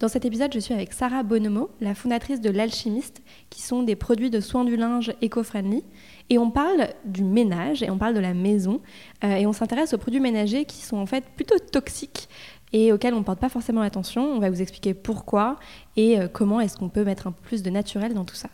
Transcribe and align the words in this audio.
Dans 0.00 0.08
cet 0.08 0.24
épisode, 0.24 0.50
je 0.54 0.58
suis 0.58 0.72
avec 0.72 0.94
Sarah 0.94 1.22
Bonomo, 1.22 1.68
la 1.82 1.94
fondatrice 1.94 2.40
de 2.40 2.48
L'Alchimiste, 2.48 3.20
qui 3.50 3.60
sont 3.60 3.82
des 3.82 3.96
produits 3.96 4.30
de 4.30 4.40
soins 4.40 4.64
du 4.64 4.76
linge 4.76 5.12
éco-friendly. 5.20 5.84
Et 6.30 6.38
on 6.38 6.50
parle 6.50 6.88
du 7.04 7.22
ménage 7.22 7.82
et 7.82 7.90
on 7.90 7.98
parle 7.98 8.14
de 8.14 8.20
la 8.20 8.32
maison. 8.32 8.80
Euh, 9.24 9.34
et 9.34 9.46
on 9.46 9.52
s'intéresse 9.52 9.92
aux 9.92 9.98
produits 9.98 10.20
ménagers 10.20 10.64
qui 10.64 10.78
sont 10.78 10.96
en 10.96 11.04
fait 11.04 11.26
plutôt 11.36 11.58
toxiques 11.58 12.30
et 12.72 12.94
auxquels 12.94 13.12
on 13.12 13.18
ne 13.18 13.24
porte 13.24 13.40
pas 13.40 13.50
forcément 13.50 13.82
attention. 13.82 14.24
On 14.24 14.38
va 14.38 14.48
vous 14.48 14.62
expliquer 14.62 14.94
pourquoi 14.94 15.58
et 15.96 16.18
euh, 16.18 16.28
comment 16.28 16.62
est-ce 16.62 16.78
qu'on 16.78 16.88
peut 16.88 17.04
mettre 17.04 17.26
un 17.26 17.32
peu 17.32 17.42
plus 17.42 17.62
de 17.62 17.68
naturel 17.68 18.14
dans 18.14 18.24
tout 18.24 18.36
ça. 18.36 18.48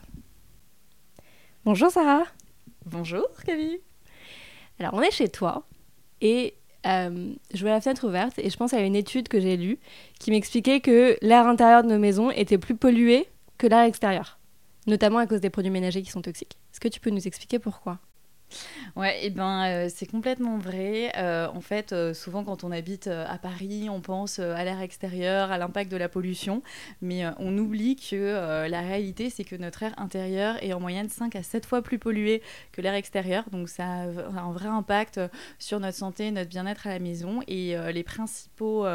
Bonjour 1.65 1.93
Sarah. 1.93 2.25
Bonjour 2.87 3.29
Camille. 3.45 3.79
Alors 4.81 4.95
on 4.95 5.01
est 5.01 5.13
chez 5.13 5.29
toi 5.29 5.65
et 6.21 6.55
euh, 6.87 7.33
je 7.53 7.61
vois 7.61 7.71
la 7.71 7.81
fenêtre 7.81 8.07
ouverte 8.07 8.39
et 8.39 8.51
je 8.51 8.57
pense 8.57 8.73
à 8.73 8.81
une 8.81 8.97
étude 8.97 9.29
que 9.29 9.41
j'ai 9.41 9.57
lue 9.57 9.79
qui 10.19 10.31
m'expliquait 10.31 10.81
que 10.81 11.17
l'air 11.23 11.47
intérieur 11.47 11.83
de 11.83 11.89
nos 11.89 11.99
maisons 11.99 12.31
était 12.31 12.59
plus 12.59 12.77
pollué 12.77 13.29
que 13.59 13.67
l'air 13.67 13.81
extérieur, 13.81 14.39
notamment 14.87 15.19
à 15.19 15.27
cause 15.27 15.41
des 15.41 15.51
produits 15.51 15.71
ménagers 15.71 16.03
qui 16.03 16.11
sont 16.11 16.23
toxiques. 16.23 16.59
Est-ce 16.73 16.81
que 16.81 16.89
tu 16.89 17.01
peux 17.01 17.11
nous 17.11 17.27
expliquer 17.27 17.59
pourquoi? 17.59 17.99
Ouais, 18.95 19.27
et 19.27 19.31
ben 19.31 19.65
euh, 19.67 19.89
c'est 19.95 20.07
complètement 20.07 20.57
vrai. 20.57 21.13
Euh, 21.17 21.49
en 21.49 21.61
fait, 21.61 21.93
euh, 21.93 22.15
souvent 22.15 22.45
quand 22.45 22.65
on 22.65 22.71
habite 22.71 23.09
à 23.09 23.37
Paris, 23.39 23.89
on 23.91 24.01
pense 24.01 24.39
à 24.39 24.65
l'air 24.65 24.81
extérieur, 24.81 25.51
à 25.53 25.59
l'impact 25.59 25.91
de 25.91 25.97
la 25.97 26.09
pollution, 26.09 26.63
mais 27.03 27.25
on 27.39 27.57
oublie 27.59 27.97
que 27.97 28.67
la 28.69 28.81
réalité, 28.81 29.31
c'est 29.31 29.45
que 29.45 29.57
notre 29.57 29.83
air 29.83 29.95
intérieur 29.99 30.63
est 30.63 30.73
en 30.73 30.81
moyenne 30.81 31.09
5 31.09 31.37
à 31.37 31.43
7 31.43 31.67
fois 31.67 31.83
plus 31.83 31.99
pollué 31.99 32.43
que 32.73 32.81
l'air 32.81 32.95
extérieur. 32.95 33.45
Donc 33.51 33.69
ça 33.69 33.85
a 33.85 34.05
un 34.05 34.53
vrai 34.53 34.69
impact 34.69 35.21
sur 35.59 35.81
notre 35.81 35.99
santé, 35.99 36.31
notre 36.31 36.49
bien-être 36.49 36.87
à 36.87 36.91
la 36.91 36.99
maison. 36.99 37.41
Et 37.49 37.77
les 37.93 38.03
principaux 38.03 38.87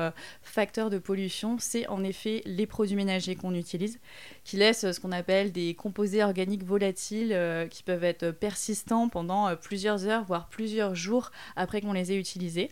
facteurs 0.42 0.90
de 0.90 0.98
pollution, 0.98 1.58
c'est 1.60 1.88
en 1.88 2.04
effet 2.04 2.42
les 2.46 2.66
produits 2.66 2.96
ménagers 2.96 3.36
qu'on 3.36 3.54
utilise, 3.54 4.00
qui 4.44 4.58
laissent 4.58 4.92
ce 4.92 5.00
qu'on 5.00 5.12
appelle 5.12 5.52
des 5.52 5.76
composés 5.76 6.24
organiques 6.24 6.64
volatiles 6.64 7.38
qui 7.70 7.84
peuvent 7.84 8.04
être 8.04 8.32
persistants 8.32 9.10
pendant 9.10 9.41
euh, 9.48 9.56
plusieurs 9.56 10.06
heures, 10.06 10.24
voire 10.24 10.48
plusieurs 10.48 10.96
jours 10.96 11.32
après 11.56 11.82
qu'on 11.82 11.94
les 11.94 12.12
ait 12.12 12.18
utilisés. 12.20 12.72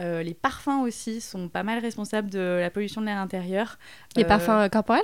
Euh, 0.00 0.22
les 0.22 0.34
parfums 0.34 0.82
aussi 0.82 1.20
sont 1.20 1.48
pas 1.48 1.62
mal 1.62 1.78
responsables 1.80 2.30
de 2.30 2.58
la 2.60 2.70
pollution 2.70 3.00
de 3.00 3.06
l'air 3.06 3.18
intérieur. 3.18 3.78
Les 4.16 4.24
parfums 4.24 4.50
euh, 4.50 4.68
corporels? 4.68 5.02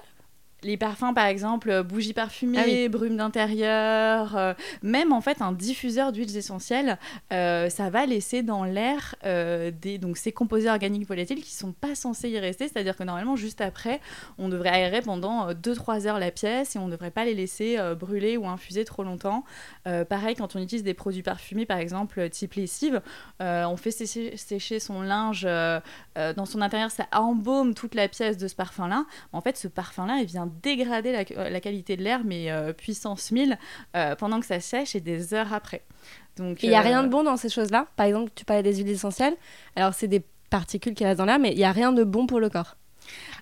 Les 0.64 0.76
parfums, 0.76 1.14
par 1.14 1.26
exemple, 1.26 1.70
euh, 1.70 1.82
bougies 1.82 2.12
parfumées, 2.12 2.86
ah 2.86 2.88
brume 2.88 3.16
d'intérieur, 3.16 4.36
euh, 4.36 4.54
même 4.82 5.12
en 5.12 5.20
fait 5.20 5.42
un 5.42 5.52
diffuseur 5.52 6.12
d'huiles 6.12 6.36
essentielles, 6.36 6.98
euh, 7.32 7.68
ça 7.68 7.90
va 7.90 8.06
laisser 8.06 8.42
dans 8.42 8.64
l'air 8.64 9.14
des 9.24 9.98
donc 9.98 10.16
ces 10.16 10.32
composés 10.32 10.68
organiques 10.68 11.06
volatiles 11.06 11.42
qui 11.42 11.54
sont 11.54 11.72
pas 11.72 11.94
censés 11.94 12.30
y 12.30 12.38
rester. 12.38 12.68
C'est-à-dire 12.68 12.96
que 12.96 13.04
normalement, 13.04 13.36
juste 13.36 13.60
après, 13.60 14.00
on 14.38 14.48
devrait 14.48 14.70
aérer 14.70 15.02
pendant 15.02 15.52
2-3 15.52 16.06
heures 16.06 16.18
la 16.18 16.30
pièce 16.30 16.76
et 16.76 16.78
on 16.78 16.86
ne 16.86 16.92
devrait 16.92 17.10
pas 17.10 17.24
les 17.24 17.34
laisser 17.34 17.78
brûler 17.98 18.36
ou 18.36 18.46
infuser 18.46 18.84
trop 18.84 19.02
longtemps. 19.02 19.44
pareil, 20.08 20.34
quand 20.36 20.56
on 20.56 20.60
utilise 20.60 20.82
des 20.82 20.94
produits 20.94 21.22
parfumés, 21.22 21.66
par 21.66 21.78
exemple, 21.78 22.28
type 22.30 22.54
lessive, 22.54 23.02
on 23.40 23.76
fait 23.76 23.90
sécher, 23.90 24.36
sécher 24.36 24.80
son 24.80 25.02
linge 25.02 25.44
dans 25.44 26.46
son 26.46 26.60
intérieur, 26.60 26.90
ça 26.90 27.06
embaume 27.12 27.74
toute 27.74 27.94
la 27.94 28.08
pièce 28.08 28.36
de 28.36 28.48
ce 28.48 28.54
parfum-là. 28.54 29.04
En 29.32 29.40
fait, 29.40 29.56
ce 29.56 29.68
parfum-là, 29.68 30.18
il 30.20 30.26
vient 30.26 30.50
dégrader 30.62 31.12
la, 31.12 31.24
euh, 31.36 31.50
la 31.50 31.60
qualité 31.60 31.96
de 31.96 32.02
l'air, 32.02 32.20
mais 32.24 32.50
euh, 32.50 32.72
puissance 32.72 33.30
1000, 33.30 33.58
euh, 33.96 34.16
pendant 34.16 34.40
que 34.40 34.46
ça 34.46 34.60
sèche 34.60 34.94
et 34.94 35.00
des 35.00 35.34
heures 35.34 35.52
après. 35.52 35.82
Donc 36.36 36.62
il 36.62 36.68
n'y 36.68 36.74
a 36.74 36.80
rien 36.80 37.02
de 37.02 37.08
bon 37.08 37.22
dans 37.22 37.36
ces 37.36 37.48
choses-là. 37.48 37.86
Par 37.96 38.06
exemple, 38.06 38.30
tu 38.34 38.44
parlais 38.44 38.62
des 38.62 38.76
huiles 38.76 38.90
essentielles. 38.90 39.36
Alors, 39.76 39.94
c'est 39.94 40.08
des 40.08 40.22
particules 40.50 40.94
qui 40.94 41.04
restent 41.04 41.18
dans 41.18 41.24
l'air, 41.24 41.38
mais 41.38 41.52
il 41.52 41.58
n'y 41.58 41.64
a 41.64 41.72
rien 41.72 41.92
de 41.92 42.04
bon 42.04 42.26
pour 42.26 42.40
le 42.40 42.48
corps. 42.48 42.76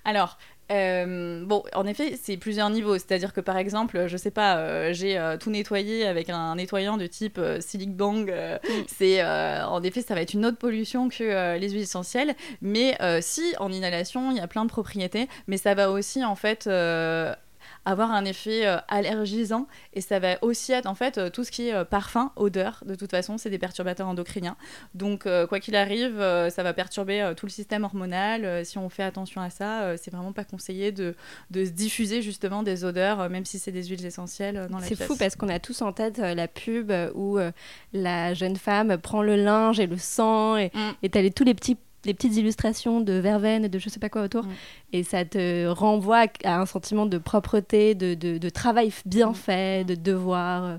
Alors, 0.04 0.38
euh, 0.70 1.44
bon, 1.44 1.62
en 1.74 1.86
effet, 1.86 2.18
c'est 2.22 2.36
plusieurs 2.36 2.70
niveaux. 2.70 2.94
C'est-à-dire 2.94 3.32
que 3.32 3.40
par 3.40 3.56
exemple, 3.56 4.06
je 4.06 4.16
sais 4.16 4.30
pas, 4.30 4.56
euh, 4.56 4.92
j'ai 4.92 5.18
euh, 5.18 5.36
tout 5.36 5.50
nettoyé 5.50 6.06
avec 6.06 6.30
un 6.30 6.56
nettoyant 6.56 6.96
de 6.96 7.06
type 7.06 7.40
Silic 7.60 7.94
Bang. 7.94 8.30
Mm. 8.30 8.68
C'est 8.86 9.24
en 9.24 9.82
effet, 9.82 10.02
ça 10.02 10.14
va 10.14 10.22
être 10.22 10.34
une 10.34 10.46
autre 10.46 10.58
pollution 10.58 11.08
que 11.08 11.56
les 11.56 11.70
huiles 11.70 11.82
essentielles. 11.82 12.34
Mais 12.60 12.96
si 13.20 13.54
en 13.58 13.72
inhalation, 13.72 14.30
il 14.30 14.36
y 14.38 14.40
a 14.40 14.46
plein 14.46 14.64
de 14.64 14.70
propriétés, 14.70 15.28
mais 15.46 15.56
ça 15.56 15.74
va 15.74 15.90
aussi 15.90 16.24
en 16.24 16.36
fait 16.36 16.68
avoir 17.84 18.12
un 18.12 18.24
effet 18.24 18.66
euh, 18.66 18.78
allergisant 18.88 19.66
et 19.92 20.00
ça 20.00 20.18
va 20.18 20.42
aussi 20.42 20.72
être 20.72 20.86
en 20.86 20.94
fait 20.94 21.18
euh, 21.18 21.30
tout 21.30 21.44
ce 21.44 21.50
qui 21.50 21.68
est 21.68 21.74
euh, 21.74 21.84
parfum, 21.84 22.32
odeur, 22.36 22.82
de 22.86 22.94
toute 22.94 23.10
façon, 23.10 23.38
c'est 23.38 23.50
des 23.50 23.58
perturbateurs 23.58 24.06
endocriniens. 24.06 24.56
Donc 24.94 25.26
quoi 25.48 25.60
qu'il 25.60 25.76
arrive, 25.76 26.18
ça 26.50 26.62
va 26.62 26.72
perturber 26.72 27.32
tout 27.36 27.46
le 27.46 27.50
système 27.50 27.84
hormonal. 27.84 28.64
si 28.64 28.78
on 28.78 28.88
fait 28.88 29.02
attention 29.02 29.40
à 29.40 29.50
ça, 29.50 29.96
c'est 29.96 30.10
vraiment 30.10 30.32
pas 30.32 30.44
conseillé 30.44 30.92
de, 30.92 31.14
de, 31.50 31.64
se 31.64 31.70
diffuser 31.70 32.22
justement 32.22 32.62
des 32.62 32.84
odeurs, 32.84 33.28
même 33.30 33.44
si 33.44 33.58
c'est 33.58 33.72
des 33.72 33.84
huiles 33.84 34.04
essentielles 34.04 34.66
dans 34.70 34.78
la 34.78 34.86
C'est 34.86 35.00
fou 35.00 35.16
parce 35.16 35.36
qu'on 35.36 35.48
a 35.48 35.58
tous 35.58 35.82
en 35.82 35.92
tête 35.92 36.18
la 36.18 36.48
pub 36.48 36.92
où 37.14 37.38
la 37.92 38.34
jeune 38.34 38.56
femme 38.56 38.98
prend 38.98 39.22
le 39.22 39.36
linge 39.36 39.80
et 39.80 39.86
le 39.86 39.98
sang 39.98 40.56
et, 40.56 40.70
mm. 40.74 40.94
et 41.02 41.10
t'as 41.10 41.30
tous 41.30 41.44
les 41.44 41.54
petits 41.54 41.78
des 42.02 42.14
petites 42.14 42.36
illustrations 42.36 43.00
de 43.00 43.12
verveine 43.14 43.64
et 43.64 43.68
de 43.68 43.78
je 43.78 43.88
sais 43.88 44.00
pas 44.00 44.08
quoi 44.08 44.22
autour. 44.22 44.44
Et 44.92 45.02
ça 45.02 45.24
te 45.24 45.66
renvoie 45.66 46.26
à 46.44 46.60
un 46.60 46.66
sentiment 46.66 47.06
de 47.06 47.18
propreté, 47.18 47.94
de, 47.94 48.14
de, 48.14 48.48
travail 48.48 48.92
bien 49.06 49.34
fait, 49.34 49.84
de 49.84 49.94
devoir. 49.94 50.78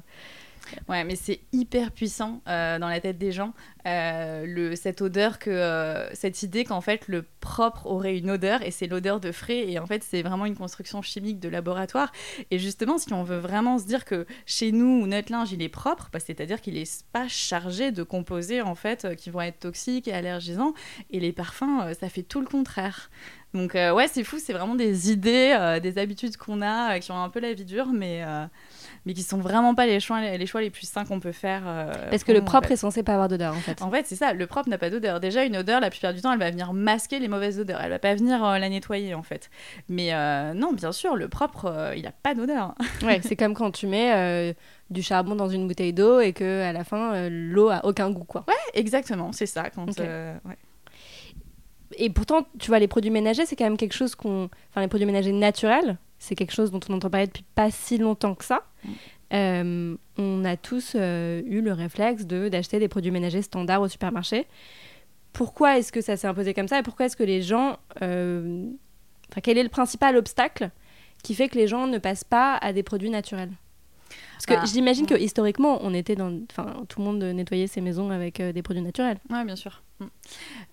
Ouais, 0.90 1.04
mais 1.04 1.16
c'est 1.16 1.40
hyper 1.52 1.92
puissant 1.92 2.42
euh, 2.48 2.80
dans 2.80 2.88
la 2.88 3.00
tête 3.00 3.18
des 3.18 3.32
gens, 3.32 3.54
euh, 3.86 4.46
le, 4.46 4.76
cette 4.76 5.02
odeur, 5.02 5.40
que, 5.40 5.50
euh, 5.50 6.14
cette 6.14 6.44
idée 6.44 6.64
qu'en 6.64 6.82
fait 6.82 7.08
le 7.08 7.26
propre 7.40 7.86
aurait 7.86 8.18
une 8.18 8.32
odeur, 8.32 8.62
et 8.62 8.72
c'est 8.72 8.88
l'odeur 8.88 9.20
de 9.20 9.32
frais, 9.32 9.70
et 9.70 9.80
en 9.80 9.86
fait 9.86 10.04
c'est 10.04 10.22
vraiment 10.22 10.46
une 10.46 10.56
construction 10.56 11.02
chimique 11.02 11.40
de 11.40 11.50
laboratoire. 11.50 12.12
Et 12.52 12.60
justement, 12.60 12.98
si 12.98 13.12
on 13.14 13.24
veut 13.24 13.38
vraiment 13.38 13.78
se 13.78 13.86
dire 13.86 14.06
que 14.06 14.26
chez 14.46 14.72
nous, 14.72 15.06
notre 15.08 15.32
linge, 15.32 15.52
il 15.52 15.62
est 15.62 15.70
propre, 15.70 16.10
bah, 16.14 16.20
c'est-à-dire 16.20 16.62
qu'il 16.62 16.76
n'est 16.76 16.84
pas 17.12 17.28
chargé 17.28 17.92
de 17.92 18.04
composés 18.04 18.62
en 18.62 18.76
fait 18.76 19.16
qui 19.16 19.30
vont 19.30 19.42
être 19.42 19.60
toxiques 19.60 20.08
et 20.08 20.14
allergisants, 20.14 20.74
et 21.12 21.20
les 21.20 21.34
parfums, 21.34 21.94
ça 22.00 22.10
fait 22.10 22.24
tout 22.24 22.42
le 22.42 22.48
contraire. 22.48 23.10
Donc 23.54 23.76
ouais, 23.76 24.08
c'est 24.08 24.24
fou, 24.24 24.38
c'est 24.40 24.54
vraiment 24.54 24.74
des 24.74 25.12
idées, 25.12 25.80
des 25.84 26.00
habitudes 26.00 26.38
qu'on 26.38 26.64
a, 26.64 27.00
qui 27.00 27.12
ont 27.12 27.22
un 27.22 27.30
peu 27.30 27.40
la 27.40 27.54
vie 27.54 27.66
dure, 27.66 27.88
mais 27.94 28.24
mais 29.06 29.14
qui 29.14 29.24
sont 29.24 29.38
vraiment 29.38 29.76
pas 29.76 29.86
les 29.86 30.00
choix 30.00 30.22
les, 30.22 30.46
choix 30.46 30.62
les 30.62 30.70
plus 30.70 30.88
sains 30.88 31.06
qu'on 31.06 31.20
peut 31.20 31.32
faire. 31.32 31.64
Euh, 31.66 31.92
Parce 32.10 32.24
que 32.24 32.32
le 32.32 32.44
propre 32.44 32.72
est 32.72 32.78
censé 32.78 33.04
pas 33.04 33.14
avoir 33.14 33.28
d'odeur 33.28 33.54
en 33.54 33.60
fait. 33.60 33.73
En 33.82 33.92
fait, 33.92 34.06
c'est 34.06 34.16
ça, 34.16 34.34
le 34.34 34.48
propre 34.48 34.70
n'a 34.70 34.78
pas 34.78 34.90
d'odeur. 34.90 35.20
Déjà, 35.20 35.44
une 35.46 35.58
odeur, 35.58 35.80
la 35.80 35.90
plupart 35.90 36.14
du 36.14 36.22
temps, 36.22 36.32
elle 36.32 36.40
va 36.40 36.52
venir 36.52 36.74
masquer 36.74 37.20
les 37.20 37.28
mauvaises 37.28 37.60
odeurs. 37.60 37.82
Elle 37.82 37.90
va 37.90 38.00
pas 38.00 38.16
venir 38.16 38.44
euh, 38.44 38.58
la 38.58 38.70
nettoyer 38.70 39.14
en 39.14 39.24
fait. 39.24 39.50
Mais 39.90 40.14
euh, 40.14 40.54
non, 40.54 40.74
bien 40.74 40.92
sûr, 40.92 41.16
le 41.16 41.28
propre, 41.28 41.94
il 41.96 42.06
a 42.08 42.12
pas 42.12 42.36
d'odeur. 42.36 42.76
ouais, 43.04 43.22
c'est 43.24 43.36
comme 43.36 43.54
quand 43.54 43.72
tu 43.72 43.88
mets 43.88 44.56
du 44.90 45.02
charbon 45.02 45.36
dans 45.36 45.50
une 45.50 45.68
bouteille 45.68 45.94
d'eau 45.94 46.20
et 46.20 46.34
que 46.34 46.62
à 46.62 46.74
la 46.74 46.84
fin, 46.84 47.30
l'eau 47.30 47.70
a 47.70 47.86
aucun 47.86 48.12
goût 48.12 48.26
quoi. 48.26 48.46
Ouais, 48.48 48.54
exactement, 48.74 49.32
c'est 49.32 49.46
ça. 49.46 49.70
Quand, 49.70 49.88
Et 51.98 52.10
pourtant, 52.10 52.48
tu 52.60 52.68
vois, 52.70 52.80
les 52.80 52.88
produits 52.88 53.12
ménagers, 53.12 53.46
c'est 53.46 53.56
quand 53.56 53.66
même 53.66 53.78
quelque 53.78 53.94
chose 53.94 54.16
qu'on. 54.16 54.50
Enfin, 54.70 54.82
les 54.82 54.88
produits 54.88 55.06
ménagers 55.06 55.32
naturels, 55.32 55.98
c'est 56.20 56.36
quelque 56.36 56.54
chose 56.54 56.72
dont 56.72 56.80
on 56.90 56.94
entend 56.94 57.10
parler 57.10 57.28
depuis 57.28 57.46
pas 57.56 57.70
si 57.70 57.98
longtemps 57.98 58.36
que 58.36 58.46
ça. 58.46 58.64
Euh, 59.34 59.96
on 60.18 60.46
a 60.46 60.58
tous 60.58 60.94
euh, 60.96 61.42
eu 61.46 61.62
le 61.62 61.74
réflexe 61.74 62.26
de 62.26 62.50
d'acheter 62.50 62.80
des 62.80 62.88
produits 62.88 63.12
ménagers 63.12 63.42
standards 63.42 63.82
au 63.82 63.88
supermarché. 63.88 64.46
Pourquoi 65.32 65.80
est-ce 65.80 65.92
que 65.92 66.02
ça 66.02 66.16
s'est 66.16 66.28
imposé 66.28 66.54
comme 66.54 66.68
ça 66.68 66.80
et 66.80 66.84
pourquoi 66.84 67.08
est-ce 67.08 67.18
que 67.18 67.24
les 67.24 67.42
gens... 67.42 67.78
Euh, 68.04 68.70
enfin, 69.32 69.42
quel 69.42 69.58
est 69.58 69.64
le 69.64 69.70
principal 69.70 70.16
obstacle 70.16 70.70
qui 71.24 71.34
fait 71.34 71.50
que 71.50 71.58
les 71.58 71.68
gens 71.68 71.88
ne 71.88 71.98
passent 71.98 72.24
pas 72.24 72.56
à 72.58 72.72
des 72.74 72.84
produits 72.84 73.10
naturels? 73.10 73.52
Parce 74.34 74.46
que 74.46 74.68
j'imagine 74.72 75.08
que 75.08 75.16
historiquement, 75.16 75.80
on 75.82 75.94
était 75.94 76.16
dans, 76.16 76.40
enfin, 76.52 76.84
tout 76.88 77.00
le 77.00 77.06
monde 77.06 77.24
nettoyait 77.24 77.66
ses 77.66 77.82
maisons 77.82 78.12
avec 78.12 78.40
des 78.42 78.62
produits 78.62 78.84
naturels. 78.84 79.18
Ouais, 79.32 79.44
bien 79.44 79.56
sûr. 79.56 79.82
Mm. 80.04 80.10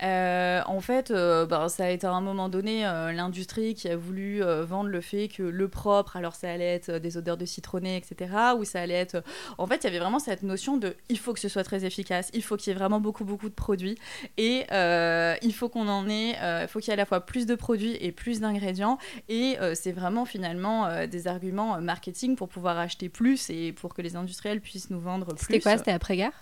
Euh, 0.02 0.62
en 0.66 0.80
fait, 0.80 1.10
euh, 1.10 1.46
bah, 1.46 1.68
ça 1.68 1.84
a 1.84 1.90
été 1.90 2.06
à 2.06 2.12
un 2.12 2.20
moment 2.20 2.48
donné 2.48 2.86
euh, 2.86 3.12
l'industrie 3.12 3.74
qui 3.74 3.88
a 3.88 3.96
voulu 3.96 4.40
vendre 4.40 4.88
le 4.88 5.00
fait 5.00 5.28
que 5.28 5.42
le 5.42 5.68
propre, 5.68 6.16
alors 6.16 6.34
ça 6.34 6.50
allait 6.50 6.74
être 6.74 6.98
des 6.98 7.16
odeurs 7.16 7.36
de 7.36 7.44
citronné, 7.44 7.96
etc. 7.96 8.30
Ou 8.58 8.64
ça 8.64 8.80
allait 8.80 8.94
être. 8.94 9.22
En 9.58 9.66
fait, 9.66 9.76
il 9.76 9.84
y 9.84 9.86
avait 9.88 9.98
vraiment 9.98 10.18
cette 10.18 10.42
notion 10.42 10.76
de 10.76 10.96
il 11.08 11.18
faut 11.18 11.32
que 11.32 11.40
ce 11.40 11.48
soit 11.48 11.64
très 11.64 11.84
efficace, 11.84 12.30
il 12.34 12.42
faut 12.42 12.56
qu'il 12.56 12.72
y 12.72 12.76
ait 12.76 12.78
vraiment 12.78 13.00
beaucoup, 13.00 13.24
beaucoup 13.24 13.48
de 13.48 13.54
produits. 13.54 13.96
Et 14.36 14.66
il 14.70 15.52
faut 15.54 15.68
qu'on 15.68 15.88
en 15.88 16.08
ait, 16.08 16.36
il 16.62 16.68
faut 16.68 16.80
qu'il 16.80 16.88
y 16.88 16.90
ait 16.90 16.94
à 16.94 16.96
la 16.96 17.06
fois 17.06 17.20
plus 17.20 17.46
de 17.46 17.54
produits 17.54 17.96
et 18.00 18.12
plus 18.12 18.40
d'ingrédients. 18.40 18.98
Et 19.28 19.56
c'est 19.74 19.92
vraiment 19.92 20.24
finalement 20.24 21.06
des 21.06 21.26
arguments 21.26 21.80
marketing 21.80 22.36
pour 22.36 22.48
pouvoir 22.48 22.78
acheter 22.78 23.08
plus 23.08 23.50
et 23.50 23.72
pour 23.72 23.94
que 23.94 24.02
les 24.02 24.16
industriels 24.16 24.60
puissent 24.60 24.90
nous 24.90 25.00
vendre 25.00 25.34
plus. 25.34 25.46
C'était 25.46 25.60
quoi 25.60 25.78
C'était 25.78 25.92
après-guerre? 25.92 26.32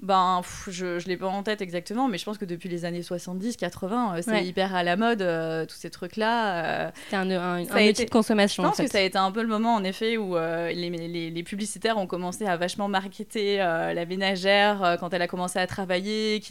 Ben, 0.00 0.42
je 0.68 0.86
ne 0.86 1.08
l'ai 1.08 1.16
pas 1.16 1.26
en 1.26 1.42
tête 1.42 1.62
exactement, 1.62 2.06
mais 2.06 2.18
je 2.18 2.24
pense 2.26 2.36
que 2.36 2.44
depuis 2.44 2.68
les 2.68 2.84
années 2.84 3.02
70, 3.02 3.56
80, 3.56 4.16
euh, 4.16 4.20
c'est 4.22 4.44
hyper 4.44 4.74
à 4.74 4.82
la 4.82 4.94
mode, 4.96 5.22
euh, 5.22 5.64
tous 5.64 5.76
ces 5.76 5.88
trucs-là. 5.88 6.86
Euh, 6.86 6.90
C'était 7.04 7.16
un, 7.16 7.30
un, 7.30 7.62
outil 7.62 8.04
de 8.04 8.10
consommation. 8.10 8.62
Je 8.62 8.68
pense 8.68 8.76
que 8.76 8.88
ça 8.88 8.98
a 8.98 9.02
été 9.02 9.16
un 9.16 9.32
peu 9.32 9.40
le 9.40 9.48
moment, 9.48 9.74
en 9.74 9.84
effet, 9.84 10.18
où 10.18 10.36
les, 10.36 10.74
les, 10.90 11.30
les, 11.30 11.42
publicitaires 11.42 11.96
ont 11.96 12.06
commencé 12.06 12.44
à 12.46 12.56
vachement 12.56 12.88
marketer 12.88 13.56
la 13.56 14.04
ménagère 14.04 14.96
quand 15.00 15.14
elle 15.14 15.22
a 15.22 15.28
commencé 15.28 15.58
à 15.58 15.66
travailler 15.66 16.42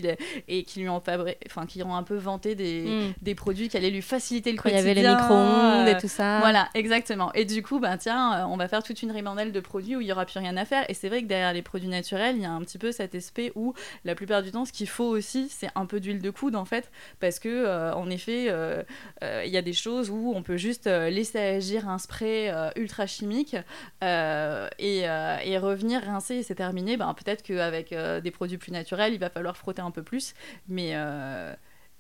et 0.48 0.64
qui 0.64 0.80
lui 0.80 0.90
ont, 0.90 1.02
enfin, 1.48 1.66
qui 1.68 1.84
ont 1.84 1.96
un 1.96 2.04
peu 2.04 2.16
vanté 2.16 2.56
des, 2.56 2.86
hmm. 2.86 3.14
des 3.22 3.36
produits 3.36 3.70
qui 3.70 3.78
allaient 3.78 3.92
lui 3.92 4.02
faciliter 4.02 4.52
le 4.52 4.58
quotidien. 4.58 4.82
Il 4.82 4.88
y 4.88 4.92
avait 4.92 5.02
les 5.02 5.08
micro-ondes 5.08 5.88
et 5.88 5.98
tout 5.98 6.08
ça. 6.08 6.40
Voilà, 6.40 6.70
exactement. 6.74 7.32
Et 7.34 7.46
du 7.46 7.62
coup, 7.62 7.80
ben, 7.80 7.98
tiens, 7.98 8.48
on 8.50 8.58
va 8.58 8.68
faire 8.68 8.82
toute 8.82 9.04
une 9.04 9.12
ribandelle 9.12 9.52
de 9.52 9.60
produits 9.60 9.96
où 9.96 10.02
il 10.02 10.06
n'y 10.06 10.12
aura 10.12 10.26
plus 10.26 10.40
rien 10.40 10.58
à 10.58 10.66
faire. 10.66 10.84
Et 10.90 10.96
c'est 10.96 11.10
vrai 11.10 11.22
que 11.22 11.28
derrière 11.28 11.54
les 11.54 11.62
produits 11.62 11.90
naturels, 11.90 12.38
il 12.38 12.42
y 12.42 12.46
a 12.46 12.52
un 12.52 12.62
petit 12.62 12.80
peu 12.80 12.92
cet 12.92 13.14
esprit 13.14 13.35
où 13.56 13.74
la 14.04 14.16
plupart 14.16 14.42
du 14.42 14.52
temps, 14.52 14.66
ce 14.66 14.74
qu'il 14.74 14.90
faut 14.90 15.06
aussi, 15.06 15.50
c'est 15.50 15.70
un 15.76 15.86
peu 15.86 16.00
d'huile 16.00 16.22
de 16.22 16.30
coude 16.30 16.56
en 16.56 16.66
fait, 16.66 16.92
parce 17.20 17.40
que 17.40 17.50
euh, 17.50 17.94
en 17.94 18.10
effet, 18.10 18.48
euh, 18.50 18.84
euh, 19.24 19.44
il 19.46 19.52
y 19.52 19.58
a 19.58 19.62
des 19.62 19.74
choses 19.74 20.10
où 20.10 20.34
on 20.36 20.44
peut 20.44 20.58
juste 20.58 20.88
laisser 20.88 21.40
agir 21.40 21.90
un 21.90 21.98
spray 21.98 22.54
ultra 22.76 23.08
chimique 23.08 23.56
et, 24.02 25.58
revenir 25.58 26.02
rincer 26.04 26.36
et 26.36 26.44
c'est 26.44 26.56
terminé. 26.56 26.98
Ben, 26.98 27.14
peut-être 27.14 27.42
qu'avec 27.42 27.94
des 27.94 28.32
produits 28.32 28.58
plus 28.58 28.72
naturels, 28.72 29.14
il 29.14 29.20
va 29.20 29.30
falloir 29.30 29.58
frotter 29.58 29.82
un 29.82 29.92
peu 29.92 30.04
plus, 30.04 30.34
mais 30.68 30.96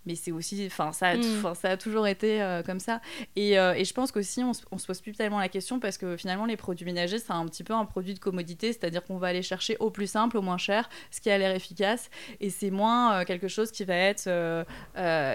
mais 0.06 0.16
c'est 0.16 0.31
aussi 0.31 0.63
enfin 0.68 0.92
ça 0.92 1.07
a, 1.07 1.18
mm. 1.18 1.56
ça 1.56 1.69
a 1.72 1.78
toujours 1.78 2.07
été 2.07 2.42
euh, 2.42 2.62
comme 2.63 2.80
ça 2.80 3.02
et, 3.36 3.57
euh, 3.57 3.74
et 3.74 3.86
je 3.86 3.94
pense 3.94 4.12
qu'aussi 4.12 4.44
on, 4.44 4.52
on, 4.72 4.78
se 4.78 4.86
pose 4.86 5.02
plus 5.02 5.13
tellement 5.13 5.40
la 5.40 5.50
question 5.50 5.80
parce 5.80 5.98
que 5.98 6.18
finalement 6.18 6.46
les 6.46 6.57
produits 6.57 6.86
ménagers 6.86 7.19
c'est 7.19 7.31
un 7.31 7.46
petit 7.46 7.63
peu 7.63 7.74
un 7.74 7.86
produit 7.86 8.13
de 8.13 8.19
commodité 8.19 8.74
c'est-à-dire 8.74 9.04
qu'on 9.04 9.18
va 9.18 9.28
aller 9.28 9.42
chercher 9.42 9.78
au 9.80 9.90
plus 9.90 10.07
simple 10.07 10.38
au 10.38 10.42
moins 10.42 10.57
cher 10.57 10.90
ce 11.12 11.22
qui 11.22 11.30
a 11.30 11.38
l'air 11.38 11.54
efficace 11.56 12.10
et 12.40 12.50
c'est 12.50 12.72
moins 12.72 13.22
euh, 13.22 13.24
quelque 13.25 13.48
chose 13.48 13.72
qui 13.72 13.84
va 13.84 13.96
être 13.96 14.25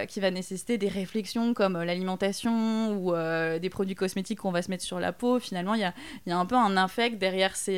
qui 0.07 0.19
va 0.19 0.31
nécessiter 0.31 0.77
des 0.77 0.87
réflexions 0.87 1.53
comme 1.53 1.81
l'alimentation 1.81 2.95
ou 2.95 3.13
des 3.59 3.69
produits 3.69 3.95
cosmétiques 3.95 4.39
qu'on 4.39 4.51
va 4.51 4.61
se 4.61 4.69
mettre 4.69 4.83
sur 4.83 4.99
la 4.99 5.13
peau 5.13 5.39
finalement 5.39 5.73
il 5.73 5.81
y 5.81 5.85
a, 5.85 5.93
y 6.25 6.31
a, 6.31 6.37
un 6.37 6.45
peu 6.45 6.55
un 6.55 6.77
infect 6.77 7.17
derrière 7.17 7.55
ces 7.55 7.77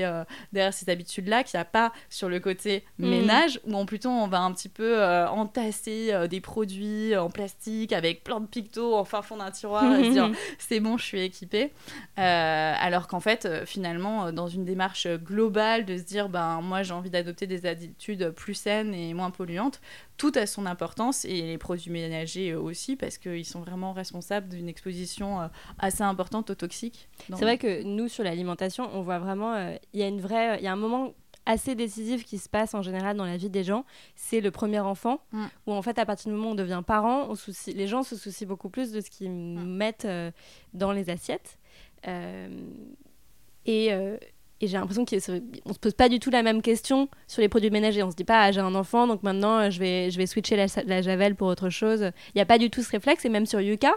derrière 0.51 0.73
ces 0.73 0.89
habitudes 0.89 1.27
là 1.27 1.43
qu'il 1.43 1.57
n'y 1.57 1.61
a 1.61 1.65
pas 1.65 1.91
sur 2.09 2.29
le 2.29 2.39
côté 2.39 2.83
mm. 2.99 3.09
ménage 3.09 3.59
où 3.65 3.85
plutôt 3.85 4.09
on 4.09 4.27
va 4.27 4.39
un 4.39 4.51
petit 4.51 4.69
peu 4.69 5.03
entasser 5.03 6.27
des 6.29 6.41
produits 6.41 6.82
en 7.17 7.29
plastique 7.29 7.93
avec 7.93 8.23
plein 8.23 8.39
de 8.39 8.45
pictos 8.45 8.95
en 8.95 9.05
fin 9.05 9.21
fond 9.21 9.37
d'un 9.37 9.51
tiroir 9.51 9.97
et 9.97 10.05
se 10.05 10.09
dire 10.11 10.31
c'est 10.57 10.79
bon, 10.79 10.97
je 10.97 11.03
suis 11.03 11.21
équipée. 11.21 11.71
Euh, 12.19 12.73
alors 12.77 13.07
qu'en 13.07 13.19
fait, 13.19 13.45
euh, 13.45 13.65
finalement, 13.65 14.27
euh, 14.27 14.31
dans 14.31 14.47
une 14.47 14.65
démarche 14.65 15.07
globale 15.07 15.85
de 15.85 15.97
se 15.97 16.03
dire 16.03 16.29
ben 16.29 16.61
moi 16.61 16.83
j'ai 16.83 16.93
envie 16.93 17.09
d'adopter 17.09 17.47
des 17.47 17.65
attitudes 17.65 18.31
plus 18.31 18.53
saines 18.53 18.93
et 18.93 19.13
moins 19.13 19.31
polluantes, 19.31 19.81
tout 20.17 20.31
a 20.35 20.45
son 20.45 20.65
importance 20.65 21.25
et 21.25 21.41
les 21.41 21.57
produits 21.57 21.91
ménagers 21.91 22.53
aussi 22.53 22.95
parce 22.95 23.17
qu'ils 23.17 23.45
sont 23.45 23.61
vraiment 23.61 23.93
responsables 23.93 24.49
d'une 24.49 24.69
exposition 24.69 25.49
assez 25.79 26.03
importante 26.03 26.51
aux 26.51 26.55
toxiques. 26.55 27.09
C'est 27.29 27.41
vrai 27.41 27.57
que 27.57 27.83
nous 27.83 28.07
sur 28.07 28.23
l'alimentation, 28.23 28.89
on 28.93 29.01
voit 29.01 29.19
vraiment 29.19 29.75
il 29.93 29.99
y 29.99 30.03
a 30.03 30.07
une 30.07 30.21
vraie 30.21 30.57
il 30.59 30.63
y 30.63 30.67
a 30.67 30.71
un 30.71 30.77
moment 30.77 31.13
assez 31.45 31.75
décisif 31.75 32.23
qui 32.23 32.37
se 32.37 32.49
passe 32.49 32.73
en 32.73 32.81
général 32.81 33.17
dans 33.17 33.25
la 33.25 33.37
vie 33.37 33.49
des 33.49 33.63
gens, 33.63 33.85
c'est 34.15 34.41
le 34.41 34.51
premier 34.51 34.79
enfant, 34.79 35.19
mm. 35.31 35.45
où 35.67 35.73
en 35.73 35.81
fait 35.81 35.99
à 35.99 36.05
partir 36.05 36.31
du 36.31 36.37
moment 36.37 36.49
où 36.49 36.53
on 36.53 36.55
devient 36.55 36.81
parent, 36.85 37.27
on 37.29 37.35
soucie, 37.35 37.73
les 37.73 37.87
gens 37.87 38.03
se 38.03 38.15
soucient 38.15 38.47
beaucoup 38.47 38.69
plus 38.69 38.91
de 38.91 39.01
ce 39.01 39.09
qu'ils 39.09 39.31
mm. 39.31 39.65
mettent 39.65 40.05
euh, 40.05 40.31
dans 40.73 40.91
les 40.91 41.09
assiettes. 41.09 41.57
Euh, 42.07 42.47
et, 43.65 43.93
euh, 43.93 44.17
et 44.61 44.67
j'ai 44.67 44.77
l'impression 44.77 45.05
qu'on 45.05 45.15
ne 45.15 45.73
se 45.73 45.79
pose 45.79 45.93
pas 45.93 46.09
du 46.09 46.19
tout 46.19 46.29
la 46.29 46.43
même 46.43 46.61
question 46.61 47.09
sur 47.27 47.41
les 47.41 47.49
produits 47.49 47.69
ménagers. 47.71 48.03
On 48.03 48.11
se 48.11 48.15
dit 48.15 48.23
pas, 48.23 48.43
ah, 48.43 48.51
j'ai 48.51 48.61
un 48.61 48.75
enfant, 48.75 49.07
donc 49.07 49.23
maintenant 49.23 49.69
je 49.69 49.79
vais, 49.79 50.11
je 50.11 50.17
vais 50.17 50.25
switcher 50.25 50.55
la, 50.55 50.67
la 50.85 51.01
javel 51.01 51.35
pour 51.35 51.47
autre 51.47 51.69
chose. 51.69 52.11
Il 52.29 52.37
n'y 52.37 52.41
a 52.41 52.45
pas 52.45 52.57
du 52.57 52.69
tout 52.69 52.81
ce 52.81 52.91
réflexe, 52.91 53.25
et 53.25 53.29
même 53.29 53.45
sur 53.45 53.59
Yuka, 53.59 53.93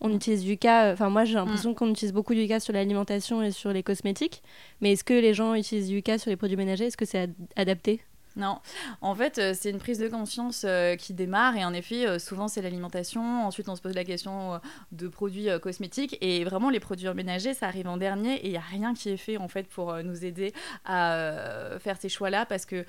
on 0.00 0.12
utilise 0.12 0.44
Yuka. 0.44 0.92
Enfin, 0.92 1.10
moi, 1.10 1.24
j'ai 1.24 1.34
l'impression 1.34 1.70
mm. 1.70 1.74
qu'on 1.74 1.90
utilise 1.90 2.12
beaucoup 2.12 2.32
Yuka 2.32 2.60
sur 2.60 2.72
l'alimentation 2.72 3.42
et 3.42 3.50
sur 3.50 3.72
les 3.72 3.82
cosmétiques. 3.82 4.42
Mais 4.80 4.92
est-ce 4.92 5.04
que 5.04 5.14
les 5.14 5.34
gens 5.34 5.54
utilisent 5.54 5.90
Yuka 5.90 6.18
sur 6.18 6.30
les 6.30 6.36
produits 6.36 6.56
ménagers? 6.56 6.86
Est-ce 6.86 6.96
que 6.96 7.04
c'est 7.04 7.30
adapté? 7.56 8.00
Non, 8.36 8.58
en 9.00 9.14
fait, 9.14 9.38
euh, 9.38 9.54
c'est 9.58 9.70
une 9.70 9.78
prise 9.78 9.98
de 9.98 10.08
conscience 10.08 10.64
euh, 10.66 10.94
qui 10.96 11.14
démarre 11.14 11.56
et 11.56 11.64
en 11.64 11.72
effet, 11.72 12.06
euh, 12.06 12.18
souvent 12.18 12.48
c'est 12.48 12.60
l'alimentation. 12.60 13.46
Ensuite, 13.46 13.70
on 13.70 13.76
se 13.76 13.80
pose 13.80 13.94
la 13.94 14.04
question 14.04 14.60
de 14.92 15.08
produits 15.08 15.48
cosmétiques 15.62 16.18
et 16.20 16.44
vraiment 16.44 16.68
les 16.68 16.80
produits 16.80 17.08
ménagers, 17.14 17.54
ça 17.54 17.66
arrive 17.66 17.88
en 17.88 17.96
dernier 17.96 18.34
et 18.34 18.46
il 18.46 18.50
n'y 18.50 18.56
a 18.58 18.60
rien 18.60 18.92
qui 18.92 19.08
est 19.08 19.16
fait 19.16 19.38
en 19.38 19.48
fait 19.48 19.66
pour 19.68 19.94
nous 20.02 20.24
aider 20.24 20.52
à 20.84 21.78
faire 21.78 21.96
ces 21.98 22.08
choix-là 22.08 22.46
parce 22.46 22.66
que 22.66 22.84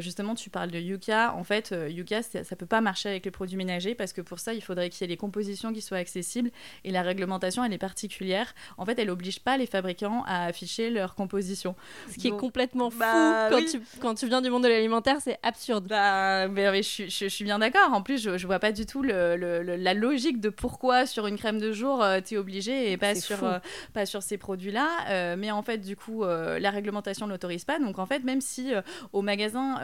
justement, 0.00 0.34
tu 0.34 0.50
parles 0.50 0.70
de 0.70 0.78
Yuka. 0.78 1.34
En 1.34 1.44
fait, 1.44 1.74
Yuka, 1.88 2.22
ça, 2.22 2.40
ne 2.40 2.56
peut 2.56 2.66
pas 2.66 2.80
marcher 2.80 3.08
avec 3.08 3.24
les 3.24 3.30
produits 3.30 3.56
ménagers 3.56 3.94
parce 3.94 4.12
que 4.12 4.20
pour 4.20 4.38
ça, 4.38 4.54
il 4.54 4.62
faudrait 4.62 4.90
qu'il 4.90 5.02
y 5.02 5.04
ait 5.04 5.08
les 5.08 5.16
compositions 5.16 5.72
qui 5.72 5.82
soient 5.82 5.98
accessibles 5.98 6.50
et 6.84 6.90
la 6.90 7.02
réglementation, 7.02 7.64
elle 7.64 7.72
est 7.72 7.78
particulière. 7.78 8.54
En 8.78 8.84
fait, 8.84 8.98
elle 8.98 9.08
n'oblige 9.08 9.40
pas 9.40 9.56
les 9.56 9.66
fabricants 9.66 10.24
à 10.26 10.44
afficher 10.46 10.90
leur 10.90 11.14
composition. 11.14 11.74
Ce 12.10 12.16
qui 12.16 12.28
est 12.28 12.36
complètement 12.36 12.90
fou 12.90 12.98
bah 12.98 13.48
quand, 13.50 13.64
tu, 13.64 13.80
quand 14.00 14.14
tu 14.14 14.26
viens 14.26 14.40
du 14.40 14.50
monde 14.50 14.64
de 14.64 14.68
la 14.68 14.79
alimentaire, 14.80 15.18
c'est 15.20 15.38
absurde. 15.42 15.86
Bah, 15.88 16.48
mais, 16.48 16.82
je, 16.82 17.04
je, 17.08 17.26
suis 17.26 17.44
bien 17.44 17.58
d'accord. 17.58 17.92
En 17.92 18.02
plus, 18.02 18.20
je, 18.22 18.38
je 18.38 18.46
vois 18.46 18.58
pas 18.58 18.72
du 18.72 18.86
tout 18.86 19.02
le, 19.02 19.36
la 19.62 19.94
logique 19.94 20.40
de 20.40 20.48
pourquoi 20.48 21.06
sur 21.06 21.26
une 21.26 21.36
crème 21.36 21.58
de 21.58 21.72
jour, 21.72 22.02
euh, 22.02 22.20
tu 22.20 22.34
es 22.34 22.38
obligé 22.38 22.92
et 22.92 22.96
pas 22.96 23.14
sur, 23.14 23.44
euh, 23.44 23.58
pas 23.92 24.06
sur 24.06 24.22
ces 24.22 24.38
produits-là. 24.38 24.88
Euh, 25.08 25.36
mais 25.38 25.50
en 25.50 25.62
fait, 25.62 25.78
du 25.78 25.96
coup, 25.96 26.24
la 26.24 26.70
réglementation 26.70 27.26
ne 27.26 27.32
l'autorise 27.32 27.64
pas. 27.64 27.78
Donc, 27.78 27.98
en 27.98 28.06
fait, 28.06 28.24
même 28.24 28.40
si 28.40 28.72
au 29.12 29.22
magasin, 29.22 29.80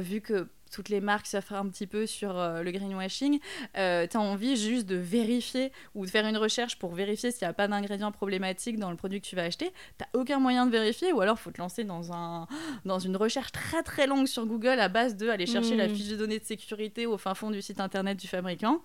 vu 0.00 0.20
que 0.20 0.46
toutes 0.74 0.88
les 0.88 1.00
marques 1.00 1.26
s'offrent 1.26 1.54
un 1.54 1.68
petit 1.68 1.86
peu 1.86 2.04
sur 2.04 2.36
euh, 2.36 2.62
le 2.62 2.72
greenwashing, 2.72 3.38
euh, 3.78 4.08
tu 4.08 4.16
as 4.16 4.20
envie 4.20 4.56
juste 4.56 4.86
de 4.86 4.96
vérifier 4.96 5.70
ou 5.94 6.04
de 6.04 6.10
faire 6.10 6.26
une 6.26 6.36
recherche 6.36 6.76
pour 6.78 6.94
vérifier 6.94 7.30
s'il 7.30 7.46
n'y 7.46 7.50
a 7.50 7.52
pas 7.52 7.68
d'ingrédients 7.68 8.10
problématiques 8.10 8.80
dans 8.80 8.90
le 8.90 8.96
produit 8.96 9.20
que 9.20 9.26
tu 9.26 9.36
vas 9.36 9.44
acheter. 9.44 9.72
Tu 9.98 10.04
aucun 10.14 10.40
moyen 10.40 10.66
de 10.66 10.72
vérifier 10.72 11.12
ou 11.12 11.20
alors 11.20 11.38
faut 11.38 11.52
te 11.52 11.60
lancer 11.60 11.84
dans, 11.84 12.12
un, 12.12 12.48
dans 12.84 12.98
une 12.98 13.16
recherche 13.16 13.52
très 13.52 13.84
très 13.84 14.08
longue 14.08 14.26
sur 14.26 14.46
Google 14.46 14.80
à 14.80 14.88
base 14.88 15.16
de 15.16 15.28
aller 15.28 15.46
chercher 15.46 15.76
la 15.76 15.86
mmh. 15.86 15.94
fiche 15.94 16.08
de 16.08 16.16
données 16.16 16.40
de 16.40 16.44
sécurité 16.44 17.06
au 17.06 17.18
fin 17.18 17.34
fond 17.34 17.50
du 17.50 17.62
site 17.62 17.78
internet 17.78 18.18
du 18.18 18.26
fabricant. 18.26 18.80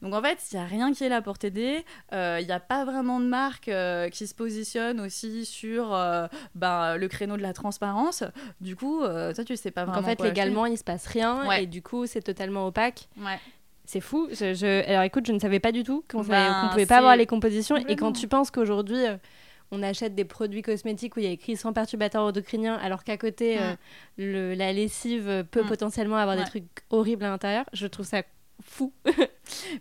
Donc 0.00 0.14
en 0.14 0.22
fait, 0.22 0.38
il 0.50 0.56
n'y 0.56 0.62
a 0.62 0.66
rien 0.66 0.92
qui 0.92 1.04
est 1.04 1.10
là 1.10 1.20
pour 1.20 1.36
t'aider. 1.36 1.84
Euh, 2.14 2.38
il 2.40 2.46
n'y 2.46 2.52
a 2.52 2.60
pas 2.60 2.86
vraiment 2.86 3.20
de 3.20 3.26
marque 3.26 3.68
euh, 3.68 4.08
qui 4.08 4.26
se 4.26 4.34
positionne 4.34 4.98
aussi 5.00 5.44
sur 5.44 5.90
ben, 6.54 6.96
le 6.96 7.08
créneau 7.08 7.36
de 7.36 7.42
la 7.42 7.52
transparence. 7.52 8.24
Du 8.62 8.76
coup, 8.76 9.00
toi, 9.00 9.44
tu 9.44 9.56
sais 9.56 9.70
pas 9.70 9.84
vraiment. 9.84 10.00
Donc, 10.00 10.06
en 10.06 10.16
fait, 10.16 10.22
légalement, 10.22 10.64
il 10.64 10.78
se 10.78 10.84
passe 10.84 11.06
rien 11.06 11.33
et 11.42 11.66
du 11.66 11.82
coup 11.82 12.06
c'est 12.06 12.22
totalement 12.22 12.66
opaque. 12.66 13.08
C'est 13.86 14.00
fou. 14.00 14.28
Je, 14.30 14.88
Alors 14.88 15.02
écoute, 15.02 15.26
je 15.26 15.32
ne 15.32 15.38
savais 15.38 15.60
pas 15.60 15.70
du 15.72 15.82
tout 15.82 16.04
qu'on 16.10 16.22
ne 16.22 16.28
ben, 16.28 16.68
pouvait 16.70 16.86
pas 16.86 16.98
avoir 16.98 17.16
les 17.16 17.26
compositions. 17.26 17.76
Et 17.76 17.96
quand 17.96 18.12
tu 18.12 18.28
penses 18.28 18.50
qu'aujourd'hui, 18.50 19.06
euh, 19.06 19.16
on 19.70 19.82
achète 19.82 20.14
des 20.14 20.24
produits 20.24 20.62
cosmétiques 20.62 21.16
où 21.16 21.20
il 21.20 21.26
y 21.26 21.28
a 21.28 21.32
écrit 21.32 21.56
sans 21.56 21.74
perturbateur 21.74 22.22
endocrinien, 22.22 22.76
alors 22.76 23.04
qu'à 23.04 23.18
côté, 23.18 23.58
euh, 23.60 23.74
le, 24.16 24.54
la 24.54 24.72
lessive 24.72 25.44
peut 25.50 25.64
potentiellement 25.64 26.16
avoir 26.16 26.36
des 26.36 26.44
trucs 26.44 26.64
horribles 26.88 27.24
à 27.24 27.28
l'intérieur, 27.28 27.66
je 27.74 27.86
trouve 27.86 28.06
ça 28.06 28.22
fou. 28.62 28.92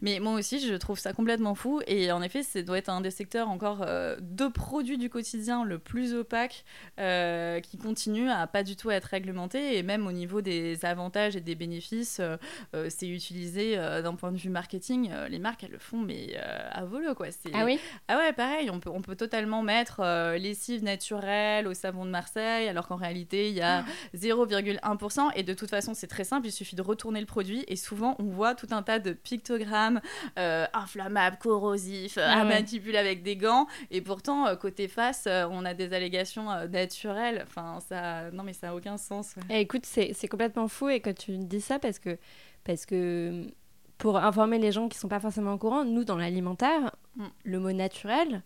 Mais 0.02 0.20
moi 0.20 0.34
aussi, 0.34 0.60
je 0.60 0.74
trouve 0.76 1.00
ça 1.00 1.14
complètement 1.14 1.56
fou. 1.56 1.82
Et 1.88 2.12
en 2.12 2.22
effet, 2.22 2.44
ça 2.44 2.62
doit 2.62 2.78
être 2.78 2.90
un 2.90 3.02
des 3.02 3.12
secteurs 3.12 3.50
encore 3.50 3.84
euh, 3.88 4.18
de 4.22 4.48
produits 4.48 4.98
du 4.98 5.10
quotidien 5.10 5.64
le 5.64 5.80
plus 5.80 6.14
opaque 6.14 6.66
euh, 7.00 7.60
qui 7.60 7.78
continue 7.78 8.30
à 8.30 8.48
pas 8.48 8.64
du 8.64 8.76
tout 8.76 8.92
être 8.92 9.06
réglementé. 9.06 9.78
Et 9.78 9.84
même 9.84 10.08
au 10.08 10.12
niveau 10.12 10.42
des 10.42 10.86
avantages 10.86 11.36
et 11.36 11.42
des 11.42 11.56
bénéfices, 11.56 12.20
euh, 12.20 12.38
c'est 12.90 13.08
utilisé 13.08 13.76
d'un 13.76 14.16
point 14.16 14.32
de 14.32 14.38
vue 14.38 14.50
marketing. 14.50 15.12
les 15.30 15.40
marques, 15.40 15.64
elles 15.64 15.72
le 15.72 15.80
font, 15.80 15.98
mais 15.98 16.36
à 16.38 16.84
volo, 16.86 17.16
quoi. 17.16 17.28
Ah 17.54 17.66
oui? 17.66 17.80
Ah 18.08 18.18
ouais, 18.18 18.34
pareil. 18.34 18.70
On 18.70 18.80
peut, 18.80 18.90
on 18.90 19.02
peut 19.02 19.16
totalement 19.16 19.64
mettre 19.64 20.02
lessive 20.38 20.84
naturelle 20.84 21.68
au 21.68 21.74
savon 21.74 22.06
de 22.06 22.10
Marseille, 22.10 22.68
alors 22.68 22.88
qu'en 22.88 22.96
réalité, 22.96 23.50
il 23.50 23.56
y 23.56 23.62
a 23.62 23.86
0,1%. 24.16 25.32
Et 25.36 25.44
de 25.44 25.54
toute 25.54 25.70
façon, 25.70 25.94
c'est 25.94 26.08
très 26.08 26.24
simple. 26.24 26.48
Il 26.48 26.52
suffit 26.52 26.76
de 26.76 26.82
retourner 26.82 27.20
le 27.20 27.26
produit. 27.26 27.64
Et 27.68 27.76
souvent, 27.76 28.16
on 28.20 28.26
voit 28.26 28.56
tout 28.56 28.68
un 28.72 28.84
tas 28.84 29.00
de 29.00 29.14
pictogrammes 29.14 29.53
Instagram, 29.54 30.02
inflammable, 30.74 31.38
corrosif, 31.38 32.18
à 32.18 32.32
Ah 32.40 32.44
ouais. 32.44 32.50
manipuler 32.50 32.98
avec 32.98 33.24
des 33.24 33.36
gants. 33.36 33.68
Et 33.92 34.02
pourtant, 34.02 34.48
euh, 34.48 34.56
côté 34.56 34.88
face, 34.88 35.26
euh, 35.28 35.48
on 35.52 35.66
a 35.66 35.74
des 35.74 35.94
allégations 35.94 36.50
euh, 36.52 36.68
naturelles. 36.68 37.42
Enfin, 37.48 37.80
ça, 37.88 38.32
non 38.32 38.44
mais 38.44 38.54
ça 38.54 38.70
a 38.70 38.76
aucun 38.76 38.98
sens. 38.98 39.36
ouais. 39.38 39.44
Eh, 39.58 39.60
écoute, 39.62 39.86
c'est 39.86 40.28
complètement 40.28 40.68
fou 40.68 40.90
et 40.90 41.00
quand 41.00 41.16
tu 41.16 41.38
dis 41.38 41.62
ça, 41.62 41.80
parce 41.80 42.00
que, 42.00 42.18
parce 42.64 42.86
que 42.86 43.46
pour 43.98 44.18
informer 44.18 44.58
les 44.60 44.72
gens 44.72 44.90
qui 44.90 44.98
sont 44.98 45.08
pas 45.08 45.20
forcément 45.20 45.54
au 45.54 45.58
courant, 45.58 45.86
nous, 45.86 46.04
dans 46.04 46.18
l'alimentaire, 46.18 46.96
Mm. 47.16 47.26
le 47.44 47.60
mot 47.60 47.72
naturel, 47.72 48.42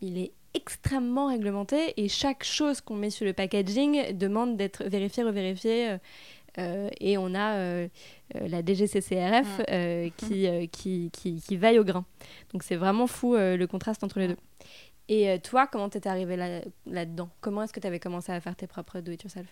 il 0.00 0.18
est 0.18 0.32
extrêmement 0.52 1.28
réglementé 1.28 1.94
et 1.96 2.08
chaque 2.08 2.42
chose 2.42 2.80
qu'on 2.80 2.96
met 2.96 3.10
sur 3.10 3.24
le 3.24 3.32
packaging 3.32 4.16
demande 4.18 4.56
d'être 4.56 4.82
vérifiée, 4.82 5.22
revérifiée. 5.22 5.96
Euh, 6.58 6.88
et 7.00 7.16
on 7.18 7.34
a 7.34 7.54
euh, 7.56 7.88
euh, 8.36 8.48
la 8.48 8.62
DGCCRF 8.64 9.60
qui, 10.16 10.68
qui, 10.70 11.10
qui, 11.12 11.40
qui 11.40 11.56
veille 11.56 11.78
au 11.78 11.84
grain. 11.84 12.04
Donc 12.52 12.62
c'est 12.62 12.76
vraiment 12.76 13.06
fou 13.06 13.34
le 13.36 13.64
contraste 13.66 14.02
entre 14.04 14.18
les 14.18 14.28
deux. 14.28 14.36
Et 15.08 15.38
toi, 15.40 15.66
comment 15.66 15.88
t'es 15.88 16.06
arrivé 16.06 16.36
là- 16.36 16.60
là-dedans? 16.86 17.28
Comment 17.40 17.62
est-ce 17.64 17.72
que 17.72 17.80
tu 17.80 17.86
avais 17.86 17.98
commencé 17.98 18.30
à 18.30 18.40
faire 18.40 18.54
tes 18.54 18.66
propres 18.68 19.00
do 19.00 19.10
it 19.10 19.22
yourself? 19.22 19.48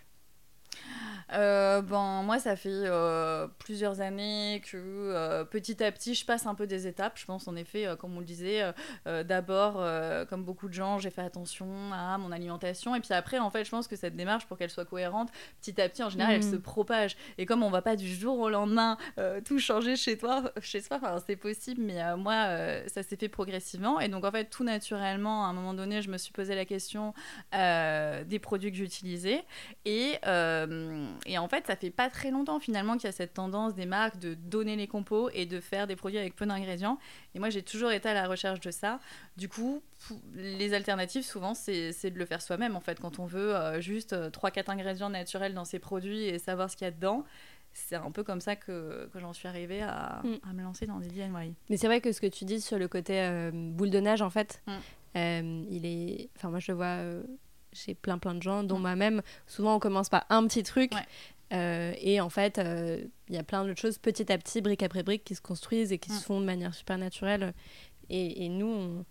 Euh, 1.32 1.82
ben, 1.82 2.22
moi, 2.22 2.38
ça 2.38 2.56
fait 2.56 2.68
euh, 2.72 3.46
plusieurs 3.58 4.00
années 4.00 4.62
que 4.70 4.76
euh, 4.76 5.44
petit 5.44 5.82
à 5.82 5.92
petit, 5.92 6.14
je 6.14 6.24
passe 6.24 6.46
un 6.46 6.54
peu 6.54 6.66
des 6.66 6.86
étapes. 6.86 7.18
Je 7.18 7.24
pense, 7.26 7.48
en 7.48 7.56
effet, 7.56 7.86
euh, 7.86 7.96
comme 7.96 8.16
on 8.16 8.20
le 8.20 8.24
disait, 8.24 8.62
d'abord, 9.24 9.82
comme 10.28 10.44
beaucoup 10.44 10.68
de 10.68 10.74
gens, 10.74 10.98
j'ai 10.98 11.10
fait 11.10 11.22
attention 11.22 11.66
à 11.92 12.16
mon 12.18 12.32
alimentation. 12.32 12.94
Et 12.94 13.00
puis 13.00 13.12
après, 13.12 13.38
en 13.38 13.50
fait, 13.50 13.64
je 13.64 13.70
pense 13.70 13.88
que 13.88 13.96
cette 13.96 14.16
démarche, 14.16 14.46
pour 14.46 14.56
qu'elle 14.58 14.70
soit 14.70 14.84
cohérente, 14.84 15.28
petit 15.60 15.80
à 15.80 15.88
petit, 15.88 16.02
en 16.02 16.08
général, 16.08 16.34
elle 16.34 16.44
Mhm. 16.44 16.50
se 16.52 16.56
propage. 16.56 17.16
Et 17.38 17.46
comme 17.46 17.62
on 17.62 17.70
va 17.70 17.82
pas 17.82 17.96
du 17.96 18.08
jour 18.12 18.38
au 18.38 18.48
lendemain 18.50 18.96
tout 19.44 19.58
changer 19.58 19.96
chez 19.96 20.16
toi, 20.18 20.52
chez 20.60 20.80
soi, 20.80 21.00
c'est 21.26 21.36
possible, 21.36 21.82
mais 21.82 22.16
moi, 22.16 22.46
ça 22.86 23.02
s'est 23.02 23.16
fait 23.16 23.28
progressivement. 23.28 24.00
Et 24.00 24.08
donc, 24.08 24.24
en 24.24 24.30
fait, 24.30 24.46
tout 24.46 24.64
naturellement, 24.64 25.44
à 25.44 25.48
un 25.48 25.52
moment 25.52 25.74
donné, 25.74 26.02
je 26.02 26.10
me 26.10 26.18
suis 26.18 26.32
posé 26.32 26.54
la 26.54 26.64
question 26.64 27.12
des 27.52 28.38
produits 28.40 28.70
que 28.70 28.76
j'utilisais. 28.76 29.44
Et, 29.84 30.16
euh, 30.26 31.06
et 31.26 31.38
en 31.38 31.48
fait, 31.48 31.66
ça 31.66 31.76
fait 31.76 31.90
pas 31.90 32.08
très 32.10 32.30
longtemps 32.30 32.58
finalement 32.60 32.94
qu'il 32.94 33.04
y 33.04 33.08
a 33.08 33.12
cette 33.12 33.34
tendance 33.34 33.74
des 33.74 33.86
marques 33.86 34.18
de 34.18 34.34
donner 34.34 34.76
les 34.76 34.86
compos 34.86 35.30
et 35.32 35.46
de 35.46 35.60
faire 35.60 35.86
des 35.86 35.96
produits 35.96 36.18
avec 36.18 36.34
peu 36.36 36.46
d'ingrédients. 36.46 36.98
Et 37.34 37.38
moi, 37.38 37.50
j'ai 37.50 37.62
toujours 37.62 37.90
été 37.90 38.08
à 38.08 38.14
la 38.14 38.26
recherche 38.28 38.60
de 38.60 38.70
ça. 38.70 39.00
Du 39.36 39.48
coup, 39.48 39.82
les 40.34 40.74
alternatives, 40.74 41.24
souvent, 41.24 41.54
c'est 41.54 41.92
de 42.10 42.18
le 42.18 42.24
faire 42.26 42.42
soi-même. 42.42 42.76
En 42.76 42.80
fait, 42.80 43.00
quand 43.00 43.18
on 43.18 43.26
veut 43.26 43.54
euh, 43.54 43.80
juste 43.80 44.14
3-4 44.14 44.70
ingrédients 44.70 45.10
naturels 45.10 45.54
dans 45.54 45.64
ses 45.64 45.78
produits 45.78 46.24
et 46.24 46.38
savoir 46.38 46.70
ce 46.70 46.76
qu'il 46.76 46.84
y 46.84 46.88
a 46.88 46.92
dedans, 46.92 47.24
c'est 47.74 47.96
un 47.96 48.10
peu 48.10 48.24
comme 48.24 48.40
ça 48.40 48.56
que, 48.56 49.08
que 49.12 49.20
j'en 49.20 49.32
suis 49.32 49.46
arrivée 49.46 49.82
à, 49.82 50.20
Mm. 50.24 50.34
à 50.50 50.52
me 50.52 50.62
lancer 50.62 50.86
dans 50.86 50.98
des 50.98 51.08
DIY. 51.08 51.54
Mais 51.68 51.76
c'est 51.76 51.86
vrai 51.86 52.00
que 52.00 52.10
ce 52.12 52.20
que 52.20 52.26
tu 52.26 52.44
dis 52.44 52.60
sur 52.60 52.78
le 52.78 52.88
côté 52.88 53.20
euh, 53.20 53.50
boule 53.52 53.90
de 53.90 54.00
neige, 54.00 54.22
en 54.22 54.30
fait, 54.30 54.62
Mm. 54.66 54.72
euh, 55.16 55.64
il 55.70 55.86
est. 55.86 56.28
Enfin, 56.36 56.50
moi, 56.50 56.58
je 56.58 56.72
le 56.72 56.76
vois 56.76 56.86
euh, 56.86 57.22
chez 57.72 57.94
plein, 57.94 58.18
plein 58.18 58.34
de 58.34 58.42
gens, 58.42 58.62
dont 58.62 58.78
moi-même. 58.78 59.22
Souvent, 59.46 59.76
on 59.76 59.78
commence 59.78 60.08
par 60.08 60.24
un 60.30 60.46
petit 60.46 60.62
truc. 60.62 60.92
Ouais. 60.94 61.00
euh, 61.52 61.92
et 62.00 62.20
en 62.20 62.28
fait, 62.30 62.58
euh, 62.58 63.02
il 63.28 63.34
y 63.34 63.38
a 63.38 63.42
plein 63.42 63.64
d'autres 63.64 63.80
choses 63.80 63.98
petit 63.98 64.30
à 64.32 64.38
petit, 64.38 64.60
brique 64.60 64.82
après 64.82 65.02
brique, 65.02 65.24
qui 65.24 65.34
se 65.34 65.40
construisent 65.40 65.92
et 65.92 65.98
qui 65.98 66.10
se 66.10 66.22
font 66.24 66.40
de 66.40 66.46
manière 66.46 66.74
super 66.74 66.98
naturelle. 66.98 67.52
Et, 68.10 68.44
et 68.44 68.48
nous, 68.48 68.66
on- 68.66 69.04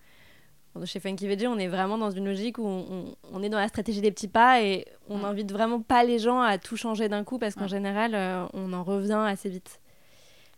chez 0.86 1.00
Funky 1.00 1.28
Veggie, 1.28 1.48
on 1.48 1.58
est 1.58 1.68
vraiment 1.68 1.98
dans 1.98 2.12
une 2.12 2.26
logique 2.26 2.60
où 2.60 2.68
on, 2.68 3.42
est 3.42 3.50
dans 3.50 3.58
la 3.58 3.68
stratégie 3.68 4.00
des 4.02 4.12
petits 4.12 4.28
pas 4.28 4.62
et 4.62 4.86
on 5.10 5.18
n'invite 5.20 5.52
vraiment 5.52 5.82
pas 5.82 6.04
les 6.04 6.20
gens 6.20 6.40
à 6.40 6.60
tout 6.60 6.78
changer 6.78 7.10
d'un 7.10 7.24
coup 7.24 7.40
parce 7.40 7.56
qu'en 7.56 7.68
général, 7.68 8.14
euh, 8.14 8.46
on 8.54 8.72
en 8.74 8.84
revient 8.84 9.24
assez 9.28 9.50
vite. 9.50 9.82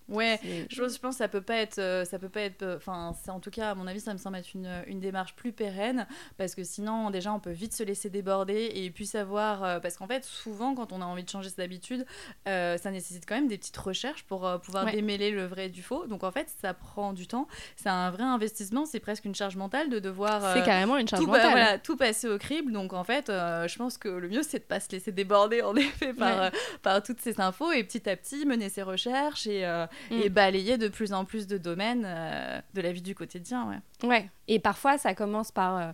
Ouais, 0.09 0.39
Je 0.69 0.81
pense, 0.81 0.93
je 0.95 0.99
pense 0.99 1.15
que 1.15 1.17
ça 1.19 1.27
peut 1.27 1.41
pas 1.41 1.55
être, 1.57 1.79
euh, 1.79 2.05
ça 2.05 2.19
peut 2.19 2.29
pas 2.29 2.41
être, 2.41 2.63
euh, 2.63 2.77
enfin, 2.77 3.13
c'est 3.23 3.31
en 3.31 3.39
tout 3.39 3.51
cas 3.51 3.71
à 3.71 3.75
mon 3.75 3.87
avis, 3.87 3.99
ça 3.99 4.13
me 4.13 4.17
semble 4.17 4.37
être 4.37 4.53
une, 4.53 4.69
une 4.87 4.99
démarche 4.99 5.35
plus 5.35 5.51
pérenne 5.51 6.07
parce 6.37 6.55
que 6.55 6.63
sinon 6.63 7.09
déjà 7.09 7.31
on 7.33 7.39
peut 7.39 7.51
vite 7.51 7.73
se 7.73 7.83
laisser 7.83 8.09
déborder 8.09 8.71
et 8.73 8.89
puis 8.91 9.05
savoir, 9.05 9.63
euh, 9.63 9.79
parce 9.79 9.97
qu'en 9.97 10.07
fait 10.07 10.23
souvent 10.25 10.75
quand 10.75 10.91
on 10.91 11.01
a 11.01 11.05
envie 11.05 11.23
de 11.23 11.29
changer 11.29 11.49
ses 11.49 11.61
habitudes, 11.61 12.05
euh, 12.47 12.77
ça 12.77 12.91
nécessite 12.91 13.25
quand 13.27 13.35
même 13.35 13.47
des 13.47 13.57
petites 13.57 13.77
recherches 13.77 14.23
pour 14.23 14.45
euh, 14.47 14.57
pouvoir 14.57 14.85
Ouais. 14.85 14.91
démêler 14.93 15.31
le 15.31 15.45
vrai 15.45 15.69
du 15.69 15.83
faux. 15.83 16.05
Donc 16.07 16.23
en 16.23 16.31
fait 16.31 16.47
ça 16.61 16.73
prend 16.73 17.13
du 17.13 17.27
temps, 17.27 17.47
c'est 17.75 17.89
un 17.89 18.09
vrai 18.11 18.23
investissement, 18.23 18.85
c'est 18.85 18.99
presque 18.99 19.25
une 19.25 19.35
charge 19.35 19.55
mentale 19.57 19.89
de 19.89 19.99
devoir 19.99 20.41
C'est 20.53 20.61
euh, 20.61 20.65
carrément 20.65 20.97
une 20.97 21.07
charge 21.07 21.23
tout, 21.23 21.29
bah, 21.29 21.37
mentale. 21.37 21.51
voilà, 21.51 21.77
tout 21.79 21.97
passer 21.97 22.27
au 22.27 22.37
crible. 22.37 22.71
Donc 22.71 22.93
en 22.93 23.03
fait, 23.03 23.29
euh, 23.29 23.67
je 23.67 23.77
pense 23.77 23.97
que 23.97 24.07
le 24.09 24.27
mieux 24.29 24.43
c'est 24.43 24.59
de 24.59 24.63
pas 24.63 24.79
se 24.79 24.89
laisser 24.91 25.11
déborder 25.11 25.61
en 25.61 25.75
effet 25.75 26.13
par, 26.13 26.37
Ouais. 26.37 26.45
euh, 26.47 26.49
par 26.81 27.03
toutes 27.03 27.19
ces 27.21 27.39
infos 27.41 27.71
et 27.71 27.83
petit 27.83 28.09
à 28.09 28.15
petit 28.15 28.45
mener 28.45 28.69
ses 28.69 28.81
recherches 28.83 29.47
et, 29.47 29.65
euh, 29.65 29.85
Mm. 30.11 30.21
et 30.23 30.29
balayer 30.29 30.77
de 30.77 30.87
plus 30.87 31.13
en 31.13 31.25
plus 31.25 31.47
de 31.47 31.57
domaines 31.57 32.03
euh, 32.05 32.59
de 32.73 32.81
la 32.81 32.91
vie 32.91 33.01
du 33.01 33.15
quotidien. 33.15 33.81
Ouais. 34.01 34.07
Ouais. 34.07 34.29
Et 34.47 34.59
parfois, 34.59 34.97
ça 34.97 35.13
commence 35.13 35.51
par 35.51 35.77
euh, 35.77 35.91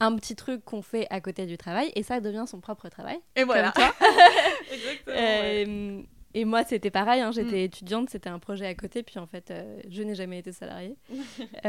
un 0.00 0.14
petit 0.16 0.36
truc 0.36 0.64
qu'on 0.64 0.82
fait 0.82 1.06
à 1.10 1.20
côté 1.20 1.46
du 1.46 1.56
travail 1.58 1.90
et 1.96 2.02
ça 2.02 2.20
devient 2.20 2.44
son 2.46 2.60
propre 2.60 2.88
travail. 2.88 3.18
Et 3.36 3.44
voilà. 3.44 3.72
Comme 3.72 3.84
toi. 3.84 3.94
Exactement. 4.72 5.16
ouais. 5.16 5.64
Euh, 5.68 6.02
et 6.34 6.44
moi, 6.44 6.62
c'était 6.64 6.90
pareil. 6.90 7.20
hein, 7.22 7.32
J'étais 7.32 7.56
Mm. 7.56 7.64
étudiante, 7.64 8.10
c'était 8.10 8.28
un 8.30 8.38
projet 8.38 8.66
à 8.66 8.74
côté. 8.74 9.02
Puis 9.02 9.18
en 9.18 9.26
fait, 9.26 9.52
je 9.88 10.02
n'ai 10.02 10.14
jamais 10.14 10.38
été 10.38 10.52
salariée. 10.52 10.94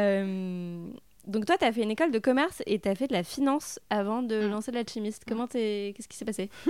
Donc 1.28 1.46
toi, 1.46 1.58
tu 1.58 1.66
as 1.66 1.72
fait 1.72 1.84
une 1.84 1.92
école 1.92 2.12
de 2.12 2.18
commerce 2.20 2.64
et 2.66 2.80
tu 2.80 2.90
as 2.90 2.96
fait 2.96 3.08
de 3.08 3.14
la 3.14 3.24
finance 3.24 3.80
avant 3.90 4.24
de 4.24 4.48
Mm. 4.48 4.50
lancer 4.50 4.72
l'alchimiste. 4.72 5.24
Comment 5.28 5.48
t'es... 5.48 5.94
Qu'est-ce 5.96 6.08
qui 6.08 6.18
s'est 6.18 6.26
passé? 6.26 6.50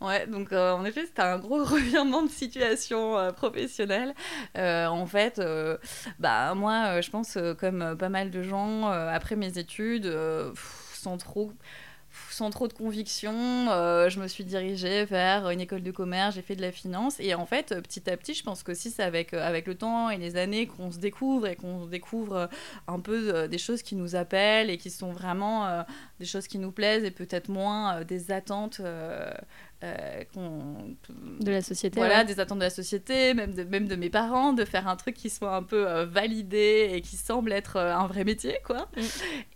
Ouais, 0.00 0.26
donc 0.26 0.52
euh, 0.52 0.72
en 0.72 0.84
effet, 0.84 1.04
c'était 1.06 1.22
un 1.22 1.38
gros 1.38 1.62
revirement 1.64 2.22
de 2.22 2.28
situation 2.30 3.16
euh, 3.18 3.30
professionnelle. 3.32 4.14
Euh, 4.56 4.86
en 4.86 5.06
fait, 5.06 5.40
bah, 6.18 6.54
moi, 6.54 7.00
je 7.00 7.10
pense, 7.10 7.36
comme 7.58 7.96
pas 7.98 8.08
mal 8.08 8.30
de 8.30 8.42
gens, 8.42 8.86
après 8.88 9.36
mes 9.36 9.58
études, 9.58 10.04
pff, 10.54 10.90
sans 10.94 11.16
trop 11.16 11.52
sans 12.30 12.50
trop 12.50 12.68
de 12.68 12.72
conviction, 12.72 13.32
euh, 13.70 14.08
je 14.08 14.20
me 14.20 14.26
suis 14.26 14.44
dirigée 14.44 15.04
vers 15.04 15.50
une 15.50 15.60
école 15.60 15.82
de 15.82 15.90
commerce, 15.90 16.34
j'ai 16.34 16.42
fait 16.42 16.56
de 16.56 16.62
la 16.62 16.72
finance. 16.72 17.20
Et 17.20 17.34
en 17.34 17.46
fait, 17.46 17.72
euh, 17.72 17.80
petit 17.80 18.08
à 18.10 18.16
petit, 18.16 18.34
je 18.34 18.42
pense 18.42 18.62
qu'aussi 18.62 18.90
c'est 18.90 19.02
avec, 19.02 19.34
euh, 19.34 19.46
avec 19.46 19.66
le 19.66 19.74
temps 19.74 20.10
et 20.10 20.16
les 20.16 20.36
années 20.36 20.66
qu'on 20.66 20.90
se 20.90 20.98
découvre 20.98 21.46
et 21.46 21.56
qu'on 21.56 21.86
découvre 21.86 22.48
un 22.88 23.00
peu 23.00 23.48
des 23.48 23.58
choses 23.58 23.82
qui 23.82 23.94
nous 23.94 24.16
appellent 24.16 24.70
et 24.70 24.78
qui 24.78 24.90
sont 24.90 25.12
vraiment 25.12 25.84
des 26.18 26.26
choses 26.26 26.46
qui 26.46 26.58
nous 26.58 26.72
plaisent 26.72 27.04
et 27.04 27.10
peut-être 27.10 27.48
moins 27.48 28.02
des 28.04 28.30
attentes 28.30 28.80
euh, 29.82 30.24
de 31.40 31.50
la 31.50 31.62
société 31.62 31.98
voilà 31.98 32.18
ouais. 32.18 32.24
des 32.26 32.38
attentes 32.38 32.58
de 32.58 32.64
la 32.64 32.70
société 32.70 33.32
même 33.32 33.54
de 33.54 33.64
même 33.64 33.88
de 33.88 33.96
mes 33.96 34.10
parents 34.10 34.52
de 34.52 34.66
faire 34.66 34.86
un 34.88 34.96
truc 34.96 35.14
qui 35.14 35.30
soit 35.30 35.56
un 35.56 35.62
peu 35.62 35.88
euh, 35.88 36.04
validé 36.04 36.90
et 36.92 37.00
qui 37.00 37.16
semble 37.16 37.50
être 37.50 37.76
euh, 37.76 37.94
un 37.94 38.06
vrai 38.06 38.24
métier 38.24 38.58
quoi 38.62 38.88
Mm. 38.96 39.00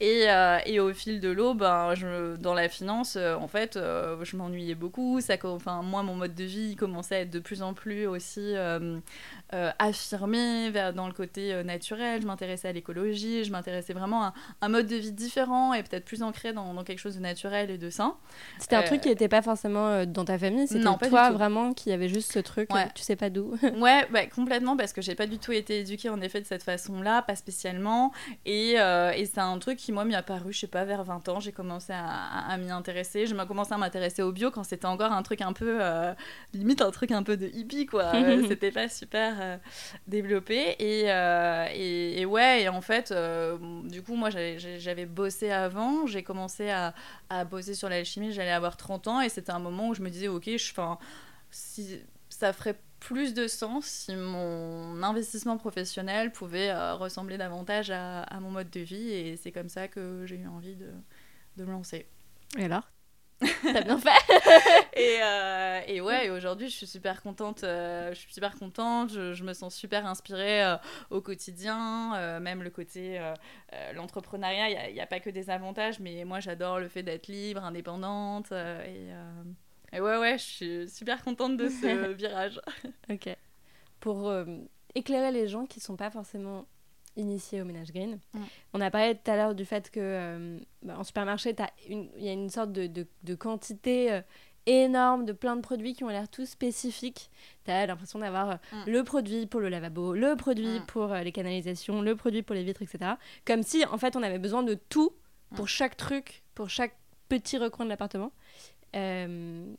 et, 0.01 0.27
et 0.67 0.81
au 0.81 0.93
fil 0.95 1.21
de 1.21 1.29
l'eau 1.29 1.55
ben 1.55 1.95
je 1.95 2.37
dans 2.37 2.55
la 2.55 2.69
finance 2.69 3.17
en 3.17 3.49
fait 3.49 3.75
je 3.75 4.37
m'ennuyais 4.37 4.75
beaucoup 4.75 5.21
ça 5.21 5.35
enfin 5.45 5.83
moi 5.83 6.03
mon 6.03 6.15
mode 6.15 6.35
de 6.35 6.45
vie 6.45 6.77
commençait 6.77 7.17
à 7.17 7.21
être 7.21 7.31
de 7.31 7.41
plus 7.41 7.63
en 7.63 7.75
plus 7.75 8.07
aussi 8.07 8.55
affirmé 9.51 10.71
vers, 10.71 10.93
dans 10.95 11.07
le 11.07 11.13
côté 11.13 11.63
naturel 11.65 12.23
je 12.23 12.27
m'intéressais 12.27 12.69
à 12.69 12.73
l'écologie 12.73 13.45
je 13.45 13.51
m'intéressais 13.51 13.93
vraiment 13.93 14.25
à 14.25 14.35
un 14.61 14.69
mode 14.69 14.87
de 14.87 14.97
vie 14.97 15.13
différent 15.13 15.75
et 15.75 15.83
peut-être 15.83 16.05
plus 16.05 16.23
ancré 16.23 16.53
dans, 16.53 16.73
dans 16.75 16.85
quelque 16.85 16.99
chose 17.01 17.17
de 17.17 17.21
naturel 17.21 17.71
et 17.71 17.79
de 17.79 17.91
sain 17.91 18.17
C'était 18.59 18.77
un 18.77 18.83
truc 18.83 19.01
qui 19.01 19.09
n'était 19.09 19.29
pas 19.29 19.43
forcément 19.43 20.05
dans 20.15 20.25
ta 20.25 20.39
famille. 20.39 20.67
C'était 20.67 20.83
Non, 20.83 20.97
pas 20.97 21.07
du 21.07 21.11
toi 21.11 21.31
vraiment 21.31 21.75
qui 21.75 21.93
avait 21.93 22.09
juste 22.09 22.33
ce 22.33 22.39
truc. 22.39 22.73
Ouais. 22.73 22.89
tu 22.95 23.03
sais 23.03 23.17
pas 23.17 23.31
d'où. 23.31 23.55
Ouais, 23.79 24.07
bah, 24.11 24.27
complètement, 24.27 24.77
parce 24.77 24.93
que 24.93 25.03
j'ai 25.03 25.15
pas 25.15 25.27
du 25.27 25.39
tout 25.39 25.53
été 25.53 25.81
éduquée 25.81 26.09
en 26.09 26.21
effet 26.21 26.41
de 26.41 26.47
cette 26.47 26.63
façon-là, 26.63 27.23
pas 27.23 27.37
spécialement. 27.37 28.13
Et, 28.47 28.75
euh, 28.81 29.13
et 29.13 29.27
c'est 29.27 29.41
un 29.41 29.59
truc 29.59 29.79
qui, 29.79 29.93
moi, 29.93 30.05
m'y 30.05 30.15
a 30.15 30.23
paru, 30.23 30.53
je 30.53 30.61
sais 30.61 30.67
pas, 30.67 30.85
vers 30.85 31.05
20 31.05 31.29
ans, 31.29 31.41
j'ai 31.41 31.53
commencé 31.53 31.93
à, 31.93 32.05
à- 32.07 32.53
à 32.53 32.57
m'y 32.57 32.71
intéresser. 32.71 33.27
J'ai 33.27 33.35
commencé 33.47 33.75
à 33.75 33.79
m'intéresser 33.79 34.23
au 34.23 34.33
bio 34.33 34.51
quand 34.51 34.65
c'était 34.65 34.87
encore 34.87 35.13
un 35.13 35.23
truc 35.23 35.41
un 35.43 35.53
peu, 35.53 35.79
euh, 35.83 36.15
limite 36.55 36.81
un 36.81 36.91
truc 36.91 37.11
un 37.11 37.23
peu 37.23 37.37
de 37.37 37.47
hippie, 37.47 37.87
quoi. 37.87 38.13
Euh, 38.25 38.45
c'était 38.49 38.71
pas 38.71 38.89
super 38.89 39.35
euh, 39.41 39.57
développé. 40.07 40.77
Et, 40.79 41.09
et, 41.75 42.21
et 42.21 42.27
ouais, 42.27 42.63
et 42.63 42.69
en 42.69 42.81
fait, 42.81 43.13
du 43.85 44.03
coup, 44.03 44.15
moi, 44.15 44.31
j'avais 44.31 45.07
bossé 45.07 45.51
avant, 45.51 46.07
j'ai 46.07 46.23
commencé 46.23 46.71
à, 46.71 46.95
à 47.29 47.45
bosser 47.45 47.75
sur 47.75 47.89
l'alchimie, 47.89 48.33
j'allais 48.33 48.51
avoir 48.53 48.77
30 48.77 49.09
ans, 49.09 49.21
et 49.21 49.29
c'était 49.29 49.51
un 49.53 49.59
moment 49.59 49.89
où 49.89 49.95
je 49.95 50.03
me 50.05 50.11
disais, 50.11 50.29
ok, 50.29 50.45
je, 50.57 50.73
'fin, 50.73 50.99
si, 51.51 52.01
ça 52.29 52.53
ferait 52.53 52.79
plus 53.01 53.35
de 53.35 53.47
sens 53.47 53.85
si 53.87 54.17
mon 54.17 55.03
investissement 55.03 55.59
professionnel 55.59 56.33
pouvait 56.33 56.71
euh, 56.71 56.95
ressembler 56.95 57.37
davantage 57.39 57.91
à, 57.91 58.23
à 58.23 58.41
mon 58.41 58.51
mode 58.51 58.71
de 58.71 58.81
vie, 58.81 59.11
et 59.13 59.37
c'est 59.37 59.53
comme 59.53 59.69
ça 59.69 59.89
que 59.89 60.25
j'ai 60.27 60.37
eu 60.37 60.47
envie 60.49 60.77
de, 60.77 60.91
de 61.57 61.65
me 61.65 61.73
lancer. 61.73 62.07
Et 62.59 62.65
alors? 62.65 62.91
T'as 63.63 63.83
bien 63.83 63.99
fait 63.99 64.11
Et, 64.97 65.19
euh, 65.23 65.81
et 65.87 66.01
ouais, 66.01 66.27
et 66.27 66.31
aujourd'hui, 66.31 66.69
je 66.69 66.77
suis 66.77 66.87
super 66.87 67.21
contente. 67.23 67.65
euh, 67.65 68.11
je 68.15 68.19
suis 68.21 68.33
super 68.33 68.55
contente. 68.57 69.13
Je, 69.13 69.33
je 69.33 69.45
me 69.45 69.53
sens 69.53 69.75
super 69.75 70.07
inspirée 70.07 70.65
euh, 70.65 70.77
au 71.11 71.21
quotidien. 71.21 72.41
même 72.41 72.63
le 72.63 72.71
côté 72.71 73.21
l'entrepreneuriat, 73.95 74.89
il 74.89 74.95
n'y 74.95 75.01
a, 75.01 75.07
pas 75.07 75.21
que 75.21 75.31
des 75.31 75.51
avantages, 75.51 76.01
mais 76.01 76.25
moi, 76.25 76.41
j'adore 76.41 76.79
le 76.79 76.89
fait 76.89 77.03
d'être 77.03 77.27
libre, 77.27 77.65
indépendante. 77.65 78.53
et, 78.53 79.11
et 79.95 80.01
ouais, 80.01 80.19
ouais, 80.19 80.39
je 80.39 80.43
suis 80.45 80.89
super 80.91 81.23
contente 81.25 81.57
de 81.57 81.69
ce 81.69 82.13
virage. 82.13 82.61
Ok. 83.11 83.29
Pour 84.01 84.29
euh, 84.29 84.45
éclairer 84.95 85.33
les 85.33 85.49
gens 85.49 85.67
qui 85.67 85.81
sont 85.81 85.97
pas 85.97 86.11
forcément 86.11 86.67
initiés 87.17 87.63
au 87.63 87.65
ménage 87.65 87.93
green. 87.93 88.19
Mm. 88.35 88.41
On 88.75 88.81
a 88.81 88.91
parlé 88.91 89.15
tout 89.15 89.31
à 89.31 89.37
l'heure 89.37 89.55
du 89.55 89.65
fait 89.65 89.91
que 89.91 90.01
euh, 90.01 90.59
bah, 90.83 90.97
en 90.99 91.05
supermarché, 91.05 91.55
il 91.89 92.09
y 92.19 92.29
a 92.29 92.33
une 92.33 92.51
sorte 92.51 92.73
de, 92.73 92.87
de- 92.89 93.07
de 93.23 93.35
quantité 93.37 94.13
euh, 94.13 94.21
énorme 94.67 95.25
de 95.25 95.33
plein 95.33 95.55
de 95.57 95.61
produits 95.61 95.95
qui 95.95 96.03
ont 96.05 96.09
l'air 96.09 96.29
tous 96.29 96.47
spécifiques. 96.47 97.31
Tu 97.65 97.71
as 97.71 97.87
l'impression 97.87 98.19
d'avoir 98.19 98.51
euh, 98.51 98.55
Mm. 98.73 98.91
le 98.91 99.05
produit 99.05 99.47
pour 99.47 99.61
le 99.61 99.69
lavabo, 99.69 100.13
le 100.15 100.35
produit 100.37 100.81
Mm. 100.81 100.87
pour 100.87 101.15
les 101.15 101.33
canalisations, 101.33 102.03
le 102.03 102.17
produit 102.17 102.43
pour 102.43 102.55
les 102.57 102.65
vitres, 102.65 102.83
etc. 102.83 103.13
Comme 103.47 103.63
si, 103.63 103.85
en 103.87 103.97
fait, 103.99 104.17
on 104.17 104.23
avait 104.23 104.39
besoin 104.41 104.63
de 104.65 104.75
tout 104.75 105.13
pour 105.55 105.67
Mm. 105.67 105.69
chaque 105.69 105.97
truc, 105.97 106.43
pour 106.57 106.69
chaque 106.69 106.97
petit 107.29 107.59
recoin 107.59 107.85
de 107.85 107.91
l'appartement. 107.91 108.33
Euh, 108.95 109.75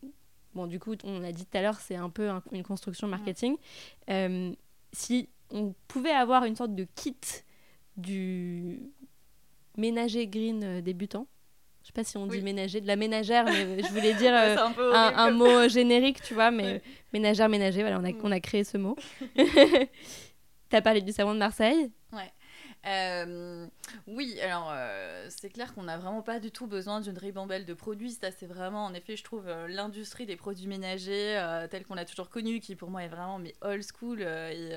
bon, 0.54 0.68
du 0.68 0.80
coup, 0.80 0.94
on 1.04 1.20
l'a 1.20 1.32
dit 1.32 1.46
tout 1.46 1.58
à 1.58 1.62
l'heure, 1.62 1.80
c'est 1.80 1.96
un 1.96 2.10
peu 2.10 2.30
un- 2.30 2.44
une 2.52 2.64
construction 2.64 3.08
marketing. 3.08 3.56
Euh, 4.10 4.54
si 4.94 5.30
on 5.52 5.74
pouvait 5.88 6.12
avoir 6.12 6.46
une 6.46 6.56
sorte 6.56 6.76
de 6.76 6.86
kit 6.96 7.16
du 7.98 8.80
ménager 9.78 10.28
green 10.28 10.64
euh, 10.64 10.82
débutant, 10.82 11.28
je 11.82 11.88
sais 11.88 11.94
pas 11.94 12.04
si 12.04 12.18
on 12.18 12.26
dit 12.28 12.38
Oui. 12.38 12.44
ménager, 12.44 12.82
de 12.82 12.88
la 12.88 12.96
ménagère, 12.96 13.46
mais 13.46 13.82
je 13.84 13.88
voulais 13.90 14.14
dire 14.16 14.34
un 14.94 15.32
mot 15.32 15.68
générique, 15.70 16.22
tu 16.22 16.34
vois, 16.34 16.52
mais 16.52 16.64
Ouais. 16.64 16.82
ménagère, 17.14 17.48
ménager, 17.50 17.82
voilà, 17.82 18.00
on 18.00 18.04
a, 18.04 18.12
Mm. 18.12 18.20
on 18.24 18.32
a 18.32 18.40
créé 18.40 18.64
ce 18.64 18.78
mot. 18.78 18.96
T'as 20.70 20.82
parlé 20.82 21.02
du 21.02 21.12
savon 21.12 21.34
de 21.34 21.40
Marseille? 21.40 21.92
Euh, 22.88 23.68
oui, 24.08 24.40
alors 24.42 24.72
euh, 24.72 25.28
c'est 25.30 25.50
clair 25.50 25.74
qu'on 25.74 25.84
n'a 25.84 25.98
vraiment 25.98 26.22
pas 26.22 26.40
du 26.40 26.52
tout 26.52 26.68
besoin 26.68 27.02
d'une 27.02 27.18
ribambelle 27.18 27.66
de 27.66 27.74
produits. 27.74 28.12
Ça, 28.12 28.32
c'est 28.32 28.46
vraiment, 28.46 28.86
en 28.86 28.94
effet, 28.94 29.16
je 29.16 29.24
trouve, 29.24 29.48
euh, 29.48 29.68
l'industrie 29.68 30.26
des 30.26 30.36
produits 30.36 30.68
ménagers 30.68 31.38
euh, 31.38 31.68
telle 31.68 31.86
qu'on 31.86 31.96
l'a 31.96 32.06
toujours 32.06 32.30
connue, 32.30 32.60
qui 32.60 32.76
pour 32.76 32.90
moi 32.90 33.04
est 33.04 33.08
vraiment 33.08 33.40
mais 33.40 33.56
old 33.62 33.84
school 33.84 34.22
et, 34.22 34.76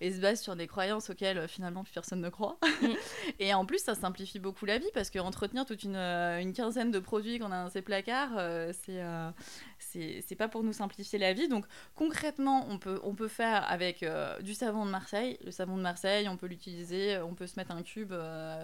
et 0.00 0.12
se 0.12 0.20
base 0.20 0.40
sur 0.40 0.56
des 0.56 0.66
croyances 0.66 1.10
auxquelles 1.10 1.46
finalement 1.48 1.84
plus 1.84 1.92
personne 1.92 2.20
ne 2.20 2.28
croit. 2.28 2.58
Mm. 2.82 2.86
et 3.38 3.54
en 3.54 3.64
plus, 3.64 3.82
ça 3.82 3.94
simplifie 3.94 4.38
beaucoup 4.38 4.66
la 4.66 4.78
vie 4.78 4.90
parce 4.94 5.10
qu'entretenir 5.10 5.64
toute 5.64 5.82
une, 5.84 5.96
une 5.96 6.52
quinzaine 6.52 6.90
de 6.90 6.98
produits 6.98 7.38
qu'on 7.38 7.52
a 7.52 7.64
dans 7.64 7.70
ses 7.70 7.82
placards, 7.82 8.38
c'est 8.84 9.02
c'est 10.22 10.36
pas 10.36 10.46
pour 10.46 10.62
nous 10.62 10.72
simplifier 10.72 11.18
la 11.18 11.32
vie. 11.32 11.48
Donc 11.48 11.64
concrètement, 11.94 12.66
on 12.68 12.78
peut, 12.78 13.00
on 13.02 13.14
peut 13.14 13.28
faire 13.28 13.68
avec 13.68 14.04
du 14.42 14.54
savon 14.54 14.84
de 14.86 14.90
Marseille. 14.90 15.38
Le 15.44 15.50
savon 15.50 15.76
de 15.76 15.82
Marseille, 15.82 16.28
on 16.28 16.36
peut 16.36 16.46
l'utiliser, 16.46 17.18
on 17.18 17.34
peut 17.34 17.46
se 17.46 17.58
mettre 17.58 17.72
un 17.72 17.82
cube 17.82 18.12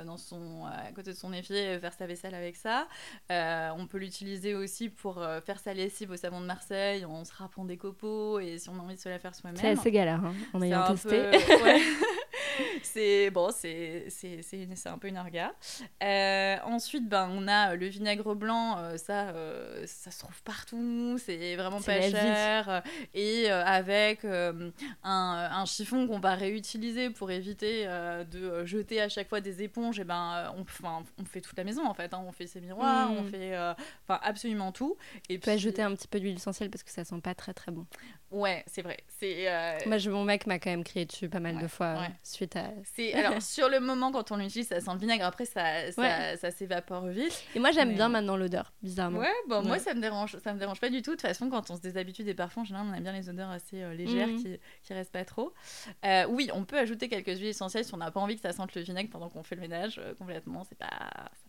dans 0.05 0.17
son, 0.17 0.65
à 0.67 0.91
côté 0.93 1.11
de 1.13 1.17
son 1.17 1.33
évier 1.33 1.73
et 1.75 1.79
faire 1.79 1.93
sa 1.93 2.07
vaisselle 2.07 2.35
avec 2.35 2.57
ça. 2.57 2.87
Euh, 3.31 3.71
on 3.77 3.87
peut 3.87 3.99
l'utiliser 3.99 4.55
aussi 4.55 4.89
pour 4.89 5.19
euh, 5.19 5.41
faire 5.41 5.59
sa 5.59 5.75
lessive 5.75 6.11
au 6.11 6.17
savon 6.17 6.41
de 6.41 6.47
Marseille 6.47 7.05
en 7.05 7.25
se 7.25 7.33
râpant 7.35 7.65
des 7.65 7.77
copeaux 7.77 8.39
et 8.41 8.59
si 8.59 8.69
on 8.69 8.75
a 8.75 8.83
envie 8.83 8.97
de 8.97 9.01
se 9.01 9.09
la 9.09 9.19
faire 9.19 9.35
soi-même. 9.35 9.61
C'est 9.61 9.71
assez 9.71 9.91
galère, 9.91 10.25
hein, 10.25 10.35
en 10.53 10.63
ayant 10.63 10.87
testé. 10.89 11.09
peu- 11.31 11.63
ouais. 11.65 11.81
c'est 12.83 13.31
bon, 13.31 13.51
c'est 13.51 14.07
un 14.87 14.99
peu 14.99 15.09
une 15.09 15.17
arga. 15.17 15.53
Euh, 16.03 16.57
ensuite, 16.65 17.09
ben 17.09 17.29
on 17.33 17.49
a 17.49 17.75
le 17.75 17.87
vinaigre 17.87 18.35
blanc, 18.35 18.79
euh, 18.79 18.97
ça 18.97 19.29
euh, 19.31 19.85
ça 19.87 20.11
se 20.11 20.19
trouve 20.21 20.43
partout, 20.43 21.19
c'est 21.19 21.57
vraiment 21.57 21.81
pas 21.81 21.99
vie. 21.99 22.11
cher 22.11 22.69
euh, 22.69 22.81
et 23.15 23.51
euh, 23.51 23.65
avec 23.65 24.25
euh, 24.25 24.71
un, 25.03 25.49
un 25.53 25.65
chiffon 25.65 26.07
qu'on 26.07 26.19
va 26.21 26.35
réutiliser 26.35 27.11
pour 27.11 27.31
éviter 27.31 27.85
euh, 27.87 28.25
de 28.25 28.39
euh, 28.39 28.67
jeter 28.67 29.01
à 29.01 29.09
chaque 29.09 29.29
fois 29.29 29.41
des 29.41 29.63
éponges. 29.63 29.99
Et 30.01 30.05
ben 30.05 30.51
euh, 30.57 30.61
on, 30.85 31.03
on 31.21 31.25
fait 31.25 31.41
toute 31.41 31.57
la 31.57 31.65
maison 31.65 31.87
en 31.87 31.95
fait, 31.95 32.13
hein. 32.15 32.23
on 32.27 32.33
fait 32.33 32.47
ses 32.47 32.61
miroirs, 32.61 33.11
Mm. 33.11 33.17
on 33.19 33.25
fait 33.25 33.55
euh, 33.57 33.75
enfin 34.07 34.21
absolument 34.23 34.73
tout. 34.73 34.97
Et 35.29 35.39
puis- 35.39 35.51
ajouter 35.51 35.83
un 35.83 35.95
petit 35.95 36.09
peu 36.09 36.21
d'huile 36.21 36.37
essentielle 36.37 36.71
parce 36.71 36.83
que 36.83 36.91
ça 36.91 37.05
sent 37.05 37.21
pas 37.23 37.35
très 37.35 37.55
très 37.55 37.73
bon. 37.73 37.87
Ouais, 38.37 38.63
c'est 38.67 38.83
vrai. 38.83 38.99
C'est 39.19 39.49
euh, 39.49 39.79
Moi, 39.87 39.97
je, 39.99 40.11
mon 40.11 40.25
mec 40.25 40.47
m'a 40.47 40.59
quand 40.59 40.69
même 40.71 40.85
crié 40.85 41.07
dessus 41.07 41.29
pas 41.29 41.41
mal 41.41 41.57
Ouais, 41.57 41.63
de 41.63 41.69
fois 41.69 41.95
ouais. 41.95 42.11
suite 42.23 42.55
à. 42.57 42.65
C'est 42.95 43.15
alors 43.15 43.41
sur 43.41 43.69
le 43.71 43.81
moment 43.81 44.13
quand 44.13 44.31
on 44.31 44.37
l'utilise, 44.37 44.69
ça 44.69 44.81
sent 44.81 44.91
le 44.93 44.99
vinaigre. 44.99 45.25
Après, 45.25 45.47
ça, 45.47 45.91
ça, 45.93 46.03
Ouais. 46.03 46.37
ça 46.37 46.51
s'évapore 46.51 47.07
vite. 47.07 47.45
Et 47.55 47.59
moi, 47.59 47.71
j'aime 47.71 47.89
Mais- 47.89 47.95
bien 47.95 48.09
maintenant 48.09 48.37
l'odeur, 48.37 48.73
bizarrement. 48.83 49.21
Ouais, 49.21 49.33
bon, 49.49 49.63
moi 49.63 49.79
ça 49.79 49.95
me 49.95 50.01
dérange, 50.01 50.37
ça 50.45 50.53
me 50.53 50.59
dérange 50.59 50.81
pas 50.81 50.91
du 50.91 51.01
tout. 51.03 51.13
De 51.13 51.17
toute 51.17 51.23
façon, 51.23 51.49
quand 51.49 51.71
on 51.71 51.77
se 51.77 51.81
déshabitue 51.81 52.25
des 52.25 52.35
parfums, 52.35 52.59
en 52.59 52.65
général, 52.65 52.87
on 52.91 52.95
aime 52.95 53.03
bien 53.03 53.13
les 53.13 53.29
odeurs 53.31 53.51
assez 53.51 53.83
euh, 53.83 53.95
légères 53.95 54.29
Mhm. 54.29 54.43
qui, 54.43 54.59
qui 54.83 54.93
restent 54.93 55.13
pas 55.13 55.25
trop. 55.25 55.55
Euh, 56.05 56.27
oui, 56.29 56.51
on 56.53 56.65
peut 56.65 56.79
ajouter 56.79 57.09
quelques 57.09 57.29
huiles 57.39 57.47
essentielles 57.47 57.85
si 57.85 57.95
on 57.95 57.99
n'a 57.99 58.11
pas 58.11 58.21
envie 58.21 58.37
que 58.37 58.43
ça 58.43 58.53
sente 58.53 58.75
le 58.75 58.83
vinaigre 58.83 59.09
pendant 59.11 59.31
qu'on 59.31 59.43
fait 59.43 59.55
le 59.55 59.63
ménage 59.63 60.01
complètement. 60.19 60.65
C'est 60.69 60.77
pas, 60.79 60.87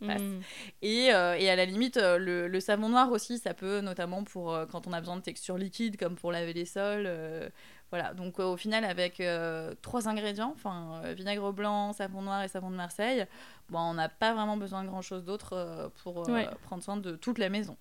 ça 0.00 0.06
passe. 0.06 0.22
Mm. 0.22 0.40
Et, 0.82 1.04
et 1.08 1.10
à 1.50 1.56
la 1.56 1.64
limite, 1.66 1.96
le, 1.96 2.48
le 2.48 2.60
savon 2.60 2.88
noir 2.88 3.10
aussi, 3.12 3.38
ça 3.38 3.52
peut 3.52 3.80
notamment 3.80 4.24
pour 4.24 4.58
quand 4.70 4.86
on 4.86 4.92
a 4.92 5.00
besoin 5.00 5.16
de 5.16 5.22
texture 5.22 5.58
liquide, 5.58 5.96
comme 5.98 6.14
pour 6.16 6.32
laver 6.32 6.52
les 6.52 6.64
euh, 6.80 7.48
voilà, 7.90 8.12
donc 8.14 8.38
euh, 8.38 8.44
au 8.44 8.56
final, 8.56 8.84
avec 8.84 9.20
euh, 9.20 9.74
trois 9.82 10.08
ingrédients, 10.08 10.52
enfin 10.54 11.00
vinaigre 11.16 11.52
blanc, 11.52 11.92
savon 11.92 12.22
noir 12.22 12.42
et 12.42 12.48
savon 12.48 12.70
de 12.70 12.76
Marseille, 12.76 13.26
bon, 13.70 13.78
on 13.80 13.94
n'a 13.94 14.08
pas 14.08 14.34
vraiment 14.34 14.56
besoin 14.56 14.82
de 14.84 14.88
grand 14.88 15.02
chose 15.02 15.24
d'autre 15.24 15.90
pour 16.02 16.28
Ouais. 16.28 16.48
prendre 16.62 16.82
soin 16.82 16.96
de 16.96 17.16
toute 17.16 17.38
la 17.38 17.48
maison. 17.48 17.76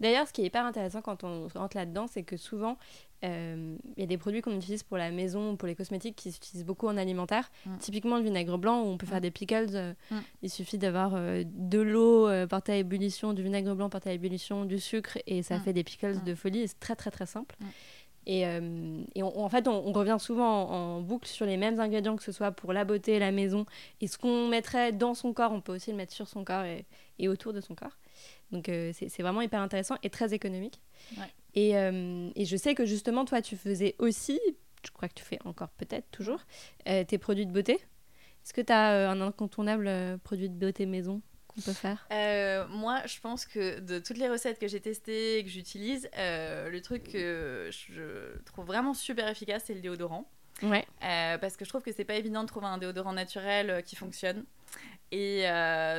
D'ailleurs, 0.00 0.26
ce 0.26 0.32
qui 0.32 0.42
est 0.42 0.46
hyper 0.46 0.64
intéressant 0.66 1.02
quand 1.02 1.22
on 1.22 1.46
rentre 1.54 1.76
là-dedans, 1.76 2.08
c'est 2.08 2.24
que 2.24 2.36
souvent, 2.36 2.78
euh, 3.24 3.76
il 3.96 4.00
y 4.00 4.02
a 4.02 4.06
des 4.06 4.18
produits 4.18 4.40
qu'on 4.42 4.56
utilise 4.56 4.82
pour 4.82 4.96
la 4.98 5.12
maison 5.12 5.52
ou 5.52 5.56
pour 5.56 5.68
les 5.68 5.76
cosmétiques 5.76 6.16
qui 6.16 6.32
s'utilisent 6.32 6.64
beaucoup 6.64 6.88
en 6.88 6.96
alimentaire. 6.96 7.48
Mm. 7.64 7.78
Typiquement, 7.78 8.16
le 8.16 8.24
vinaigre 8.24 8.58
blanc, 8.58 8.82
où 8.82 8.86
on 8.86 8.98
peut 8.98 9.06
faire 9.06 9.18
Mm. 9.18 9.20
des 9.20 9.30
pickles. 9.30 9.66
euh, 9.76 9.92
Mm. 10.10 10.16
Il 10.42 10.50
suffit 10.50 10.78
d'avoir 10.78 11.12
euh, 11.14 11.44
de 11.46 11.78
l'eau 11.80 12.28
portée 12.48 12.72
à 12.72 12.76
ébullition, 12.76 13.32
du 13.34 13.44
vinaigre 13.44 13.72
blanc 13.76 13.88
porté 13.88 14.10
à 14.10 14.12
ébullition, 14.14 14.64
du 14.64 14.80
sucre, 14.80 15.16
et 15.28 15.44
ça 15.44 15.60
fait 15.60 15.72
des 15.72 15.84
pickles 15.84 16.24
de 16.24 16.34
folie. 16.34 16.66
C'est 16.66 16.80
très, 16.80 16.96
très, 16.96 17.12
très 17.12 17.26
simple. 17.26 17.54
Et, 18.28 18.46
euh, 18.46 19.02
et 19.14 19.22
on- 19.22 19.40
en 19.40 19.48
fait, 19.48 19.66
on, 19.66 19.86
on 19.88 19.92
revient 19.92 20.18
souvent 20.20 20.64
en, 20.70 20.96
en 20.98 21.00
boucle 21.00 21.26
sur 21.26 21.46
les 21.46 21.56
mêmes 21.56 21.80
ingrédients, 21.80 22.14
que 22.14 22.22
ce 22.22 22.30
soit 22.30 22.52
pour 22.52 22.72
la 22.74 22.84
beauté, 22.84 23.18
la 23.18 23.32
maison. 23.32 23.64
Et 24.00 24.06
ce 24.06 24.18
qu'on 24.18 24.48
mettrait 24.48 24.92
dans 24.92 25.14
son 25.14 25.32
corps, 25.32 25.50
on 25.50 25.60
peut 25.62 25.74
aussi 25.74 25.90
le 25.90 25.96
mettre 25.96 26.12
sur 26.12 26.28
son 26.28 26.44
corps 26.44 26.64
et, 26.64 26.84
et 27.18 27.26
autour 27.28 27.52
de 27.54 27.60
son 27.62 27.74
corps. 27.74 27.96
Donc 28.52 28.68
euh, 28.68 28.92
c'est 28.94 29.22
vraiment 29.22 29.40
hyper 29.40 29.60
intéressant 29.62 29.96
et 30.02 30.10
très 30.10 30.34
économique. 30.34 30.78
Ouais. 31.16 31.24
Et, 31.54 31.76
euh, 31.76 32.30
et 32.36 32.44
je 32.44 32.56
sais 32.56 32.74
que 32.74 32.84
justement, 32.84 33.24
toi, 33.24 33.40
tu 33.40 33.56
faisais 33.56 33.94
aussi, 33.98 34.38
je 34.84 34.90
crois 34.90 35.08
que 35.08 35.14
tu 35.14 35.24
fais 35.24 35.38
encore 35.46 35.70
peut-être 35.70 36.10
toujours, 36.10 36.40
tes 36.84 37.18
produits 37.18 37.46
de 37.46 37.52
beauté. 37.52 37.72
Est-ce 38.44 38.52
que 38.52 38.60
tu 38.60 38.72
as 38.72 39.10
un 39.10 39.20
incontournable 39.22 39.90
produit 40.22 40.48
de 40.50 40.54
beauté 40.54 40.86
maison? 40.86 41.20
Qu'on 41.64 41.70
peut 41.70 41.72
faire 41.72 42.06
Euh, 42.12 42.66
moi, 42.68 43.00
je 43.06 43.18
pense 43.20 43.44
que 43.46 43.80
de 43.80 43.98
toutes 43.98 44.18
les 44.18 44.28
recettes 44.28 44.58
que 44.58 44.68
j'ai 44.68 44.80
testées 44.80 45.38
et 45.38 45.44
que 45.44 45.50
j'utilise, 45.50 46.08
euh, 46.16 46.70
le 46.70 46.80
truc 46.80 47.04
que 47.04 47.68
je 47.70 48.38
trouve 48.44 48.66
vraiment 48.66 48.94
super 48.94 49.28
efficace, 49.28 49.64
c'est 49.66 49.74
le 49.74 49.80
déodorant. 49.80 50.30
Ouais. 50.62 50.84
Euh, 51.04 51.38
parce 51.38 51.56
que 51.56 51.64
je 51.64 51.68
trouve 51.70 51.82
que 51.82 51.92
c'est 51.92 52.04
pas 52.04 52.14
évident 52.16 52.42
de 52.42 52.48
trouver 52.48 52.66
un 52.66 52.78
déodorant 52.78 53.12
naturel 53.12 53.82
qui 53.84 53.94
fonctionne. 53.96 54.44
Et 55.12 55.44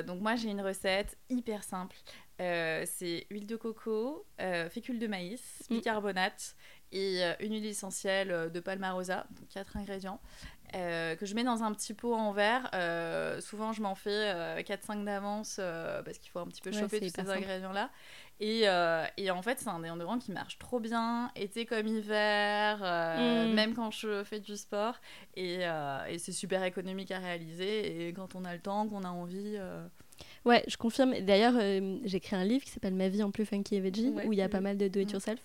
donc 0.05 0.21
moi 0.21 0.35
j'ai 0.35 0.49
une 0.49 0.61
recette 0.61 1.17
hyper 1.29 1.63
simple. 1.63 1.95
C'est 2.37 3.25
huile 3.31 3.47
de 3.47 3.55
coco, 3.55 4.25
fécule 4.69 4.99
de 4.99 5.07
maïs, 5.07 5.41
Mm. 5.69 5.75
bicarbonate 5.75 6.55
et 6.91 7.21
une 7.39 7.53
huile 7.53 7.65
essentielle 7.67 8.51
de 8.51 8.59
palmarosa, 8.59 9.25
donc 9.31 9.47
quatre 9.49 9.77
ingrédients, 9.77 10.19
euh, 10.75 11.15
que 11.15 11.25
je 11.25 11.35
mets 11.35 11.43
dans 11.43 11.63
un 11.63 11.71
petit 11.73 11.93
pot 11.93 12.13
en 12.13 12.31
verre. 12.31 12.69
Euh, 12.73 13.39
souvent 13.41 13.73
je 13.73 13.81
m'en 13.81 13.95
fais 13.95 14.63
4-5 14.63 15.03
d'avance 15.05 15.57
euh, 15.59 16.01
parce 16.03 16.17
qu'il 16.17 16.31
faut 16.31 16.39
un 16.39 16.47
petit 16.47 16.61
peu 16.61 16.69
Ouais, 16.71 16.75
c'est 16.89 16.99
tous 16.99 17.09
ces 17.09 17.29
ingrédients-là. 17.29 17.89
Et, 18.41 18.61
euh, 18.69 19.03
et 19.17 19.31
en 19.31 19.41
fait 19.41 19.59
c'est 19.59 19.67
un 19.69 19.79
déodorant 19.79 20.17
qui 20.17 20.31
marche 20.31 20.57
trop 20.59 20.79
bien, 20.79 21.29
été 21.35 21.65
comme 21.65 21.87
hiver, 21.87 22.79
euh, 22.81 23.47
Mm. 23.47 23.53
même 23.53 23.73
quand 23.75 23.91
je 23.91 24.23
fais 24.23 24.39
du 24.39 24.55
sport. 24.55 24.95
Et, 25.35 25.57
euh, 25.61 26.05
et 26.07 26.17
c'est 26.19 26.31
super 26.31 26.63
économique 26.63 27.11
à 27.11 27.19
réaliser. 27.19 28.07
Et 28.07 28.13
quand 28.13 28.35
on 28.35 28.45
a 28.45 28.53
le 28.53 28.61
temps, 28.61 28.87
qu'on 28.87 29.03
a 29.03 29.09
envie. 29.09 29.55
euh, 29.57 29.85
Ouais, 30.45 30.63
je 30.67 30.75
confirme. 30.77 31.13
D'ailleurs, 31.21 31.53
euh, 31.57 31.97
j'ai 32.03 32.17
écrit 32.17 32.35
un 32.35 32.43
livre 32.43 32.63
qui 32.63 32.71
s'appelle 32.71 32.93
Ma 32.93 33.07
vie 33.09 33.23
en 33.23 33.31
plus 33.31 33.45
funky 33.45 33.75
et 33.75 33.79
veggie, 33.81 34.09
Ouais, 34.09 34.25
où 34.25 34.33
il 34.33 34.39
y 34.39 34.41
a 34.41 34.49
pas 34.49 34.59
mal 34.61 34.77
de 34.77 34.87
do 34.87 34.99
it 34.99 35.09
Mm. 35.09 35.13
yourself. 35.13 35.39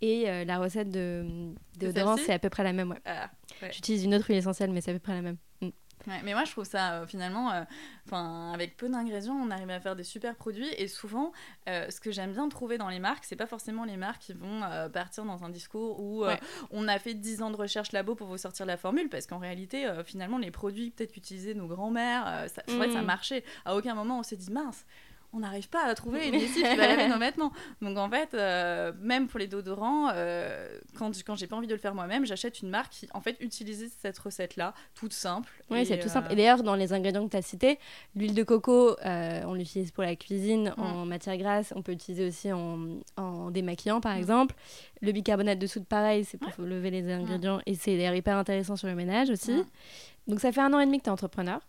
Et 0.00 0.28
euh, 0.30 0.44
la 0.44 0.58
recette 0.58 0.90
de 0.90 1.52
déodorant, 1.78 2.16
c'est 2.16 2.32
à 2.32 2.38
peu 2.38 2.48
près 2.50 2.62
la 2.64 2.72
même. 2.72 2.90
Ouais. 2.92 2.98
ah, 3.06 3.30
ouais. 3.62 3.72
J'utilise 3.72 4.04
une 4.04 4.14
autre 4.14 4.26
huile 4.28 4.38
essentielle, 4.38 4.70
mais 4.70 4.80
c'est 4.80 4.90
à 4.90 4.94
peu 4.94 5.00
près 5.00 5.14
la 5.14 5.22
même. 5.22 5.36
Mm. 5.60 5.68
Ouais, 6.06 6.20
mais 6.22 6.32
moi, 6.32 6.44
je 6.44 6.52
trouve 6.52 6.64
ça, 6.64 6.92
euh, 7.02 7.06
finalement, 7.08 7.50
euh, 7.52 7.64
'fin, 8.06 8.52
avec 8.54 8.76
peu 8.76 8.88
d'ingrédients, 8.88 9.34
on 9.34 9.50
arrive 9.50 9.68
à 9.68 9.80
faire 9.80 9.96
des 9.96 10.04
super 10.04 10.36
produits. 10.36 10.68
Et 10.78 10.86
souvent, 10.86 11.32
euh, 11.68 11.90
ce 11.90 12.00
que 12.00 12.12
j'aime 12.12 12.32
bien 12.32 12.48
trouver 12.48 12.78
dans 12.78 12.88
les 12.88 13.00
marques, 13.00 13.24
c'est 13.24 13.34
pas 13.36 13.48
forcément 13.48 13.84
les 13.84 13.96
marques 13.96 14.22
qui 14.22 14.32
vont 14.32 14.60
partir 14.92 15.24
dans 15.24 15.42
un 15.44 15.48
discours 15.50 15.98
où 16.00 16.24
Ouais. 16.24 16.38
on 16.70 16.86
a 16.86 16.98
fait 17.00 17.14
10 17.14 17.42
ans 17.42 17.50
de 17.50 17.56
recherche 17.56 17.90
labo 17.90 18.14
pour 18.14 18.28
vous 18.28 18.38
sortir 18.38 18.64
la 18.64 18.76
formule. 18.76 19.08
Parce 19.08 19.26
qu'en 19.26 19.38
réalité, 19.38 19.90
finalement, 20.04 20.38
les 20.38 20.52
produits 20.52 20.90
peut-être 20.92 21.12
qu'utilisaient 21.12 21.54
nos 21.54 21.66
grands-mères, 21.66 22.46
ça, 22.48 22.62
vrai 22.68 22.90
ça 22.92 23.02
Mm. 23.02 23.06
marchait. 23.06 23.44
À 23.64 23.74
aucun 23.76 23.94
moment, 23.96 24.20
on 24.20 24.22
s'est 24.22 24.36
dit, 24.36 24.52
mince, 24.52 24.86
on 25.32 25.40
n'arrive 25.40 25.68
pas 25.68 25.84
à 25.84 25.94
trouver 25.94 26.28
une 26.28 26.34
lessive 26.34 26.66
qui 26.68 26.76
va 26.76 26.86
laver 26.88 27.08
nos 27.08 27.18
vêtements. 27.18 27.52
Donc 27.82 27.98
en 27.98 28.08
fait, 28.08 28.34
euh, 28.34 28.92
même 29.00 29.28
pour 29.28 29.38
les 29.38 29.46
déodorants, 29.46 30.10
euh, 30.14 30.78
quand, 30.96 31.12
quand 31.24 31.36
j'ai 31.36 31.46
pas 31.46 31.56
envie 31.56 31.66
de 31.66 31.74
le 31.74 31.78
faire 31.78 31.94
moi-même, 31.94 32.24
j'achète 32.26 32.60
une 32.60 32.70
marque 32.70 32.92
qui 32.92 33.08
en 33.12 33.20
fait 33.20 33.36
utilise 33.40 33.92
cette 34.00 34.18
recette-là, 34.18 34.74
toute 34.94 35.12
simple. 35.12 35.52
Oui, 35.70 35.84
c'est 35.84 35.98
tout 35.98 36.08
simple. 36.08 36.32
Et 36.32 36.36
d'ailleurs, 36.36 36.62
dans 36.62 36.74
les 36.74 36.92
ingrédients 36.92 37.24
que 37.26 37.32
tu 37.32 37.36
as 37.36 37.42
cités, 37.42 37.78
l'huile 38.14 38.34
de 38.34 38.42
coco, 38.42 38.96
on 39.04 39.54
l'utilise 39.54 39.90
pour 39.90 40.02
la 40.02 40.16
cuisine 40.16 40.74
mm. 40.76 40.82
en 40.82 41.04
matière 41.04 41.36
grasse, 41.36 41.72
on 41.76 41.82
peut 41.82 41.92
l'utiliser 41.92 42.26
aussi 42.26 42.52
en, 42.52 42.78
en, 43.16 43.50
démaquillant 43.50 44.00
par 44.00 44.14
mm. 44.14 44.18
exemple. 44.18 44.54
Le 45.02 45.12
bicarbonate 45.12 45.58
de 45.58 45.66
soude, 45.66 45.84
pareil, 45.86 46.24
c'est 46.24 46.38
pour 46.38 46.64
lever 46.64 46.90
les 46.90 47.10
ingrédients 47.12 47.60
et 47.66 47.74
c'est 47.74 47.96
d'ailleurs 47.96 48.14
hyper 48.14 48.36
intéressant 48.36 48.76
sur 48.76 48.88
le 48.88 48.94
ménage 48.94 49.30
aussi. 49.30 49.62
Donc 50.26 50.40
ça 50.40 50.52
fait 50.52 50.60
un 50.60 50.72
an 50.74 50.80
et 50.80 50.86
demi 50.86 50.98
que 50.98 51.04
tu 51.04 51.08
es 51.08 51.12
entrepreneur. 51.12 51.60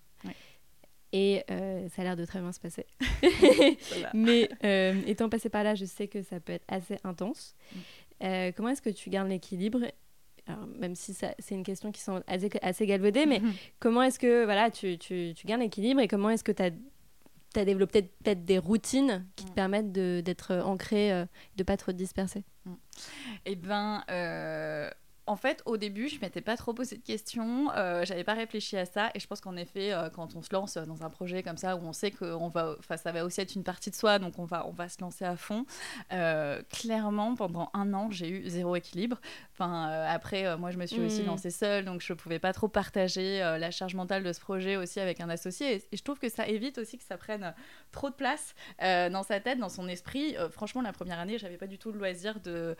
Et 1.11 1.43
euh, 1.49 1.87
ça 1.89 2.01
a 2.01 2.05
l'air 2.05 2.15
de 2.15 2.25
très 2.25 2.39
bien 2.39 2.51
se 2.51 2.59
passer. 2.59 2.85
Mais 4.13 4.49
euh, 4.63 5.01
étant 5.07 5.29
passé 5.29 5.49
par 5.49 5.63
là, 5.63 5.75
je 5.75 5.85
sais 5.85 6.07
que 6.07 6.21
ça 6.21 6.39
peut 6.39 6.53
être 6.53 6.65
assez 6.67 6.97
intense. 7.03 7.55
Mm. 7.73 7.77
Euh, 8.21 8.51
comment 8.55 8.69
est-ce 8.69 8.81
que 8.81 8.89
tu 8.89 9.09
gardes 9.09 9.29
l'équilibre? 9.29 9.81
Même 10.79 10.95
si 10.95 11.13
c'est 11.13 11.35
une 11.51 11.61
question 11.61 11.91
qui 11.91 12.01
sont 12.01 12.23
assez, 12.25 12.49
assez 12.63 12.87
galvaudée, 12.87 13.27
mais 13.27 13.39
comment 13.79 14.01
est-ce 14.01 14.17
que 14.17 14.45
voilà, 14.45 14.71
tu, 14.71 14.97
tu, 14.97 15.33
tu 15.35 15.45
gardes 15.45 15.61
l'équilibre 15.61 15.99
et 15.99 16.07
comment 16.07 16.31
est-ce 16.31 16.43
que 16.43 16.51
tu 16.51 16.63
as, 16.63 16.71
as, 17.55 17.65
développé 17.65 18.01
peut-être 18.01 18.45
des 18.45 18.57
routines 18.57 19.27
qui 19.35 19.45
te 19.45 19.51
mm. 19.51 19.53
permettent 19.53 19.91
d'être 19.91 20.55
ancré, 20.55 21.11
de 21.11 21.27
ne 21.59 21.63
pas 21.63 21.77
trop 21.77 21.91
te 21.91 21.97
disperser? 21.97 22.45
Mm. 22.65 22.73
Eh 23.45 23.55
bien, 23.55 24.03
en 25.29 25.35
fait, 25.35 25.61
au 25.67 25.77
début, 25.77 26.09
je 26.09 26.19
m'étais 26.21 26.41
pas 26.41 26.57
trop 26.57 26.73
posé 26.73 26.97
de 26.97 27.03
questions, 27.03 27.69
euh, 27.75 28.03
j'avais 28.03 28.23
pas 28.23 28.33
réfléchi 28.33 28.75
à 28.77 28.85
ça, 28.85 29.11
et 29.13 29.19
je 29.19 29.27
pense 29.27 29.41
qu'en 29.41 29.55
effet, 29.57 29.93
euh, 29.93 30.09
quand 30.09 30.35
on 30.35 30.41
se 30.41 30.49
lance 30.51 30.75
dans 30.75 31.03
un 31.03 31.09
projet 31.11 31.43
comme 31.43 31.55
ça, 31.55 31.75
où 31.75 31.81
on 31.81 31.93
sait 31.93 32.09
que 32.09 32.25
va, 32.49 32.75
ça 32.97 33.11
va 33.11 33.23
aussi 33.23 33.39
être 33.39 33.53
une 33.53 33.63
partie 33.63 33.91
de 33.91 33.95
soi, 33.95 34.17
donc 34.17 34.39
on 34.39 34.45
va, 34.45 34.65
on 34.65 34.71
va 34.71 34.89
se 34.89 34.99
lancer 35.01 35.25
à 35.25 35.35
fond. 35.35 35.67
Euh, 36.13 36.63
clairement, 36.71 37.35
pendant 37.35 37.69
un 37.75 37.93
an, 37.93 38.09
j'ai 38.09 38.27
eu 38.27 38.49
zéro 38.49 38.75
équilibre. 38.75 39.21
Enfin, 39.53 39.91
euh, 39.91 40.07
après, 40.09 40.57
moi, 40.57 40.71
je 40.71 40.79
me 40.79 40.87
suis 40.87 40.99
aussi 40.99 41.21
mmh. 41.21 41.27
lancée 41.27 41.51
seule, 41.51 41.85
donc 41.85 42.01
je 42.01 42.13
pouvais 42.13 42.39
pas 42.39 42.51
trop 42.51 42.67
partager 42.67 43.37
la 43.39 43.69
charge 43.69 43.93
mentale 43.93 44.23
de 44.23 44.33
ce 44.33 44.39
projet 44.39 44.77
aussi 44.77 44.99
avec 44.99 45.21
un 45.21 45.29
associé, 45.29 45.75
et, 45.75 45.95
je 45.95 46.01
trouve 46.01 46.17
que 46.17 46.29
ça 46.29 46.47
évite 46.47 46.79
aussi 46.79 46.97
que 46.97 47.03
ça 47.03 47.17
prenne 47.17 47.53
trop 47.91 48.09
de 48.09 48.15
place 48.15 48.55
dans 48.79 49.23
sa 49.23 49.39
tête, 49.39 49.59
dans 49.59 49.69
son 49.69 49.87
esprit. 49.87 50.35
franchement, 50.51 50.81
la 50.81 50.93
première 50.93 51.19
année, 51.19 51.37
j'avais 51.37 51.57
pas 51.57 51.67
du 51.67 51.77
tout 51.77 51.91
le 51.91 51.99
loisir 51.99 52.39
de, 52.39 52.75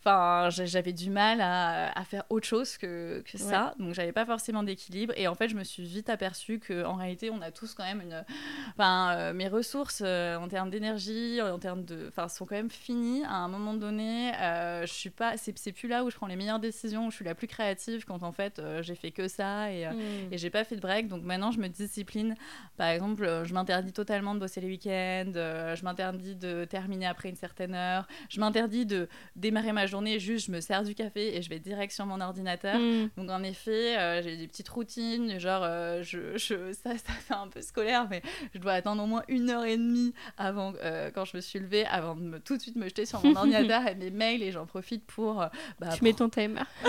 enfin, 0.00 0.48
j'avais 0.50 0.92
du 0.92 1.10
mal 1.10 1.40
à 1.40 1.94
à 1.94 2.04
faire 2.04 2.24
autre 2.30 2.46
chose 2.46 2.76
que, 2.76 3.22
que 3.22 3.38
ça. 3.38 3.74
Donc, 3.78 3.94
j'avais 3.94 4.12
pas 4.12 4.26
forcément 4.26 4.62
d'équilibre. 4.62 5.14
Et 5.16 5.28
en 5.28 5.34
fait, 5.34 5.48
je 5.48 5.56
me 5.56 5.64
suis 5.64 5.84
vite 5.84 6.08
aperçue 6.08 6.60
qu'en 6.60 6.94
réalité, 6.94 7.30
on 7.30 7.40
a 7.40 7.50
tous 7.50 7.74
quand 7.74 7.84
même 7.84 8.00
une. 8.00 8.24
Enfin, 8.70 9.14
euh, 9.16 9.32
mes 9.32 9.48
ressources 9.48 10.02
euh, 10.04 10.36
en 10.36 10.48
termes 10.48 10.70
d'énergie, 10.70 11.40
en 11.40 11.58
termes 11.58 11.84
de. 11.84 12.06
Enfin, 12.08 12.28
sont 12.28 12.46
quand 12.46 12.56
même 12.56 12.70
finies. 12.70 13.24
À 13.24 13.36
un 13.36 13.48
moment 13.48 13.74
donné, 13.74 14.34
euh, 14.36 14.86
je 14.86 14.92
suis 14.92 15.10
pas. 15.10 15.36
C'est 15.36 15.72
plus 15.72 15.88
là 15.88 16.04
où 16.04 16.10
je 16.10 16.16
prends 16.16 16.26
les 16.26 16.36
meilleures 16.36 16.58
décisions, 16.58 17.06
où 17.06 17.10
je 17.10 17.16
suis 17.16 17.24
la 17.24 17.34
plus 17.34 17.46
créative 17.46 18.04
quand 18.04 18.22
en 18.22 18.32
fait, 18.32 18.60
j'ai 18.80 18.94
fait 18.94 19.10
que 19.10 19.28
ça 19.28 19.70
et, 19.70 19.86
mm. 19.86 20.32
et 20.32 20.38
j'ai 20.38 20.50
pas 20.50 20.64
fait 20.64 20.76
de 20.76 20.80
break. 20.80 21.08
Donc 21.08 21.22
maintenant, 21.22 21.50
je 21.50 21.60
me 21.60 21.68
discipline. 21.68 22.34
Par 22.76 22.88
exemple, 22.88 23.42
je 23.44 23.54
m'interdis 23.54 23.92
totalement 23.92 24.34
de 24.34 24.40
bosser 24.40 24.53
les 24.60 24.68
week-ends. 24.68 25.32
je 25.34 25.84
m'interdis 25.84 26.36
de 26.36 26.64
terminer 26.64 27.06
après 27.06 27.28
une 27.28 27.36
certaine 27.36 27.74
heure. 27.74 28.06
Je 28.28 28.40
m'interdis 28.40 28.86
de 28.86 29.08
démarrer 29.36 29.72
ma 29.72 29.86
journée. 29.86 30.18
Juste, 30.18 30.46
je 30.46 30.52
me 30.52 30.60
sers 30.60 30.82
du 30.82 30.94
café 30.94 31.36
et 31.36 31.42
je 31.42 31.48
vais 31.48 31.58
direct 31.58 31.92
sur 31.92 32.06
mon 32.06 32.20
ordinateur. 32.20 32.78
Mm. 32.78 33.10
Donc 33.16 33.30
en 33.30 33.42
effet, 33.42 33.98
euh, 33.98 34.22
j'ai 34.22 34.36
des 34.36 34.46
petites 34.48 34.68
routines, 34.68 35.38
genre 35.38 35.62
euh, 35.64 36.02
je, 36.02 36.36
je, 36.36 36.72
ça, 36.72 36.90
ça 36.98 37.12
fait 37.12 37.34
un 37.34 37.48
peu 37.48 37.62
scolaire, 37.62 38.06
mais 38.10 38.22
je 38.54 38.58
dois 38.58 38.72
attendre 38.72 39.02
au 39.02 39.06
moins 39.06 39.22
une 39.28 39.50
heure 39.50 39.64
et 39.64 39.76
demie 39.76 40.12
avant, 40.36 40.72
euh, 40.82 41.10
quand 41.14 41.24
je 41.24 41.36
me 41.36 41.40
suis 41.40 41.58
levée, 41.58 41.84
avant 41.86 42.14
de 42.14 42.20
me, 42.20 42.40
tout 42.40 42.56
de 42.56 42.62
suite 42.62 42.76
me 42.76 42.84
jeter 42.84 43.06
sur 43.06 43.24
mon 43.24 43.34
ordinateur 43.36 43.86
et 43.86 43.94
mes 43.94 44.10
mails 44.10 44.42
et 44.42 44.52
j'en 44.52 44.66
profite 44.66 45.04
pour... 45.04 45.44
Bah, 45.78 45.88
tu 45.96 46.04
mets 46.04 46.12
ton 46.12 46.28
timer. 46.28 46.62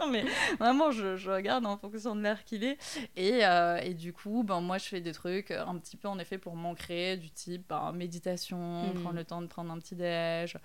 non 0.00 0.08
mais 0.10 0.24
vraiment, 0.58 0.90
je, 0.90 1.16
je, 1.16 1.30
regarde 1.30 1.64
en 1.66 1.76
fonction 1.76 2.16
de 2.16 2.22
l'heure 2.22 2.44
qu'il 2.44 2.64
est. 2.64 2.78
Et, 3.16 3.40
et, 3.84 3.94
du 3.94 4.12
coup, 4.12 4.42
ben, 4.42 4.60
moi 4.60 4.78
je 4.78 4.86
fais 4.86 5.00
des 5.00 5.12
trucs 5.12 5.50
un 5.50 5.76
petit 5.78 5.96
peu 5.96 6.08
en 6.08 6.18
effet 6.18 6.38
pour 6.38 6.56
du 6.88 7.30
type 7.30 7.68
ben, 7.68 7.92
méditation, 7.92 8.88
mm. 8.88 9.00
prendre 9.02 9.16
le 9.16 9.24
temps 9.24 9.42
de 9.42 9.46
prendre 9.46 9.72
un 9.72 9.78
petit 9.78 9.94
déj, 9.94 10.56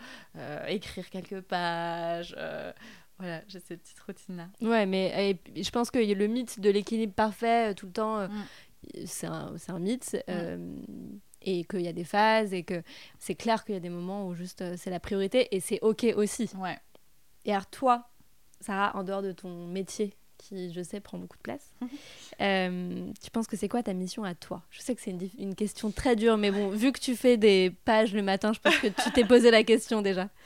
écrire 0.68 1.10
quelques 1.10 1.42
pages. 1.42 2.36
Voilà, 3.18 3.42
j'ai 3.48 3.60
cette 3.60 3.82
petite 3.82 4.00
routine-là. 4.00 4.50
Ouais, 4.62 4.86
mais 4.86 5.40
je 5.56 5.70
pense 5.70 5.90
que 5.90 6.00
le 6.00 6.28
mythe 6.28 6.60
de 6.60 6.70
l'équilibre 6.70 7.14
parfait 7.14 7.72
euh, 7.72 7.74
tout 7.74 7.86
le 7.86 7.92
temps, 7.94 8.20
euh, 8.20 8.28
mm. 8.28 9.06
c'est 9.06 9.28
un, 9.28 9.56
un, 9.68 9.80
mythe. 9.80 10.14
Mm. 10.14 10.32
Euh, 10.32 10.76
et 11.48 11.64
qu'il 11.66 11.82
y 11.82 11.88
a 11.88 11.94
des 11.94 12.04
phases 12.04 12.56
et 12.56 12.64
que 12.64 12.82
c'est 13.20 13.36
clair 13.36 13.64
qu'il 13.64 13.76
y 13.76 13.78
a 13.78 13.82
des 13.82 13.90
moments 13.90 14.28
où 14.28 14.34
juste 14.34 14.64
c'est 14.78 14.90
la 14.90 15.00
priorité 15.00 15.56
et 15.56 15.60
c'est 15.60 15.80
OK 15.84 16.04
aussi. 16.16 16.50
Ouais. 16.58 16.80
Et 17.46 17.52
alors, 17.52 17.68
toi, 17.68 18.10
Sarah, 18.62 18.98
en 18.98 19.04
dehors 19.04 19.22
de 19.22 19.32
ton 19.32 19.68
métier 19.68 20.16
qui, 20.38 20.74
je 20.74 20.82
sais, 20.82 21.00
prend 21.00 21.18
beaucoup 21.18 21.38
de 21.38 21.42
place. 21.42 21.72
euh, 22.42 23.12
tu 23.22 23.32
penses 23.32 23.48
que 23.48 23.58
c'est 23.58 23.70
quoi 23.70 23.84
ta 23.84 23.94
mission 23.94 24.24
à 24.24 24.36
toi? 24.36 24.62
Je 24.72 24.82
sais 24.82 24.96
que 24.96 25.02
c'est 25.02 25.12
une, 25.12 25.30
une, 25.38 25.56
question 25.56 25.92
très 25.92 26.16
dure, 26.16 26.38
mais 26.38 26.52
bon, 26.52 26.70
vu 26.70 26.92
que 26.92 27.00
tu 27.00 27.16
fais 27.16 27.38
des 27.38 27.72
pages 27.86 28.14
le 28.14 28.22
matin, 28.22 28.54
je 28.54 28.60
pense 28.60 28.78
que 28.78 28.88
tu 28.88 29.12
t'es 29.14 29.24
posé 29.24 29.52
la 29.52 29.64
question 29.64 30.02
déjà. 30.02 30.30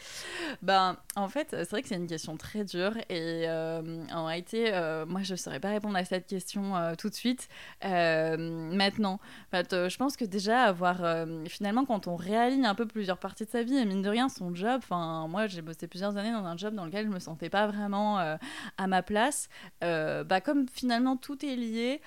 Ben, 0.64 0.98
en 1.16 1.28
fait, 1.28 1.50
c'est 1.52 1.70
vrai 1.70 1.84
que 1.84 1.88
c'est 1.88 1.96
une 1.96 2.08
question 2.08 2.36
très 2.36 2.64
dure 2.64 2.98
et 3.08 3.44
euh, 3.48 4.04
en 4.12 4.26
réalité, 4.26 4.74
euh, 4.74 5.06
moi, 5.06 5.22
je 5.22 5.34
ne 5.34 5.38
saurais 5.38 5.60
pas 5.60 5.70
répondre 5.70 5.96
à 5.96 6.04
cette 6.04 6.26
question 6.26 6.74
tout 6.98 7.10
de 7.10 7.14
suite. 7.14 7.48
maintenant, 7.84 9.20
en 9.54 9.58
fait, 9.58 9.90
je 9.90 9.98
pense 9.98 10.18
que 10.18 10.26
déjà, 10.26 10.64
avoir 10.64 11.04
finalement, 11.48 11.86
quand 11.86 12.08
on 12.08 12.16
réaligne 12.16 12.66
un 12.66 12.74
peu 12.74 12.88
plusieurs 12.88 13.20
parties 13.20 13.46
de 13.46 13.50
sa 13.50 13.62
vie, 13.62 13.78
et 13.78 13.86
mine 13.86 14.02
de 14.02 14.10
rien, 14.10 14.28
son 14.28 14.56
job, 14.56 14.82
enfin, 14.84 15.28
moi, 15.28 15.46
j'ai 15.46 15.62
bossé 15.62 15.88
plusieurs 15.88 16.18
années 16.18 16.32
dans 16.32 16.46
un 16.46 16.58
job 16.58 16.74
dans 16.74 16.86
lequel 16.86 17.06
je 17.06 17.12
me 17.12 17.20
sentais 17.20 17.50
pas 17.50 17.68
vraiment 17.68 18.18
à 18.18 18.88
ma 18.88 19.04
place. 19.04 19.50
Bah, 19.82 20.42
comme 20.42 20.68
finalement 20.68 21.18
tout 21.18 21.46
est 21.46 21.56
lié, 21.56 22.02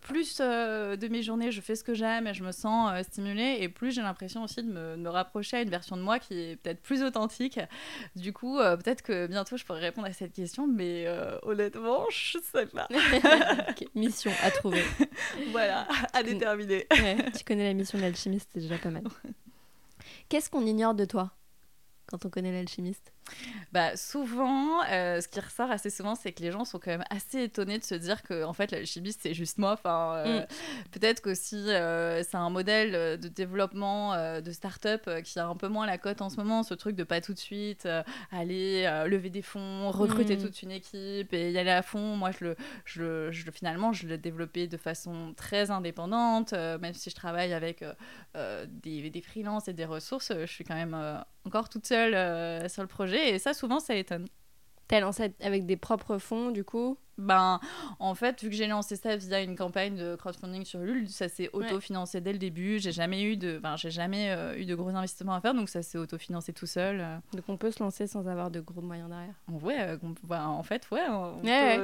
plus 0.00 0.38
de 0.38 1.08
mes 1.08 1.22
journées, 1.22 1.52
je 1.52 1.60
fais 1.60 1.74
ce 1.74 1.84
que 1.84 1.94
j'aime 1.94 2.26
et 2.26 2.34
je 2.34 2.44
me 2.44 2.52
sens 2.52 2.92
stimulée, 3.06 3.58
et 3.60 3.68
plus 3.68 3.92
j'ai 3.92 4.02
l'impression 4.02 4.44
aussi 4.44 4.62
de 4.62 4.70
me, 4.70 4.96
de 4.96 5.02
me 5.02 5.08
rapprocher 5.08 5.58
à 5.58 5.62
une 5.62 5.70
version 5.70 5.96
de 5.96 6.02
moi 6.02 6.18
qui 6.18 6.34
est 6.34 6.56
peut-être 6.56 6.80
plus 6.80 7.02
authentique. 7.02 7.60
Du 8.14 8.32
coup, 8.32 8.58
euh, 8.58 8.76
peut-être 8.76 9.02
que 9.02 9.26
bientôt 9.26 9.56
je 9.56 9.64
pourrai 9.64 9.80
répondre 9.80 10.06
à 10.06 10.12
cette 10.12 10.32
question, 10.32 10.66
mais 10.66 11.04
euh, 11.06 11.38
honnêtement, 11.42 12.04
je 12.10 12.38
sais 12.38 12.66
pas. 12.66 12.88
Mission 13.94 14.32
à 14.42 14.50
trouver. 14.50 14.82
voilà, 15.50 15.86
à 16.12 16.22
déterminer. 16.22 16.86
tu 17.36 17.44
connais 17.44 17.64
la 17.64 17.74
mission 17.74 17.98
de 17.98 18.02
l'alchimiste, 18.02 18.50
c'est 18.52 18.60
déjà 18.60 18.78
pas 18.78 18.90
mal. 18.90 19.04
Qu'est-ce 20.28 20.50
qu'on 20.50 20.66
ignore 20.66 20.94
de 20.94 21.04
toi 21.04 21.32
quand 22.06 22.24
on 22.24 22.30
connaît 22.30 22.52
l'alchimiste? 22.52 23.12
Bah, 23.72 23.96
souvent, 23.96 24.82
euh, 24.90 25.20
ce 25.20 25.28
qui 25.28 25.40
ressort 25.40 25.70
assez 25.70 25.90
souvent, 25.90 26.14
c'est 26.14 26.32
que 26.32 26.42
les 26.42 26.50
gens 26.50 26.64
sont 26.64 26.78
quand 26.78 26.90
même 26.90 27.04
assez 27.10 27.42
étonnés 27.42 27.78
de 27.78 27.84
se 27.84 27.94
dire 27.94 28.22
que 28.22 28.44
en 28.44 28.52
fait, 28.52 28.70
l'alchimiste, 28.70 29.20
c'est 29.22 29.34
juste 29.34 29.58
moi. 29.58 29.72
Enfin, 29.72 30.14
euh, 30.16 30.40
mm. 30.40 30.46
Peut-être 30.92 31.20
qu'aussi, 31.20 31.56
euh, 31.56 32.22
c'est 32.22 32.36
un 32.36 32.50
modèle 32.50 33.18
de 33.20 33.28
développement 33.28 34.16
de 34.40 34.50
start-up 34.52 35.08
qui 35.24 35.38
a 35.38 35.46
un 35.46 35.56
peu 35.56 35.68
moins 35.68 35.86
la 35.86 35.98
cote 35.98 36.22
en 36.22 36.30
ce 36.30 36.36
moment, 36.36 36.62
ce 36.62 36.74
truc 36.74 36.96
de 36.96 37.04
pas 37.04 37.20
tout 37.20 37.34
de 37.34 37.38
suite 37.38 37.88
aller 38.30 38.84
lever 39.06 39.30
des 39.30 39.42
fonds, 39.42 39.90
recruter 39.90 40.36
mm. 40.36 40.42
toute 40.42 40.62
une 40.62 40.70
équipe 40.70 41.32
et 41.32 41.50
y 41.50 41.58
aller 41.58 41.70
à 41.70 41.82
fond. 41.82 42.16
Moi, 42.16 42.30
je 42.30 42.44
le, 42.44 42.56
je, 42.84 43.30
je, 43.30 43.50
finalement, 43.50 43.92
je 43.92 44.06
l'ai 44.06 44.18
développé 44.18 44.66
de 44.68 44.76
façon 44.76 45.34
très 45.36 45.70
indépendante, 45.70 46.52
même 46.52 46.94
si 46.94 47.10
je 47.10 47.14
travaille 47.14 47.52
avec 47.52 47.84
des, 48.82 49.10
des 49.10 49.22
freelances 49.22 49.68
et 49.68 49.72
des 49.72 49.84
ressources, 49.84 50.32
je 50.32 50.46
suis 50.46 50.64
quand 50.64 50.74
même 50.74 50.96
encore 51.44 51.68
toute 51.68 51.86
seule 51.86 52.68
sur 52.70 52.82
le 52.82 52.88
projet 52.88 53.15
et 53.20 53.38
ça, 53.38 53.54
souvent, 53.54 53.80
ça 53.80 53.94
étonne. 53.96 54.26
T'as 54.88 55.00
lancé 55.00 55.34
avec 55.40 55.66
des 55.66 55.76
propres 55.76 56.18
fonds, 56.18 56.50
du 56.50 56.64
coup? 56.64 56.98
Ben, 57.18 57.60
en 57.98 58.14
fait, 58.14 58.42
vu 58.42 58.50
que 58.50 58.54
j'ai 58.54 58.66
lancé 58.66 58.96
ça 58.96 59.16
via 59.16 59.40
une 59.40 59.56
campagne 59.56 59.96
de 59.96 60.16
crowdfunding 60.16 60.64
sur 60.64 60.80
Ulule, 60.82 61.08
ça 61.08 61.28
s'est 61.28 61.48
autofinancé 61.52 62.20
dès 62.20 62.32
le 62.32 62.38
début. 62.38 62.78
J'ai 62.78 62.92
jamais 62.92 63.22
eu 63.22 63.36
de, 63.36 63.58
ben, 63.58 63.76
j'ai 63.76 63.90
jamais 63.90 64.30
euh, 64.30 64.58
eu 64.58 64.66
de 64.66 64.74
gros 64.74 64.90
investissements 64.90 65.34
à 65.34 65.40
faire, 65.40 65.54
donc 65.54 65.68
ça 65.68 65.82
s'est 65.82 65.98
autofinancé 65.98 66.52
tout 66.52 66.66
seul. 66.66 67.04
Donc 67.32 67.44
on 67.48 67.56
peut 67.56 67.70
se 67.70 67.82
lancer 67.82 68.06
sans 68.06 68.28
avoir 68.28 68.50
de 68.50 68.60
gros 68.60 68.82
moyens 68.82 69.08
derrière. 69.08 69.34
Ouais, 69.48 69.80
euh, 69.80 69.96
ben, 70.24 70.46
en 70.46 70.62
fait, 70.62 70.88
ouais, 70.90 71.06
on 71.08 71.40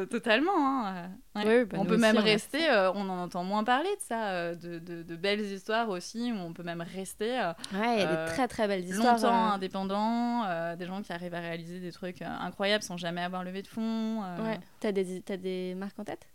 totalement. 0.07 0.87
Hein, 0.87 1.11
bah, 1.35 1.43
on 1.75 1.87
peut 1.87 1.97
même 1.97 2.19
rester. 2.19 2.69
Euh, 2.69 2.93
on 2.93 3.09
en 3.09 3.23
entend 3.23 3.45
moins 3.45 3.65
parler 3.65 3.91
de 3.97 4.03
ça, 4.03 4.55
de, 4.55 4.79
de, 4.79 5.03
de, 5.03 5.17
belles 5.17 5.41
histoires 5.41 5.89
aussi, 5.89 6.33
où 6.33 6.37
on 6.37 6.53
peut 6.53 6.63
même 6.63 6.83
rester. 6.83 7.31
ouais, 7.73 7.95
il 7.97 8.01
y 8.01 8.03
a 8.03 8.27
des 8.27 8.33
très 8.33 8.49
très 8.49 8.69
belles 8.69 8.85
histoires. 8.85 9.15
Longtemps 9.15 9.53
indépendants, 9.53 10.75
des 10.77 10.87
gens 10.87 11.01
qui 11.01 11.13
arrivent 11.13 11.35
à 11.35 11.41
réaliser 11.41 11.81
des 11.81 11.93
trucs 11.93 12.21
incroyables 12.21 12.85
sans 12.85 12.99
jamais 12.99 13.23
avoir 13.23 13.45
levé 13.45 13.63
de 13.63 13.69
fonds. 13.69 14.21
Ouais. 14.43 14.61
T'as 14.81 14.93
des 14.93 15.22
T'as 15.25 15.37
des 15.37 15.75
marques 15.75 15.99
en 15.99 16.05
tête? 16.05 16.27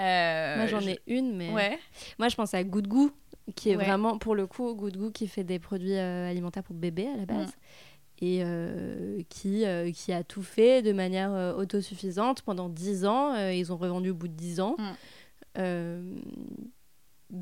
Euh, 0.00 0.56
Moi, 0.56 0.66
j'en 0.66 0.80
ai 0.80 1.00
une, 1.06 1.36
mais. 1.36 1.52
Ouais. 1.52 1.78
Moi, 2.18 2.28
je 2.28 2.36
pense 2.36 2.54
à 2.54 2.62
Good 2.62 2.86
Goo, 2.86 3.10
qui 3.54 3.70
est 3.70 3.76
vraiment, 3.76 4.18
pour 4.18 4.34
le 4.34 4.46
coup, 4.46 4.74
Good 4.74 4.96
Goo 4.96 5.10
qui 5.10 5.26
fait 5.26 5.44
des 5.44 5.58
produits 5.58 5.96
euh, 5.96 6.28
alimentaires 6.28 6.62
pour 6.62 6.76
bébés 6.76 7.08
à 7.08 7.16
la 7.16 7.26
base. 7.26 7.48
Mm. 7.48 7.52
Et 8.22 8.40
euh, 8.42 9.22
qui, 9.28 9.64
qui 9.92 10.12
a 10.12 10.24
tout 10.24 10.42
fait 10.42 10.80
de 10.82 10.92
manière 10.92 11.54
autosuffisante 11.56 12.42
pendant 12.42 12.68
10 12.68 13.04
ans. 13.04 13.34
ils 13.50 13.72
ont 13.72 13.76
revendu 13.76 14.10
au 14.10 14.14
bout 14.14 14.28
de 14.28 14.32
10 14.32 14.60
ans. 14.60 14.76
Mm. 15.58 16.20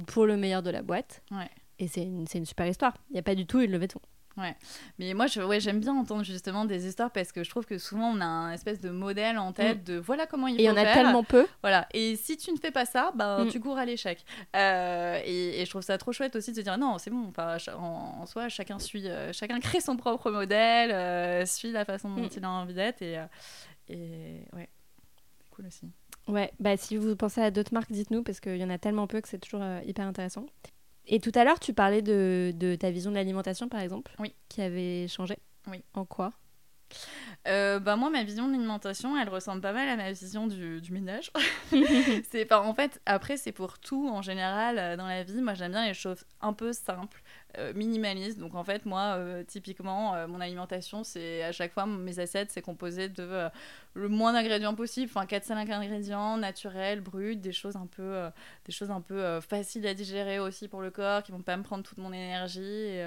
pour 0.07 0.27
le 0.27 0.37
meilleur 0.37 0.62
de 0.62 0.70
la 0.70 0.83
boîte. 0.83 1.22
Ouais. 1.31 1.50
Et 1.79 1.88
c'est 1.88 2.03
une, 2.03 2.27
une, 2.33 2.46
super 2.46 2.66
histoire. 2.66 2.94
Il 3.11 3.14
n'y 3.14 3.18
a 3.18 3.22
pas 3.22 3.35
du 3.35 3.46
tout 3.46 3.61
une 3.61 3.70
levée 3.70 3.88
de 3.88 3.92
fonds. 3.92 4.00
Ouais, 4.37 4.57
mais 4.99 5.14
moi, 5.14 5.29
je, 5.29 5.40
ouais, 5.40 5.61
j'aime 5.61 5.79
bien 5.79 5.94
entendre 5.94 6.25
justement 6.25 6.64
des 6.64 6.88
histoires 6.88 7.12
parce 7.12 7.31
que 7.31 7.44
je 7.44 7.51
trouve 7.51 7.66
que 7.66 7.79
souvent 7.79 8.11
on 8.11 8.20
a 8.20 8.25
un 8.25 8.53
espèce 8.53 8.81
de 8.81 8.90
modèle 8.90 9.38
en 9.38 9.53
tête 9.53 9.83
mm. 9.83 9.85
de 9.85 9.94
voilà 9.99 10.27
comment 10.27 10.49
il 10.49 10.55
faut 10.55 10.62
faire. 10.62 10.73
Et 10.73 10.75
il 10.75 10.77
y 10.77 10.87
en 10.87 10.90
a 10.90 10.92
tellement 10.92 11.23
peu. 11.23 11.47
Voilà, 11.62 11.87
et 11.94 12.16
si 12.16 12.37
tu 12.37 12.51
ne 12.51 12.57
fais 12.57 12.73
pas 12.73 12.85
ça, 12.85 13.12
ben, 13.14 13.44
mm. 13.44 13.49
tu 13.51 13.61
cours 13.61 13.79
à 13.79 13.85
l'échec. 13.85 14.25
Euh, 14.57 15.20
et, 15.25 15.64
je 15.64 15.70
trouve 15.70 15.83
ça 15.83 15.99
trop 15.99 16.12
chouette 16.12 16.35
aussi 16.35 16.51
de 16.51 16.57
se 16.57 16.62
dire 16.62 16.77
non, 16.79 16.99
c'est 16.99 17.11
bon, 17.11 17.27
enfin, 17.29 17.59
en, 17.77 18.23
en, 18.23 18.27
soi, 18.27 18.49
chacun, 18.49 18.81
suit, 18.81 19.09
euh, 19.09 19.33
chacun 19.33 19.61
crée 19.61 19.81
son 19.81 19.97
propre 19.97 20.33
modèle, 20.33 20.90
euh, 20.90 21.47
suit 21.47 21.70
la 21.70 21.85
façon 21.85 22.11
dont 22.11 22.23
mm. 22.23 22.31
il 22.37 22.44
a 22.44 22.51
envie 22.51 22.75
d'être. 22.75 23.03
Et, 23.03 23.20
et 23.88 24.47
ouais, 24.53 24.68
c'est 25.44 25.51
cool 25.51 25.66
aussi. 25.66 25.88
Ouais, 26.27 26.53
bah 26.59 26.77
si 26.77 26.97
vous 26.97 27.14
pensez 27.14 27.40
à 27.40 27.53
d'autres 27.53 27.73
marques, 27.73 27.92
dites-nous 27.92 28.25
parce 28.25 28.40
qu'il 28.40 28.57
y 28.57 28.64
en 28.64 28.70
a 28.70 28.79
tellement 28.79 29.07
peu 29.07 29.20
que 29.20 29.29
c'est 29.29 29.38
toujours 29.38 29.62
hyper 29.85 30.07
intéressant. 30.07 30.47
Et 31.07 31.21
tout 31.21 31.33
à 31.35 31.45
l'heure, 31.45 31.61
tu 31.61 31.75
parlais 31.75 32.03
de, 32.03 32.53
de 32.55 32.75
ta 32.77 32.90
vision 32.90 33.11
de 33.11 33.17
l'alimentation, 33.17 33.69
par 33.69 33.81
exemple, 33.81 34.12
oui. 34.19 34.35
qui 34.49 34.62
avait 34.62 35.07
changé. 35.09 35.38
Oui. 35.67 35.83
En 35.95 36.05
quoi? 36.05 36.33
Euh, 37.47 37.79
bah 37.79 37.97
moi, 37.97 38.11
ma 38.11 38.23
vision 38.23 38.47
de 38.47 38.53
l'alimentation, 38.53 39.19
elle 39.19 39.29
ressemble 39.29 39.61
pas 39.61 39.73
mal 39.73 39.88
à 39.88 39.97
ma 39.97 40.12
vision 40.12 40.47
du, 40.47 40.81
du 40.81 40.93
ménage. 40.93 41.31
c'est 42.31 42.45
pas, 42.45 42.61
en 42.61 42.75
fait, 42.75 43.01
après, 43.07 43.37
c'est 43.37 43.53
pour 43.53 43.79
tout 43.79 44.09
en 44.09 44.23
général 44.23 44.79
euh, 44.79 44.97
dans 44.97 45.07
la 45.07 45.23
vie. 45.25 45.40
Moi, 45.40 45.55
j'aime 45.55 45.73
bien 45.73 45.87
les 45.87 45.95
choses 45.95 46.25
un 46.40 46.53
peu 46.53 46.73
simples, 46.73 47.23
euh, 47.59 47.73
minimalistes. 47.75 48.38
Donc, 48.38 48.55
en 48.55 48.64
fait, 48.64 48.87
moi, 48.87 49.19
typiquement, 49.47 50.27
mon 50.29 50.40
alimentation, 50.40 51.05
c'est 51.05 51.43
à 51.43 51.53
chaque 51.53 51.73
fois, 51.73 51.87
mes 51.87 52.19
assiettes, 52.19 52.51
c'est 52.51 52.62
composé 52.62 53.09
de 53.09 53.49
le 53.95 54.09
moins 54.09 54.33
d'ingrédients 54.33 54.75
possible. 54.75 55.11
Enfin, 55.14 55.27
4-5 55.27 55.71
ingrédients 55.71 56.37
naturels, 56.37 57.01
bruts, 57.01 57.37
des 57.37 57.53
choses 57.53 57.77
un 57.77 57.87
peu, 57.87 58.29
des 58.64 58.73
choses 58.73 58.90
un 58.90 59.01
peu 59.01 59.40
faciles 59.40 59.87
à 59.87 59.95
digérer 59.95 60.38
aussi 60.38 60.69
pour 60.69 60.83
le 60.83 60.90
corps, 60.90 61.23
qui 61.23 61.33
vont 61.33 61.43
pas 61.43 61.57
me 61.57 61.62
prendre 61.62 61.85
toute 61.85 61.99
mon 61.99 62.12
énergie. 62.12 63.01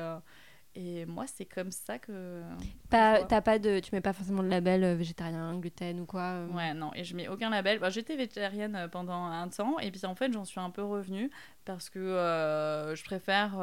Et 0.78 1.08
moi, 1.08 1.26
c'est 1.26 1.46
comme 1.46 1.72
ça 1.72 1.98
que. 1.98 2.44
Pas, 2.92 3.24
t'as 3.24 3.42
pas 3.42 3.58
de, 3.58 3.80
tu 3.80 3.90
mets 3.94 4.02
pas 4.02 4.14
forcément 4.14 4.44
de 4.44 4.48
label 4.48 4.84
euh, 4.84 4.96
végétarien, 4.96 5.58
gluten 5.58 6.00
ou 6.00 6.06
quoi 6.06 6.22
euh 6.22 6.48
Ouais, 6.50 6.76
non, 6.76 6.92
et 6.94 7.04
je 7.04 7.16
mets 7.16 7.28
aucun 7.28 7.50
label. 7.50 7.80
Bah, 7.80 7.90
J'étais 7.90 8.16
végétarienne 8.16 8.76
euh, 8.76 8.88
pendant 8.88 9.26
un 9.26 9.48
temps, 9.48 9.80
et 9.80 9.90
puis 9.90 10.06
en 10.06 10.14
fait, 10.14 10.32
j'en 10.32 10.46
suis 10.46 10.60
un 10.60 10.70
peu 10.70 10.84
revenue 10.84 11.32
parce 11.66 11.90
que 11.90 12.00
je 12.00 13.04
préfère. 13.04 13.58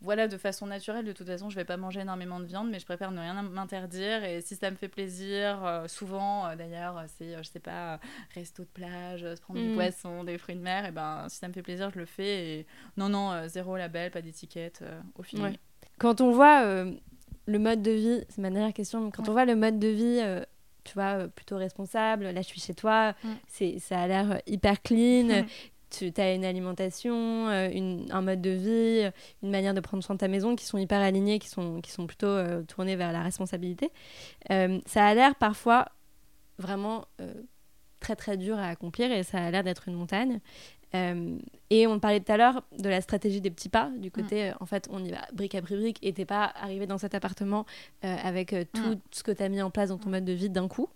voilà, 0.00 0.28
de 0.28 0.36
façon 0.36 0.66
naturelle, 0.68 1.04
de 1.04 1.10
toute 1.10 1.26
façon, 1.26 1.50
je 1.50 1.56
vais 1.56 1.64
pas 1.64 1.76
manger 1.76 2.02
énormément 2.02 2.38
de 2.38 2.44
viande, 2.44 2.70
mais 2.70 2.78
je 2.78 2.84
préfère 2.84 3.10
ne 3.10 3.18
rien 3.18 3.42
m'interdire. 3.42 4.22
Et 4.22 4.40
si 4.40 4.54
ça 4.54 4.70
me 4.70 4.76
fait 4.76 4.88
plaisir, 4.88 5.84
souvent 5.88 6.54
d'ailleurs, 6.54 7.04
c'est, 7.18 7.36
je 7.36 7.42
sais 7.42 7.58
pas, 7.58 7.98
resto 8.36 8.62
de 8.62 8.68
plage, 8.68 9.22
se 9.22 9.40
prendre 9.40 9.58
du 9.58 9.70
mmh. 9.70 9.74
poisson, 9.74 10.22
des 10.22 10.38
fruits 10.38 10.54
de 10.54 10.62
mer, 10.62 10.84
et 10.84 10.92
ben 10.92 11.26
si 11.28 11.38
ça 11.38 11.48
me 11.48 11.52
fait 11.52 11.62
plaisir, 11.62 11.90
je 11.90 11.98
le 11.98 12.06
fais. 12.06 12.60
Et 12.60 12.66
non, 12.96 13.08
non, 13.08 13.48
zéro 13.48 13.76
label, 13.76 14.12
pas 14.12 14.22
d'étiquette, 14.22 14.84
au 15.16 15.24
final. 15.24 15.58
Quand 15.98 16.20
on 16.20 16.32
voit 16.32 16.62
euh, 16.62 16.92
le 17.46 17.58
mode 17.58 17.82
de 17.82 17.90
vie, 17.90 18.20
c'est 18.28 18.40
ma 18.40 18.50
dernière 18.50 18.72
question, 18.72 19.10
quand 19.10 19.28
on 19.28 19.32
voit 19.32 19.44
le 19.44 19.56
mode 19.56 19.78
de 19.78 19.88
vie, 19.88 20.20
euh, 20.20 20.42
tu 20.84 20.94
vois, 20.94 21.18
euh, 21.18 21.28
plutôt 21.28 21.56
responsable, 21.56 22.24
là 22.24 22.42
je 22.42 22.46
suis 22.46 22.60
chez 22.60 22.74
toi, 22.74 23.14
c'est 23.48 23.78
ça 23.78 24.00
a 24.00 24.06
l'air 24.06 24.40
hyper 24.46 24.82
clean. 24.82 25.44
tu 25.90 26.12
as 26.18 26.34
une 26.34 26.44
alimentation, 26.44 27.46
un 27.48 28.20
mode 28.20 28.42
de 28.42 28.50
vie, 28.50 29.10
une 29.42 29.50
manière 29.50 29.72
de 29.72 29.80
prendre 29.80 30.04
soin 30.04 30.16
de 30.16 30.20
ta 30.20 30.28
maison 30.28 30.54
qui 30.54 30.66
sont 30.66 30.76
hyper 30.76 31.00
alignés, 31.00 31.38
qui 31.38 31.48
sont, 31.48 31.80
qui 31.80 31.90
sont 31.90 32.06
plutôt 32.06 32.36
tournés 32.66 32.94
vers 32.94 33.10
la 33.10 33.22
responsabilité. 33.22 33.90
ça 34.50 35.06
a 35.06 35.14
l'air 35.14 35.34
parfois 35.36 35.86
vraiment 36.58 37.06
très 38.00 38.16
très 38.16 38.36
dur 38.36 38.58
à 38.58 38.66
accomplir 38.66 39.10
et 39.10 39.22
ça 39.22 39.38
a 39.38 39.50
l'air 39.50 39.64
d'être 39.64 39.88
une 39.88 39.94
montagne. 39.94 40.40
Euh, 40.94 41.38
et 41.70 41.86
on 41.86 42.00
parlait 42.00 42.20
tout 42.20 42.32
à 42.32 42.36
l'heure 42.36 42.62
de 42.78 42.88
la 42.88 43.00
stratégie 43.00 43.40
des 43.40 43.50
petits 43.50 43.68
pas, 43.68 43.90
du 43.98 44.10
côté, 44.10 44.44
mm. 44.44 44.48
euh, 44.48 44.54
en 44.60 44.66
fait, 44.66 44.88
on 44.90 45.04
y 45.04 45.10
va 45.10 45.26
brique 45.32 45.54
à 45.54 45.60
brique, 45.60 45.98
et 46.02 46.12
t'es 46.12 46.24
pas 46.24 46.52
arrivé 46.60 46.86
dans 46.86 46.98
cet 46.98 47.14
appartement 47.14 47.66
euh, 48.04 48.16
avec 48.22 48.54
tout 48.72 48.94
mm. 48.94 49.00
ce 49.10 49.22
que 49.22 49.32
tu 49.32 49.42
as 49.42 49.48
mis 49.48 49.60
en 49.60 49.70
place 49.70 49.90
dans 49.90 49.98
ton 49.98 50.10
mode 50.10 50.24
de 50.24 50.32
vie 50.32 50.50
d'un 50.50 50.68
coup. 50.68 50.88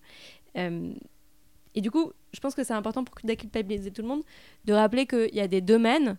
et 0.55 1.81
du 1.81 1.91
coup, 1.91 2.13
je 2.33 2.41
pense 2.41 2.55
que 2.55 2.65
c'est 2.65 2.75
important 2.75 3.05
pour 3.05 3.17
déculpabiliser 3.25 3.91
tout 3.91 4.03
le 4.03 4.09
monde 4.09 4.23
de 4.65 4.73
rappeler 4.73 5.07
qu'il 5.07 5.35
y 5.35 5.41
a 5.41 5.49
des 5.49 5.61
domaines 5.61 6.19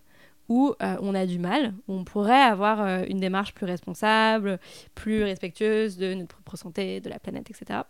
où 0.50 0.76
on 0.80 1.16
a 1.16 1.26
du 1.26 1.40
mal, 1.40 1.74
où 1.88 1.94
on 1.94 2.04
pourrait 2.04 2.42
avoir 2.42 3.04
une 3.06 3.20
démarche 3.20 3.54
plus 3.54 3.66
responsable, 3.66 4.60
plus 4.94 5.24
respectueuse 5.24 5.98
de 5.98 6.14
notre 6.14 6.36
propre 6.36 6.58
santé, 6.58 7.00
de 7.00 7.10
la 7.10 7.18
planète, 7.18 7.50
etc. 7.50 7.82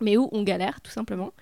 Mais 0.00 0.16
où 0.16 0.28
on 0.32 0.42
galère, 0.42 0.80
tout 0.80 0.90
simplement. 0.90 1.32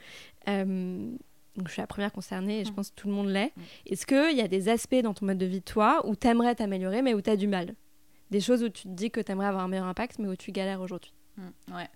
Donc 1.59 1.67
je 1.67 1.73
suis 1.73 1.83
la 1.83 1.87
première 1.87 2.13
concernée 2.13 2.61
et 2.61 2.65
je 2.65 2.71
mm. 2.71 2.75
pense 2.75 2.91
que 2.91 2.95
tout 2.95 3.09
le 3.09 3.15
monde 3.15 3.29
l'est. 3.29 3.53
Mm. 3.57 3.63
Est-ce 3.87 4.07
qu'il 4.07 4.37
y 4.37 4.41
a 4.41 4.49
des 4.49 4.69
aspects 4.69 5.03
dans 5.03 5.13
ton 5.13 5.27
mode 5.27 5.39
de 5.39 5.47
vie, 5.47 5.61
toi, 5.61 6.07
où 6.07 6.15
tu 6.15 6.29
aimerais 6.29 6.55
t'améliorer, 6.55 7.03
mais 7.03 7.15
où 7.15 7.21
tu 7.21 7.31
as 7.31 7.37
du 7.37 7.49
mal? 7.49 7.75
Des 8.31 8.41
choses 8.41 8.63
où 8.63 8.69
tu 8.69 8.85
te 8.85 8.89
dis 8.89 9.11
que 9.11 9.21
tu 9.21 9.33
aimerais 9.33 9.49
avoir 9.49 9.65
un 9.65 9.69
meilleur 9.69 9.87
impact, 9.87 10.19
mais 10.19 10.29
où 10.29 10.37
tu 10.37 10.53
galères 10.53 10.81
aujourd'hui? 10.81 11.13
Ouais. 11.73 11.89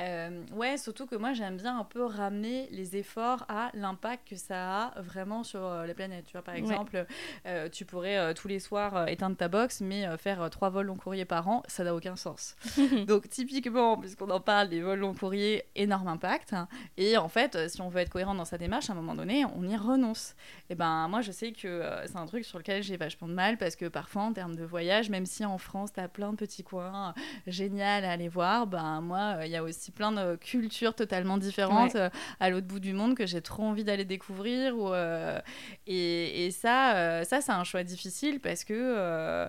Euh, 0.00 0.42
ouais, 0.52 0.76
surtout 0.76 1.06
que 1.06 1.16
moi 1.16 1.32
j'aime 1.32 1.56
bien 1.56 1.78
un 1.78 1.84
peu 1.84 2.04
ramener 2.04 2.68
les 2.70 2.96
efforts 2.96 3.44
à 3.48 3.70
l'impact 3.74 4.28
que 4.28 4.36
ça 4.36 4.84
a 4.84 5.00
vraiment 5.00 5.44
sur 5.44 5.64
euh, 5.64 5.86
la 5.86 5.94
planète. 5.94 6.26
Tu 6.26 6.32
vois, 6.32 6.42
par 6.42 6.54
exemple, 6.54 7.06
euh, 7.46 7.68
tu 7.68 7.84
pourrais 7.84 8.34
tous 8.34 8.48
les 8.48 8.60
soirs 8.60 9.08
éteindre 9.08 9.36
ta 9.36 9.48
box, 9.48 9.80
mais 9.80 10.16
faire 10.18 10.48
trois 10.50 10.70
vols 10.70 10.86
long 10.86 10.96
courrier 10.96 11.24
par 11.24 11.48
an, 11.48 11.62
ça 11.66 11.84
n'a 11.84 11.94
aucun 11.94 12.16
sens. 12.16 12.56
Donc, 13.06 13.28
typiquement, 13.28 13.96
puisqu'on 13.96 14.30
en 14.30 14.40
parle, 14.40 14.68
les 14.68 14.82
vols 14.82 14.98
long 14.98 15.14
courrier, 15.14 15.64
énorme 15.74 16.08
impact. 16.08 16.54
et 16.96 17.16
en 17.16 17.28
fait, 17.28 17.68
si 17.68 17.80
on 17.80 17.88
veut 17.88 18.00
être 18.00 18.10
cohérent 18.10 18.34
dans 18.34 18.44
sa 18.44 18.58
démarche, 18.58 18.90
à 18.90 18.92
un 18.92 18.96
moment 18.96 19.14
donné, 19.14 19.44
on 19.44 19.64
y 19.64 19.76
renonce. 19.76 20.34
Et 20.70 20.74
ben, 20.74 21.08
moi 21.08 21.20
je 21.20 21.32
sais 21.32 21.52
que 21.52 21.82
c'est 22.06 22.16
un 22.16 22.26
truc 22.26 22.44
sur 22.44 22.58
lequel 22.58 22.82
j'ai 22.82 22.96
vachement 22.96 23.28
de 23.28 23.34
mal 23.34 23.58
parce 23.58 23.76
que 23.76 23.86
parfois, 23.86 24.22
en 24.22 24.32
termes 24.32 24.56
de 24.56 24.64
voyage, 24.64 25.10
même 25.10 25.26
si 25.26 25.44
en 25.44 25.58
France, 25.58 25.92
tu 25.92 26.00
as 26.00 26.08
plein 26.08 26.32
de 26.32 26.36
petits 26.36 26.64
coins 26.64 27.14
géniaux 27.46 27.82
à 27.82 28.10
aller 28.10 28.28
voir, 28.28 28.66
ben, 28.66 28.85
moi, 29.00 29.36
euh, 29.38 29.46
il 29.46 29.50
y 29.50 29.56
a 29.56 29.62
aussi 29.62 29.90
plein 29.90 30.12
de 30.12 30.36
cultures 30.36 30.94
totalement 30.94 31.38
différentes 31.38 31.96
euh, 31.96 32.10
à 32.40 32.50
l'autre 32.50 32.66
bout 32.66 32.80
du 32.80 32.92
monde 32.92 33.14
que 33.14 33.26
j'ai 33.26 33.40
trop 33.40 33.62
envie 33.62 33.84
d'aller 33.84 34.04
découvrir. 34.04 34.76
Ou, 34.76 34.92
euh, 34.92 35.40
et, 35.86 36.46
et, 36.46 36.50
ça, 36.50 37.24
ça 37.24 37.40
c'est 37.40 37.52
un 37.52 37.64
choix 37.64 37.82
difficile 37.82 38.40
parce 38.40 38.64
que 38.64 39.48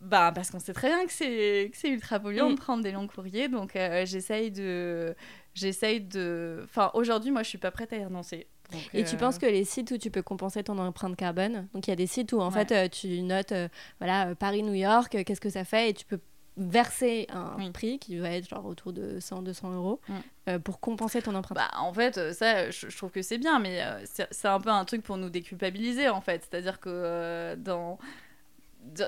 bah, 0.00 0.32
parce 0.34 0.50
qu'on 0.50 0.58
sait 0.58 0.74
très 0.74 0.88
bien 0.88 1.06
que 1.06 1.12
c'est, 1.12 1.70
que 1.72 1.78
c'est 1.78 1.88
ultra 1.88 2.20
polluant 2.20 2.48
de 2.48 2.54
mm. 2.54 2.58
prendre 2.58 2.82
des 2.82 2.92
longs 2.92 3.06
courriers. 3.06 3.48
Donc, 3.48 3.78
j'essaye 4.04 4.50
de. 4.50 5.14
J'essaye 5.54 6.00
de. 6.00 6.60
Enfin, 6.64 6.90
aujourd'hui, 6.94 7.30
moi, 7.30 7.42
je 7.42 7.48
suis 7.48 7.58
pas 7.58 7.70
prête 7.70 7.92
à 7.92 7.96
y 7.96 8.04
renoncer. 8.04 8.46
et 8.92 9.04
tu 9.04 9.16
penses 9.16 9.38
que 9.38 9.46
les 9.46 9.64
sites 9.64 9.90
où 9.92 9.98
tu 9.98 10.10
peux 10.10 10.22
compenser 10.22 10.64
ton 10.64 10.78
empreinte 10.78 11.16
carbone, 11.16 11.68
donc 11.74 11.86
il 11.86 11.90
y 11.90 11.92
a 11.92 11.96
des 11.96 12.06
sites 12.06 12.32
où 12.32 12.40
en 12.40 12.50
fait 12.50 12.90
tu 12.90 13.22
notes 13.22 13.52
voilà 14.00 14.34
Paris-New 14.34 14.72
York, 14.72 15.22
qu'est-ce 15.24 15.40
que 15.40 15.50
ça 15.50 15.64
fait 15.64 15.90
et 15.90 15.94
tu 15.94 16.06
peux 16.06 16.18
verser 16.56 17.26
un 17.30 17.70
prix 17.72 17.98
qui 17.98 18.16
va 18.18 18.30
être 18.30 18.48
genre 18.48 18.64
autour 18.66 18.92
de 18.92 19.18
100-200 19.18 19.74
euros 19.74 20.00
mm. 20.08 20.14
euh, 20.48 20.58
pour 20.58 20.80
compenser 20.80 21.20
ton 21.20 21.34
empreinte 21.34 21.56
bah, 21.58 21.70
En 21.78 21.92
fait, 21.92 22.16
euh, 22.16 22.32
ça, 22.32 22.70
je, 22.70 22.96
trouve 22.96 23.10
que 23.10 23.22
c'est 23.22 23.38
bien, 23.38 23.58
mais 23.58 23.82
euh, 23.82 24.04
c'est 24.04 24.48
un 24.48 24.60
peu 24.60 24.70
un 24.70 24.84
truc 24.84 25.02
pour 25.02 25.16
nous 25.16 25.30
déculpabiliser, 25.30 26.08
en 26.08 26.20
fait. 26.20 26.46
C'est-à-dire 26.48 26.78
que 26.80 27.56
dans 27.56 27.98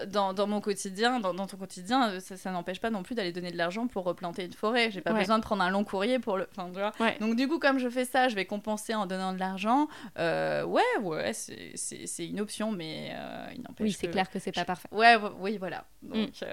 dans, 0.06 0.32
dans, 0.32 0.46
mon 0.46 0.60
quotidien, 0.60 1.20
dans, 1.20 1.34
dans 1.34 1.46
ton 1.46 1.56
quotidien, 1.56 2.10
euh, 2.10 2.20
ça, 2.20 2.36
ça 2.36 2.50
n'empêche 2.50 2.80
pas 2.80 2.90
non 2.90 3.02
plus 3.02 3.14
d'aller 3.14 3.32
donner 3.32 3.50
de 3.50 3.56
l'argent 3.56 3.86
pour 3.86 4.04
replanter 4.04 4.44
une 4.44 4.52
forêt. 4.52 4.90
J'ai 4.90 5.00
pas 5.00 5.12
besoin 5.12 5.38
de 5.38 5.42
prendre 5.42 5.62
un 5.62 5.70
long 5.70 5.84
courrier 5.84 6.18
pour 6.18 6.36
le. 6.36 6.48
Enfin, 6.50 6.68
tu 6.72 6.78
vois 6.78 6.92
Donc, 7.20 7.36
du 7.36 7.48
coup, 7.48 7.58
comme 7.58 7.78
je 7.78 7.88
fais 7.88 8.04
ça, 8.04 8.28
je 8.28 8.34
vais 8.34 8.46
compenser 8.46 8.94
en 8.94 9.06
donnant 9.06 9.32
de 9.32 9.38
l'argent. 9.38 9.88
Euh, 10.18 10.64
ouais, 10.64 10.82
ouais, 11.02 11.32
c'est 11.32 12.26
une 12.26 12.40
option, 12.40 12.72
mais 12.72 13.12
euh, 13.14 13.46
il 13.54 13.62
n'empêche. 13.62 13.86
Oui, 13.86 13.92
c'est 13.92 14.08
clair 14.08 14.30
que 14.30 14.38
c'est 14.38 14.52
pas 14.52 14.64
parfait. 14.64 14.88
Ouais, 14.92 15.16
oui, 15.40 15.58
voilà. 15.58 15.84
Donc, 16.02 16.40
mm. 16.42 16.46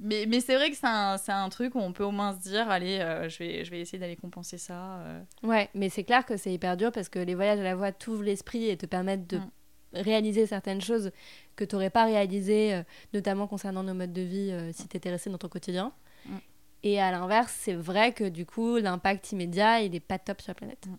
mais 0.00 0.26
mais 0.28 0.40
c'est 0.40 0.56
vrai 0.56 0.70
que 0.70 0.76
c'est 0.76 0.86
un, 0.86 1.16
un, 1.28 1.48
truc 1.48 1.74
où 1.74 1.80
on 1.80 1.92
peut 1.92 2.04
au 2.04 2.10
moins 2.10 2.34
se 2.34 2.40
dire 2.40 2.68
allez, 2.70 2.98
je, 3.28 3.38
vais, 3.38 3.64
je 3.64 3.70
vais 3.70 3.80
essayer 3.80 3.98
d'aller 3.98 4.16
compenser 4.16 4.58
ça. 4.58 5.00
Ouais, 5.42 5.68
mais 5.74 5.88
c'est 5.88 6.04
clair 6.04 6.24
que 6.24 6.36
c'est 6.36 6.52
hyper 6.52 6.76
dur 6.76 6.92
parce 6.92 7.08
que 7.08 7.18
les 7.18 7.34
voyages 7.34 7.60
à 7.60 7.64
la 7.64 7.74
voie 7.74 7.92
t'ouvrent 7.92 8.24
l'esprit 8.24 8.68
et 8.68 8.76
te 8.76 8.86
permettent 8.86 9.26
de. 9.28 9.38
Mm. 9.38 9.50
Réaliser 9.92 10.46
certaines 10.46 10.80
choses 10.80 11.10
que 11.56 11.64
tu 11.64 11.74
n'aurais 11.74 11.90
pas 11.90 12.04
réalisé, 12.04 12.74
euh, 12.74 12.82
notamment 13.12 13.46
concernant 13.46 13.82
nos 13.82 13.94
modes 13.94 14.12
de 14.12 14.22
vie, 14.22 14.50
euh, 14.50 14.72
si 14.72 14.88
tu 14.88 14.96
étais 14.96 15.10
resté 15.10 15.30
dans 15.30 15.38
ton 15.38 15.48
quotidien. 15.48 15.92
Mm. 16.26 16.36
Et 16.82 17.00
à 17.00 17.10
l'inverse, 17.10 17.54
c'est 17.58 17.74
vrai 17.74 18.12
que 18.12 18.24
du 18.24 18.46
coup, 18.46 18.76
l'impact 18.76 19.32
immédiat, 19.32 19.80
il 19.80 19.92
n'est 19.92 20.00
pas 20.00 20.18
top 20.18 20.40
sur 20.40 20.50
la 20.50 20.54
planète. 20.54 20.86
Mm. 20.86 20.96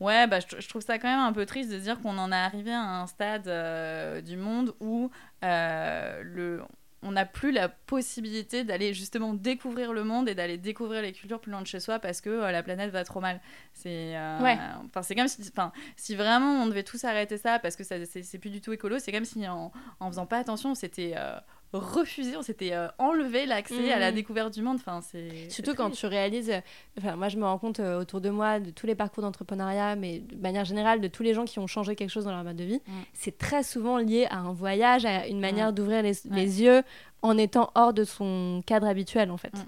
Ouais, 0.00 0.26
bah, 0.26 0.38
je, 0.40 0.68
trouve 0.68 0.82
ça 0.82 0.98
quand 0.98 1.08
même 1.08 1.20
un 1.20 1.32
peu 1.32 1.46
triste 1.46 1.70
de 1.70 1.78
dire 1.78 2.00
qu'on 2.00 2.18
en 2.18 2.32
est 2.32 2.36
arrivé 2.36 2.72
à 2.72 3.00
un 3.00 3.06
stade 3.06 3.46
euh, 3.46 4.20
du 4.20 4.36
monde 4.36 4.74
où 4.80 5.10
le, 5.42 6.62
on 7.02 7.12
n'a 7.12 7.26
plus 7.26 7.52
la 7.52 7.68
possibilité 7.68 8.64
d'aller 8.64 8.94
justement 8.94 9.34
découvrir 9.34 9.92
le 9.92 10.04
monde 10.04 10.28
et 10.28 10.34
d'aller 10.34 10.56
découvrir 10.56 11.02
les 11.02 11.12
cultures 11.12 11.40
plus 11.40 11.50
loin 11.50 11.60
de 11.60 11.66
chez 11.66 11.80
soi 11.80 11.98
parce 11.98 12.20
que 12.20 12.30
euh, 12.30 12.50
la 12.52 12.62
planète 12.62 12.90
va 12.90 13.04
trop 13.04 13.20
mal. 13.20 13.40
C'est 13.74 14.16
euh, 14.16 14.38
enfin 14.86 15.02
c'est 15.02 15.14
comme 15.14 15.28
si 15.28 15.42
enfin 15.48 15.72
si 15.96 16.14
vraiment 16.14 16.62
on 16.62 16.66
devait 16.66 16.84
tous 16.84 17.02
arrêter 17.04 17.38
ça 17.38 17.58
parce 17.58 17.76
que 17.76 17.84
ça 17.84 17.96
c'est 18.06 18.38
plus 18.38 18.50
du 18.50 18.60
tout 18.60 18.72
écolo, 18.72 18.98
c'est 18.98 19.12
comme 19.12 19.24
si 19.24 19.46
en, 19.48 19.72
en 20.00 20.08
faisant 20.08 20.26
pas 20.26 20.38
attention, 20.38 20.74
c'était 20.74 21.14
euh, 21.16 21.38
refusé, 21.78 22.36
on 22.36 22.42
s'était 22.42 22.72
euh, 22.74 22.88
enlevé 22.98 23.46
l'accès 23.46 23.92
à 23.92 23.98
la 23.98 24.10
Mhm. 24.10 24.14
découverte 24.16 24.52
du 24.54 24.62
monde. 24.62 24.76
Enfin, 24.76 25.00
c'est 25.00 25.48
Surtout 25.50 25.74
quand 25.74 25.90
tu 25.90 26.06
réalises, 26.06 26.52
enfin 26.98 27.16
moi 27.16 27.28
je 27.28 27.36
me 27.38 27.44
rends 27.44 27.58
compte 27.58 27.80
euh, 27.80 28.00
autour 28.00 28.20
de 28.20 28.30
moi 28.30 28.60
de 28.60 28.70
tous 28.70 28.86
les 28.86 28.94
parcours 28.94 29.22
d'entrepreneuriat, 29.22 29.96
mais 29.96 30.18
de 30.20 30.36
manière 30.36 30.64
générale 30.64 31.00
de 31.00 31.08
tous 31.08 31.22
les 31.22 31.34
gens 31.34 31.44
qui 31.44 31.58
ont 31.58 31.66
changé 31.66 31.96
quelque 31.96 32.10
chose 32.10 32.24
dans 32.24 32.32
leur 32.32 32.44
mode 32.44 32.56
de 32.56 32.64
vie, 32.64 32.80
Mm. 32.86 32.92
c'est 33.14 33.38
très 33.38 33.62
souvent 33.62 33.96
lié 33.98 34.26
à 34.30 34.38
un 34.38 34.52
voyage, 34.52 35.04
à 35.06 35.26
une 35.26 35.40
manière 35.40 35.72
d'ouvrir 35.72 36.02
les, 36.02 36.26
Ouais. 36.26 36.36
les 36.36 36.62
yeux 36.62 36.82
en 37.22 37.38
étant 37.38 37.70
hors 37.74 37.92
de 37.92 38.04
son 38.04 38.62
cadre 38.66 38.86
habituel 38.86 39.30
en 39.30 39.36
fait. 39.36 39.54
Mm. 39.54 39.64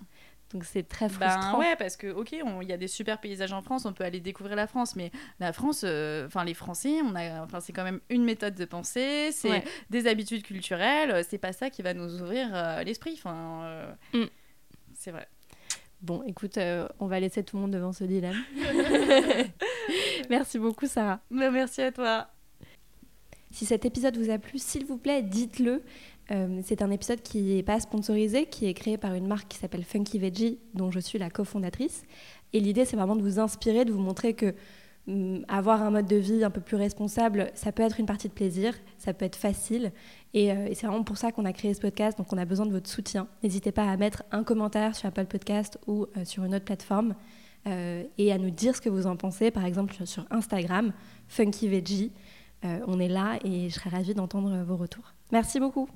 Donc 0.54 0.64
c'est 0.64 0.84
très 0.88 1.08
Ben 1.08 1.28
frustrant. 1.30 1.58
ouais, 1.58 1.74
parce 1.76 1.96
que 1.96 2.06
ok, 2.12 2.32
il 2.32 2.68
y 2.68 2.72
a 2.72 2.76
des 2.76 2.86
super 2.88 3.20
paysages 3.20 3.52
en 3.52 3.60
France, 3.60 3.84
on 3.86 3.92
peut 3.92 4.04
aller 4.04 4.20
découvrir 4.20 4.54
la 4.56 4.66
France, 4.68 4.94
mais 4.96 5.10
la 5.40 5.52
France, 5.52 5.82
euh, 5.84 6.26
enfin 6.26 6.44
les 6.44 6.54
Français, 6.54 7.00
on 7.02 7.14
a, 7.16 7.42
enfin 7.42 7.58
c'est 7.60 7.72
quand 7.72 7.82
même 7.84 8.00
une 8.08 8.24
méthode 8.24 8.54
de 8.54 8.64
pensée, 8.64 9.30
c'est 9.32 9.50
Ouais. 9.50 9.64
des 9.90 10.06
habitudes 10.06 10.44
culturelles, 10.44 11.10
euh, 11.10 11.22
c'est 11.28 11.38
pas 11.38 11.52
ça 11.52 11.70
qui 11.70 11.82
va 11.82 11.92
nous 11.92 12.22
ouvrir 12.22 12.48
euh, 12.54 12.82
l'esprit. 12.84 13.14
Enfin, 13.18 13.62
euh, 13.64 13.92
Mm. 14.14 14.24
c'est 14.94 15.10
vrai. 15.10 15.26
Bon, 16.00 16.22
écoute, 16.24 16.56
euh, 16.58 16.86
on 17.00 17.06
va 17.06 17.18
laisser 17.18 17.42
tout 17.42 17.56
le 17.56 17.62
monde 17.62 17.72
devant 17.72 17.92
ce 17.92 18.04
dilemme. 18.04 18.36
Merci 20.30 20.58
beaucoup 20.58 20.86
Sarah. 20.86 21.20
Ben, 21.30 21.50
merci 21.50 21.82
à 21.82 21.92
toi. 21.92 22.28
Si 23.50 23.66
cet 23.66 23.84
épisode 23.84 24.16
vous 24.16 24.30
a 24.30 24.38
plu, 24.38 24.58
s'il 24.58 24.84
vous 24.84 24.98
plaît, 24.98 25.22
dites-le. 25.22 25.82
Euh, 26.30 26.60
c'est 26.64 26.82
un 26.82 26.90
épisode 26.90 27.20
qui 27.22 27.42
n'est 27.42 27.62
pas 27.62 27.80
sponsorisé, 27.80 28.46
qui 28.46 28.66
est 28.66 28.74
créé 28.74 28.96
par 28.96 29.14
une 29.14 29.26
marque 29.26 29.48
qui 29.48 29.58
s'appelle 29.58 29.84
Funky 29.84 30.18
Veggie, 30.18 30.58
dont 30.74 30.90
je 30.90 31.00
suis 31.00 31.18
la 31.18 31.30
cofondatrice. 31.30 32.02
Et 32.52 32.60
l'idée, 32.60 32.84
c'est 32.84 32.96
vraiment 32.96 33.16
de 33.16 33.22
vous 33.22 33.38
inspirer, 33.38 33.84
de 33.84 33.92
vous 33.92 34.00
montrer 34.00 34.34
que 34.34 34.54
hum, 35.06 35.44
avoir 35.48 35.82
un 35.82 35.90
mode 35.90 36.06
de 36.06 36.16
vie 36.16 36.42
un 36.44 36.50
peu 36.50 36.60
plus 36.60 36.76
responsable, 36.76 37.50
ça 37.54 37.72
peut 37.72 37.82
être 37.82 38.00
une 38.00 38.06
partie 38.06 38.28
de 38.28 38.32
plaisir, 38.32 38.74
ça 38.98 39.12
peut 39.12 39.24
être 39.24 39.36
facile. 39.36 39.92
Et, 40.32 40.50
euh, 40.50 40.66
et 40.66 40.74
c'est 40.74 40.86
vraiment 40.86 41.04
pour 41.04 41.18
ça 41.18 41.30
qu'on 41.30 41.44
a 41.44 41.52
créé 41.52 41.74
ce 41.74 41.80
podcast. 41.80 42.16
Donc, 42.16 42.32
on 42.32 42.38
a 42.38 42.44
besoin 42.44 42.64
de 42.66 42.72
votre 42.72 42.88
soutien. 42.88 43.28
N'hésitez 43.42 43.72
pas 43.72 43.84
à 43.90 43.96
mettre 43.96 44.22
un 44.32 44.44
commentaire 44.44 44.94
sur 44.94 45.08
Apple 45.08 45.26
Podcast 45.26 45.78
ou 45.86 46.06
euh, 46.16 46.24
sur 46.24 46.44
une 46.44 46.54
autre 46.54 46.64
plateforme 46.64 47.14
et 48.18 48.30
à 48.30 48.36
nous 48.36 48.50
dire 48.50 48.76
ce 48.76 48.82
que 48.82 48.90
vous 48.90 49.06
en 49.06 49.16
pensez, 49.16 49.50
par 49.50 49.64
exemple 49.64 49.94
sur, 50.04 50.26
Instagram, 50.30 50.92
Funky 51.28 51.66
Veggie. 51.66 52.12
On 52.62 53.00
est 53.00 53.08
là 53.08 53.38
et 53.42 53.70
je 53.70 53.74
serais 53.74 53.88
ravie 53.88 54.12
d'entendre 54.12 54.62
vos 54.64 54.76
retours. 54.76 55.14
Merci 55.32 55.60
beaucoup. 55.60 55.88